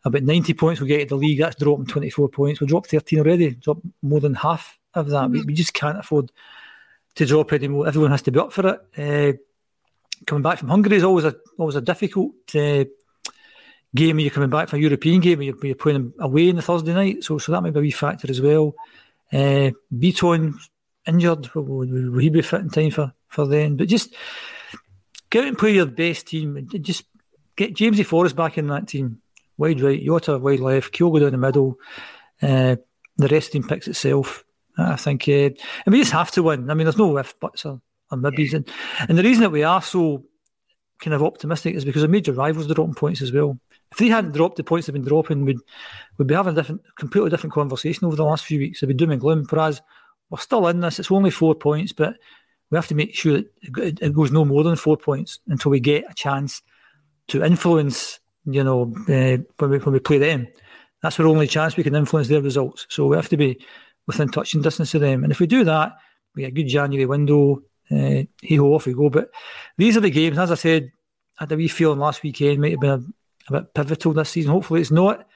about 0.05 0.23
90 0.23 0.53
points 0.53 0.79
we'll 0.79 0.87
get 0.87 1.09
to 1.09 1.15
the 1.15 1.15
league. 1.15 1.39
That's 1.39 1.55
dropping 1.55 1.87
24 1.87 2.29
points. 2.29 2.59
We'll 2.59 2.67
drop 2.67 2.85
13 2.85 3.19
already, 3.19 3.51
dropped 3.51 3.85
more 4.01 4.19
than 4.19 4.35
half 4.35 4.77
of 4.93 5.09
that. 5.09 5.31
We, 5.31 5.41
we 5.41 5.53
just 5.53 5.73
can't 5.73 5.97
afford 5.97 6.31
to 7.15 7.25
drop 7.25 7.53
anymore. 7.53 7.87
Everyone 7.87 8.11
has 8.11 8.21
to 8.23 8.31
be 8.31 8.39
up 8.39 8.53
for 8.53 8.67
it. 8.67 8.79
Uh, 8.97 9.37
coming 10.25 10.41
back 10.41 10.59
from 10.59 10.69
Hungary 10.69 10.97
is 10.97 11.03
always 11.03 11.25
a 11.25 11.35
always 11.57 11.75
a 11.75 11.81
difficult 11.81 12.33
uh, 12.55 12.85
game. 13.95 14.19
You're 14.19 14.31
coming 14.31 14.49
back 14.49 14.69
from 14.69 14.79
a 14.79 14.81
European 14.81 15.21
game, 15.21 15.41
you're, 15.41 15.65
you're 15.65 15.75
playing 15.75 16.13
away 16.19 16.49
on 16.49 16.55
the 16.55 16.61
Thursday 16.61 16.93
night, 16.93 17.23
so 17.23 17.37
so 17.37 17.51
that 17.51 17.61
might 17.61 17.73
be 17.73 17.79
a 17.79 17.83
wee 17.83 17.91
factor 17.91 18.29
as 18.29 18.41
well. 18.41 18.75
Uh, 19.31 19.71
Bitton 19.93 20.55
injured, 21.07 21.53
will, 21.53 21.63
will, 21.63 22.19
he 22.19 22.29
be 22.29 22.41
fit 22.41 22.61
in 22.61 22.69
time 22.69 22.91
for 22.91 23.13
for 23.27 23.47
then? 23.47 23.77
But 23.77 23.87
just 23.87 24.15
get 25.29 25.43
out 25.43 25.49
and 25.49 25.57
play 25.57 25.73
your 25.73 25.85
best 25.85 26.27
team. 26.27 26.67
Just 26.81 27.05
get 27.55 27.75
Jamesy 27.75 28.05
Forrest 28.05 28.35
back 28.35 28.57
in 28.57 28.67
that 28.67 28.87
team. 28.87 29.21
Wide 29.57 29.81
right, 29.81 30.03
Jota 30.03 30.39
wide 30.39 30.59
left, 30.59 30.93
Kyogo 30.93 31.19
down 31.19 31.31
the 31.31 31.37
middle. 31.37 31.77
Uh, 32.41 32.75
the 33.17 33.27
rest 33.27 33.47
of 33.47 33.53
the 33.53 33.59
team 33.59 33.67
picks 33.67 33.87
itself. 33.87 34.43
I 34.75 34.95
think, 34.95 35.27
uh, 35.27 35.31
and 35.31 35.91
we 35.91 35.99
just 35.99 36.13
have 36.13 36.31
to 36.31 36.41
win. 36.41 36.69
I 36.69 36.73
mean, 36.73 36.85
there's 36.85 36.97
no 36.97 37.15
if 37.17 37.39
buts 37.39 37.65
or, 37.65 37.79
maybes, 38.21 38.53
and, 38.53 38.67
and 39.07 39.17
the 39.17 39.23
reason 39.23 39.41
that 39.41 39.51
we 39.51 39.63
are 39.63 39.81
so 39.81 40.23
kind 40.99 41.13
of 41.13 41.23
optimistic 41.23 41.75
is 41.75 41.85
because 41.85 42.01
our 42.01 42.09
major 42.09 42.33
rivals 42.33 42.69
are 42.69 42.73
dropping 42.73 42.95
points 42.95 43.21
as 43.21 43.31
well. 43.31 43.59
If 43.91 43.97
they 43.97 44.07
hadn't 44.07 44.31
dropped 44.31 44.55
the 44.55 44.63
points 44.63 44.87
they've 44.87 44.93
been 44.93 45.03
dropping, 45.03 45.45
we'd 45.45 45.59
we'd 46.17 46.27
be 46.27 46.33
having 46.33 46.53
a 46.53 46.55
different, 46.55 46.81
completely 46.97 47.29
different 47.29 47.53
conversation 47.53 48.05
over 48.05 48.15
the 48.15 48.23
last 48.23 48.45
few 48.45 48.59
weeks. 48.59 48.81
It'd 48.81 48.95
be 48.95 48.99
doom 48.99 49.11
and 49.11 49.21
gloom. 49.21 49.45
Whereas 49.49 49.81
we're 50.29 50.39
still 50.39 50.67
in 50.67 50.79
this. 50.79 50.99
It's 50.99 51.11
only 51.11 51.29
four 51.29 51.53
points, 51.53 51.91
but 51.93 52.15
we 52.71 52.77
have 52.77 52.87
to 52.87 52.95
make 52.95 53.13
sure 53.13 53.33
that 53.33 54.01
it 54.01 54.13
goes 54.13 54.31
no 54.31 54.45
more 54.45 54.63
than 54.63 54.75
four 54.75 54.97
points 54.97 55.39
until 55.47 55.69
we 55.71 55.79
get 55.79 56.09
a 56.09 56.13
chance 56.15 56.61
to 57.27 57.43
influence. 57.43 58.19
You 58.45 58.63
know, 58.63 58.93
uh, 59.07 59.37
when 59.57 59.69
we 59.69 59.77
when 59.77 59.93
we 59.93 59.99
play 59.99 60.17
them, 60.17 60.47
that's 61.01 61.19
our 61.19 61.27
only 61.27 61.47
chance 61.47 61.77
we 61.77 61.83
can 61.83 61.95
influence 61.95 62.29
their 62.29 62.41
results. 62.41 62.87
So 62.89 63.07
we 63.07 63.15
have 63.15 63.29
to 63.29 63.37
be 63.37 63.63
within 64.07 64.29
touching 64.29 64.61
distance 64.61 64.93
of 64.95 65.01
them. 65.01 65.23
And 65.23 65.31
if 65.31 65.39
we 65.39 65.47
do 65.47 65.63
that, 65.65 65.93
we 66.35 66.41
get 66.41 66.49
a 66.49 66.51
good 66.51 66.67
January 66.67 67.05
window. 67.05 67.61
Uh, 67.91 68.23
hey 68.41 68.55
ho, 68.55 68.73
off 68.73 68.85
we 68.85 68.93
go. 68.93 69.09
But 69.09 69.29
these 69.77 69.97
are 69.97 70.01
the 70.01 70.09
games, 70.09 70.37
as 70.37 70.51
I 70.51 70.55
said, 70.55 70.91
I 71.39 71.43
had 71.43 71.51
a 71.51 71.57
wee 71.57 71.67
feeling 71.67 71.99
last 71.99 72.23
weekend 72.23 72.61
might 72.61 72.71
have 72.71 72.79
been 72.79 72.89
a, 72.89 73.03
a 73.49 73.61
bit 73.61 73.73
pivotal 73.73 74.13
this 74.13 74.29
season. 74.29 74.51
Hopefully 74.51 74.81
it's 74.81 74.91
not. 74.91 75.27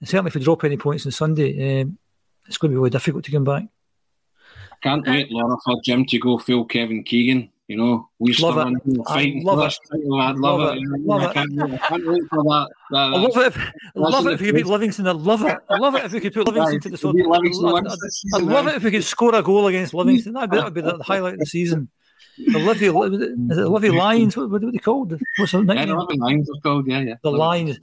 And 0.00 0.08
certainly 0.08 0.28
if 0.28 0.34
we 0.34 0.42
drop 0.42 0.64
any 0.64 0.76
points 0.76 1.06
on 1.06 1.12
Sunday, 1.12 1.82
um, 1.82 1.98
it's 2.46 2.58
going 2.58 2.70
to 2.70 2.74
be 2.74 2.78
really 2.78 2.90
difficult 2.90 3.24
to 3.24 3.30
come 3.30 3.44
back. 3.44 3.64
Can't 4.82 5.06
wait, 5.06 5.30
Laura, 5.30 5.56
for 5.64 5.80
Jim 5.82 6.04
to 6.06 6.18
go 6.18 6.36
full 6.38 6.66
Kevin 6.66 7.04
Keegan. 7.04 7.50
You 7.66 7.78
know, 7.78 8.10
we 8.18 8.34
love 8.34 8.58
it. 8.58 9.04
fighting 9.08 9.42
love 9.42 9.58
it. 9.60 9.78
I'd 9.94 10.36
love, 10.36 10.60
Love 10.60 10.76
it. 10.76 10.80
it. 10.82 11.00
Love 11.06 11.22
I 11.22 11.30
it. 11.30 11.32
can't, 11.34 11.62
I 11.72 11.76
can't 11.78 12.06
wait 12.06 12.22
for 12.28 12.42
that. 12.42 12.68
that 12.90 12.98
I 12.98 13.06
love 13.16 13.36
it. 13.38 13.46
If, 13.46 13.56
I 13.56 13.70
love 14.00 14.26
it 14.26 14.32
if 14.34 14.40
we 14.40 14.46
could 14.48 14.54
beat 14.56 14.66
Livingston. 14.66 15.08
I 15.08 15.12
love 15.12 15.42
it. 15.46 15.58
I 15.70 15.78
love 15.78 15.94
it 15.94 16.04
if 16.04 16.12
we 16.12 16.20
could 16.20 16.34
put 16.34 16.46
Livingston 16.46 16.80
to 16.82 16.88
the 16.90 16.98
sword. 16.98 17.16
I'd, 17.16 17.26
once 17.26 17.56
I'd- 17.90 17.98
this 18.02 18.22
I'd 18.34 18.38
season, 18.40 18.48
love 18.52 18.66
it 18.66 18.74
if 18.74 18.84
we 18.84 18.90
could 18.90 19.04
score 19.04 19.34
a 19.34 19.42
goal 19.42 19.66
against 19.68 19.94
Livingston. 19.94 20.34
That'd 20.34 20.50
be, 20.50 20.56
that'd 20.58 20.74
be 20.74 20.82
the 20.82 21.02
highlight 21.02 21.34
of 21.34 21.38
the 21.40 21.46
season. 21.46 21.88
The 22.36 22.44
Livi, 22.58 22.82
is 23.50 23.56
it 23.58 23.62
Livi 23.62 23.96
Lions? 23.96 24.36
What, 24.36 24.50
what 24.50 24.62
are 24.62 24.70
they 24.70 24.76
called? 24.78 25.18
What's 25.38 25.52
the 25.52 25.58
Yeah, 25.60 25.64
nickname? 25.64 25.88
the 25.88 25.96
Living 25.96 26.20
Lions 26.20 26.50
are 26.50 26.60
called. 26.60 26.86
Yeah, 26.86 27.00
yeah. 27.00 27.14
the 27.22 27.30
Lions. 27.30 27.78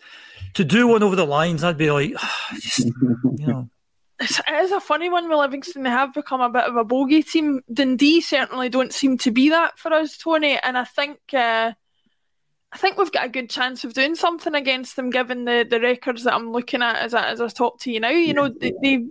To 0.55 0.63
do 0.65 0.87
one 0.89 1.01
over 1.01 1.15
the 1.15 1.25
lines, 1.25 1.63
I'd 1.63 1.77
be 1.77 1.89
like, 1.89 2.13
just, 2.59 2.79
you 3.37 3.47
know. 3.47 3.69
It's, 4.21 4.39
it 4.39 4.53
is 4.63 4.71
a 4.71 4.79
funny 4.79 5.09
one 5.09 5.27
with 5.27 5.39
Livingston. 5.39 5.83
They 5.83 5.89
have 5.89 6.13
become 6.13 6.41
a 6.41 6.49
bit 6.49 6.65
of 6.65 6.75
a 6.75 6.83
bogey 6.83 7.23
team. 7.23 7.61
Dundee 7.73 8.21
certainly 8.21 8.69
don't 8.69 8.93
seem 8.93 9.17
to 9.19 9.31
be 9.31 9.49
that 9.49 9.79
for 9.79 9.91
us, 9.91 10.15
Tony. 10.17 10.59
And 10.61 10.77
I 10.77 10.83
think 10.83 11.17
uh, 11.33 11.73
I 12.71 12.77
think 12.77 12.97
we've 12.97 13.11
got 13.11 13.25
a 13.25 13.29
good 13.29 13.49
chance 13.49 13.83
of 13.83 13.93
doing 13.93 14.15
something 14.15 14.53
against 14.53 14.95
them, 14.95 15.09
given 15.09 15.45
the, 15.45 15.65
the 15.69 15.81
records 15.81 16.23
that 16.23 16.35
I'm 16.35 16.51
looking 16.51 16.83
at 16.83 16.97
as 16.97 17.13
as 17.13 17.39
a 17.39 17.49
top 17.49 17.81
team 17.81 18.03
now. 18.03 18.09
You 18.09 18.33
know, 18.33 18.49
they, 18.49 18.73
they 18.81 19.05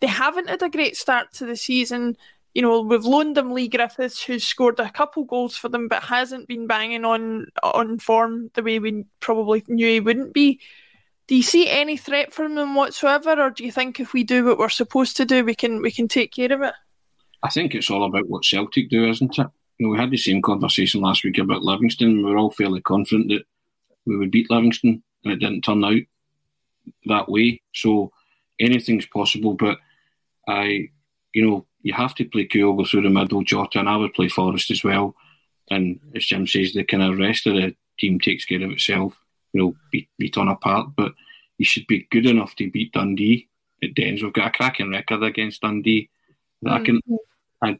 they 0.00 0.06
haven't 0.06 0.50
had 0.50 0.62
a 0.62 0.68
great 0.68 0.96
start 0.96 1.32
to 1.34 1.46
the 1.46 1.56
season. 1.56 2.16
You 2.54 2.62
know, 2.62 2.80
we've 2.82 3.04
loaned 3.04 3.36
them 3.36 3.52
Leigh 3.52 3.68
Griffiths, 3.68 4.22
who's 4.22 4.44
scored 4.44 4.78
a 4.78 4.90
couple 4.90 5.24
goals 5.24 5.56
for 5.56 5.68
them, 5.68 5.88
but 5.88 6.02
hasn't 6.02 6.48
been 6.48 6.66
banging 6.66 7.04
on 7.04 7.46
on 7.62 7.98
form 7.98 8.50
the 8.54 8.62
way 8.62 8.78
we 8.78 9.04
probably 9.20 9.64
knew 9.68 9.86
he 9.86 10.00
wouldn't 10.00 10.34
be. 10.34 10.60
Do 11.30 11.36
you 11.36 11.44
see 11.44 11.70
any 11.70 11.96
threat 11.96 12.32
from 12.34 12.56
them 12.56 12.74
whatsoever, 12.74 13.40
or 13.40 13.50
do 13.50 13.62
you 13.62 13.70
think 13.70 14.00
if 14.00 14.12
we 14.12 14.24
do 14.24 14.44
what 14.44 14.58
we're 14.58 14.68
supposed 14.68 15.16
to 15.18 15.24
do, 15.24 15.44
we 15.44 15.54
can 15.54 15.80
we 15.80 15.92
can 15.92 16.08
take 16.08 16.32
care 16.32 16.52
of 16.52 16.60
it? 16.62 16.74
I 17.44 17.50
think 17.50 17.72
it's 17.72 17.88
all 17.88 18.02
about 18.02 18.28
what 18.28 18.44
Celtic 18.44 18.90
do, 18.90 19.08
isn't 19.08 19.38
it? 19.38 19.46
You 19.78 19.86
know, 19.86 19.92
we 19.92 19.98
had 19.98 20.10
the 20.10 20.16
same 20.16 20.42
conversation 20.42 21.02
last 21.02 21.22
week 21.22 21.38
about 21.38 21.62
Livingston. 21.62 22.08
And 22.08 22.24
We 22.24 22.32
were 22.32 22.36
all 22.36 22.50
fairly 22.50 22.80
confident 22.80 23.28
that 23.28 23.44
we 24.06 24.16
would 24.16 24.32
beat 24.32 24.50
Livingston, 24.50 25.04
and 25.22 25.32
it 25.32 25.36
didn't 25.36 25.60
turn 25.60 25.84
out 25.84 26.02
that 27.06 27.28
way. 27.28 27.62
So 27.76 28.10
anything's 28.58 29.06
possible, 29.06 29.54
but 29.54 29.78
I, 30.48 30.88
you 31.32 31.48
know, 31.48 31.64
you 31.82 31.92
have 31.92 32.16
to 32.16 32.24
play 32.24 32.48
Kyogo 32.48 32.88
through 32.88 33.02
the 33.02 33.10
middle, 33.10 33.44
Jota, 33.44 33.78
and 33.78 33.88
I 33.88 33.96
would 33.98 34.14
play 34.14 34.26
Forrest 34.26 34.72
as 34.72 34.82
well. 34.82 35.14
And 35.70 36.00
as 36.12 36.24
Jim 36.24 36.48
says, 36.48 36.72
the 36.72 36.82
kind 36.82 37.04
of 37.04 37.18
rest 37.18 37.46
of 37.46 37.54
the 37.54 37.76
team 38.00 38.18
takes 38.18 38.44
care 38.44 38.64
of 38.64 38.72
itself. 38.72 39.16
You 39.52 39.60
know, 39.60 39.76
beat, 39.90 40.08
beat 40.18 40.36
on 40.36 40.48
apart, 40.48 40.90
but 40.96 41.12
you 41.58 41.64
should 41.64 41.86
be 41.86 42.06
good 42.10 42.26
enough 42.26 42.54
to 42.56 42.70
beat 42.70 42.92
Dundee 42.92 43.48
at 43.82 43.94
Dens. 43.94 44.22
We've 44.22 44.32
got 44.32 44.48
a 44.48 44.50
cracking 44.50 44.90
record 44.90 45.22
against 45.22 45.62
Dundee. 45.62 46.08
I 46.66 46.80
can, 46.80 47.00
I, 47.62 47.78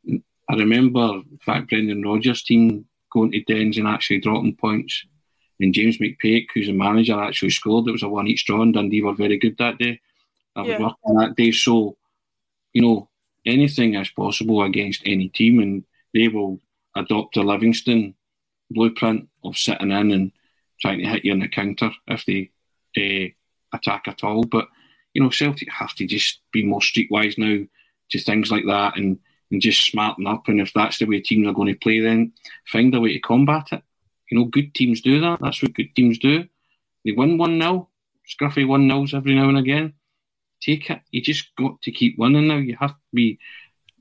I 0.49 0.55
remember, 0.55 1.23
in 1.31 1.39
fact, 1.45 1.69
Brendan 1.69 2.03
Rodgers' 2.03 2.43
team 2.43 2.87
going 3.13 3.31
to 3.33 3.41
Dens 3.43 3.79
and 3.79 3.87
actually 3.87 4.21
dropping 4.21 4.57
points. 4.57 5.05
And 5.61 5.75
James 5.75 5.99
McPake, 5.99 6.47
who's 6.55 6.69
a 6.69 6.73
manager, 6.73 7.21
actually 7.21 7.51
scored. 7.51 7.87
It 7.87 7.93
was 7.93 8.03
a 8.03 8.09
one 8.09 8.27
each 8.27 8.47
draw, 8.47 8.63
and 8.63 8.73
Dundee 8.73 9.03
were 9.03 9.15
very 9.15 9.39
good 9.39 9.57
that 9.59 9.79
day. 9.79 10.01
I 10.57 10.63
was 10.63 10.71
Yeah. 10.71 10.79
working 10.79 11.17
that 11.17 11.37
day, 11.37 11.53
so 11.53 11.97
you 12.73 12.83
know 12.83 13.09
anything 13.45 13.95
is 13.95 14.11
possible 14.11 14.63
against 14.63 15.03
any 15.05 15.29
team, 15.29 15.61
and 15.61 15.85
they 16.15 16.29
will 16.29 16.61
adopt 16.97 17.37
a 17.37 17.43
Livingston 17.43 18.15
blueprint 18.71 19.29
of 19.45 19.57
sitting 19.57 19.91
in 19.91 20.11
and 20.13 20.33
trying 20.81 20.99
to 20.99 21.07
hit 21.07 21.25
you 21.25 21.33
in 21.33 21.41
the 21.41 21.49
counter 21.49 21.91
if 22.07 22.25
they 22.27 22.51
uh, 22.97 23.77
attack 23.77 24.09
at 24.09 24.25
all. 24.25 24.45
But 24.45 24.69
you 25.15 25.23
know, 25.23 25.31
Celtic 25.31 25.71
have 25.73 25.95
to 25.95 26.07
just 26.07 26.41
be 26.53 26.65
more 26.65 26.81
streetwise 26.81 27.37
now 27.37 27.65
to 28.11 28.19
things 28.19 28.51
like 28.51 28.65
that, 28.67 28.97
and 28.97 29.19
and 29.51 29.61
just 29.61 29.85
smarten 29.85 30.27
up. 30.27 30.49
And 30.49 30.61
if 30.61 30.73
that's 30.73 30.99
the 30.99 31.07
way 31.07 31.21
teams 31.21 31.47
are 31.47 31.53
going 31.55 31.73
to 31.73 31.79
play, 31.79 32.01
then 32.01 32.33
find 32.67 32.95
a 32.95 33.01
way 33.01 33.13
to 33.15 33.21
combat 33.21 33.73
it. 33.73 33.83
You 34.31 34.39
know, 34.39 34.45
good 34.45 34.75
teams 34.75 35.01
do 35.01 35.21
that. 35.21 35.39
That's 35.41 35.63
what 35.63 35.75
good 35.75 35.95
teams 35.95 36.19
do. 36.19 36.47
They 37.05 37.13
win 37.13 37.39
1 37.39 37.61
0, 37.61 37.89
scruffy 38.29 38.67
1 38.67 38.89
0s 38.89 39.15
every 39.15 39.35
now 39.35 39.49
and 39.49 39.59
again. 39.59 39.95
Take 40.61 40.91
it. 40.91 41.01
You 41.11 41.23
just 41.23 41.55
got 41.57 41.81
to 41.83 41.91
keep 41.91 42.19
winning 42.19 42.49
now. 42.49 42.59
You 42.59 42.77
have 42.79 42.91
to 42.91 42.97
be 43.13 43.39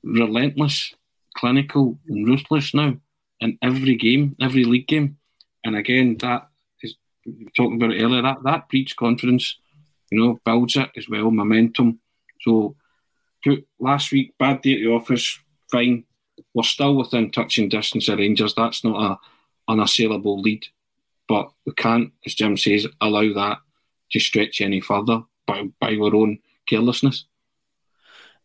relentless, 0.03 0.93
clinical, 1.35 1.97
and 2.07 2.27
ruthless 2.27 2.73
now 2.73 2.97
in 3.39 3.57
every 3.61 3.95
game, 3.95 4.35
every 4.41 4.65
league 4.65 4.87
game. 4.87 5.17
And 5.63 5.75
again, 5.75 6.17
that 6.19 6.48
talking 7.55 7.75
about 7.75 7.93
it 7.93 8.01
earlier. 8.01 8.21
That 8.21 8.43
that 8.43 8.69
breeds 8.69 8.93
confidence. 8.93 9.57
You 10.11 10.19
know, 10.19 10.39
builds 10.43 10.75
it 10.75 10.89
as 10.97 11.07
well, 11.07 11.29
momentum. 11.29 11.99
So, 12.41 12.75
put 13.43 13.67
last 13.79 14.11
week 14.11 14.33
bad 14.39 14.61
day 14.61 14.73
at 14.73 14.79
the 14.79 14.87
office, 14.87 15.39
fine. 15.71 16.05
We're 16.53 16.63
still 16.63 16.95
within 16.95 17.31
touching 17.31 17.69
distance 17.69 18.07
of 18.09 18.17
Rangers. 18.17 18.55
That's 18.55 18.83
not 18.83 19.01
a 19.11 19.71
unassailable 19.71 20.41
lead, 20.41 20.65
but 21.27 21.51
we 21.65 21.73
can't, 21.73 22.11
as 22.25 22.33
Jim 22.33 22.57
says, 22.57 22.87
allow 23.01 23.33
that 23.33 23.59
to 24.11 24.19
stretch 24.19 24.61
any 24.61 24.81
further 24.81 25.21
by 25.45 25.69
by 25.79 25.95
our 25.95 26.15
own 26.15 26.39
carelessness. 26.67 27.25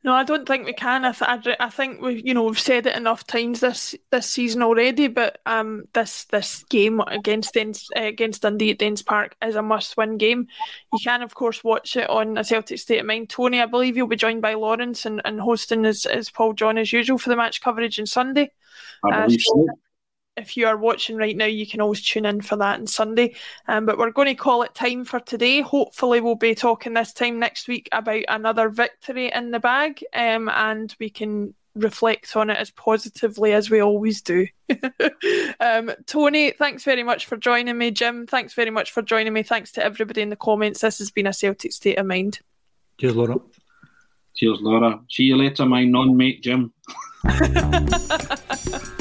No, 0.05 0.13
I 0.13 0.23
don't 0.23 0.47
think 0.47 0.67
we 0.67 0.75
can. 0.75 1.07
I, 1.07 1.13
th- 1.13 1.57
I, 1.59 1.71
think 1.71 2.03
we, 2.03 2.23
you 2.23 2.35
know, 2.35 2.43
we've 2.43 2.59
said 2.61 2.87
it 2.87 2.95
enough 2.95 3.27
times 3.27 3.61
this 3.61 3.95
this 4.11 4.29
season 4.29 4.63
already. 4.63 5.09
But 5.09 5.41
um, 5.47 5.85
this 5.95 6.25
this 6.27 6.63
game 6.65 7.01
against 7.01 7.55
Dens, 7.55 7.89
uh, 7.97 8.03
against 8.03 8.43
Dundee 8.43 8.73
at 8.73 8.79
Dens 8.79 9.01
Park 9.01 9.35
is 9.43 9.55
a 9.55 9.63
must-win 9.63 10.19
game. 10.19 10.47
You 10.93 10.99
can, 11.03 11.23
of 11.23 11.35
course, 11.35 11.65
watch 11.65 11.97
it 11.97 12.11
on 12.11 12.37
a 12.37 12.45
Celtic 12.45 12.79
State 12.79 12.99
of 12.99 13.07
Mind. 13.07 13.31
Tony, 13.31 13.63
I 13.63 13.67
believe 13.67 13.97
you'll 13.97 14.07
be 14.07 14.17
joined 14.17 14.43
by 14.43 14.53
Lawrence 14.53 15.07
and, 15.07 15.23
and 15.25 15.41
hosting 15.41 15.87
as, 15.87 16.05
as 16.05 16.29
Paul 16.29 16.53
John 16.53 16.77
as 16.77 16.93
usual 16.93 17.17
for 17.17 17.31
the 17.31 17.37
match 17.37 17.63
coverage 17.63 17.99
on 17.99 18.05
Sunday. 18.05 18.51
I 19.05 19.09
Uh, 19.09 19.25
believe 19.25 19.41
so 19.41 19.67
so. 19.67 19.79
If 20.37 20.57
you 20.57 20.67
are 20.67 20.77
watching 20.77 21.17
right 21.17 21.37
now, 21.37 21.47
you 21.47 21.67
can 21.67 21.81
always 21.81 22.03
tune 22.03 22.27
in 22.27 22.41
for 22.41 22.57
that 22.57 22.81
on 22.81 22.87
Sunday. 22.87 23.35
Um, 23.69 23.87
but 23.87 23.99
we're 23.99 24.11
going 24.11 24.29
to 24.29 24.35
call 24.35 24.63
it 24.63 24.75
time 24.75 25.05
for 25.05 25.21
today. 25.21 25.61
Hopefully, 25.61 26.21
we'll 26.21 26.35
be 26.35 26.55
talking 26.55 26.95
this 26.95 27.13
time 27.13 27.39
next 27.39 27.69
week 27.69 27.89
about 27.93 28.25
another 28.29 28.69
victory 28.69 29.31
in 29.33 29.51
the 29.51 29.61
bag, 29.61 30.05
um, 30.13 30.49
and 30.49 30.95
we 30.99 31.11
can 31.11 31.55
reflect 31.75 32.37
on 32.37 32.51
it 32.51 32.57
as 32.57 32.71
positively 32.71 33.53
as 33.53 33.71
we 33.71 33.81
always 33.81 34.23
do. 34.23 34.47
um, 35.61 35.91
Tony, 36.07 36.53
thanks 36.53 36.85
very 36.85 37.03
much 37.03 37.27
for 37.27 37.37
joining 37.37 37.77
me. 37.77 37.91
Jim, 37.91 38.27
thanks 38.27 38.55
very 38.55 38.71
much 38.71 38.93
for 38.93 39.03
joining 39.03 39.33
me. 39.33 39.43
Thanks 39.43 39.73
to 39.73 39.85
everybody 39.85 40.23
in 40.23 40.31
the 40.31 40.37
comments. 40.37 40.81
This 40.81 40.99
has 40.99 41.11
been 41.11 41.27
a 41.27 41.33
Celtic 41.33 41.73
State 41.73 41.99
of 41.99 42.07
Mind. 42.07 42.41
Cheers, 42.99 43.17
Laura. 43.17 43.37
Cheers, 44.37 44.59
Laura. 44.61 45.01
See 45.11 45.25
you 45.25 45.37
later, 45.37 45.67
my 45.67 45.85
non-mate 45.85 46.43
Jim. 46.43 46.73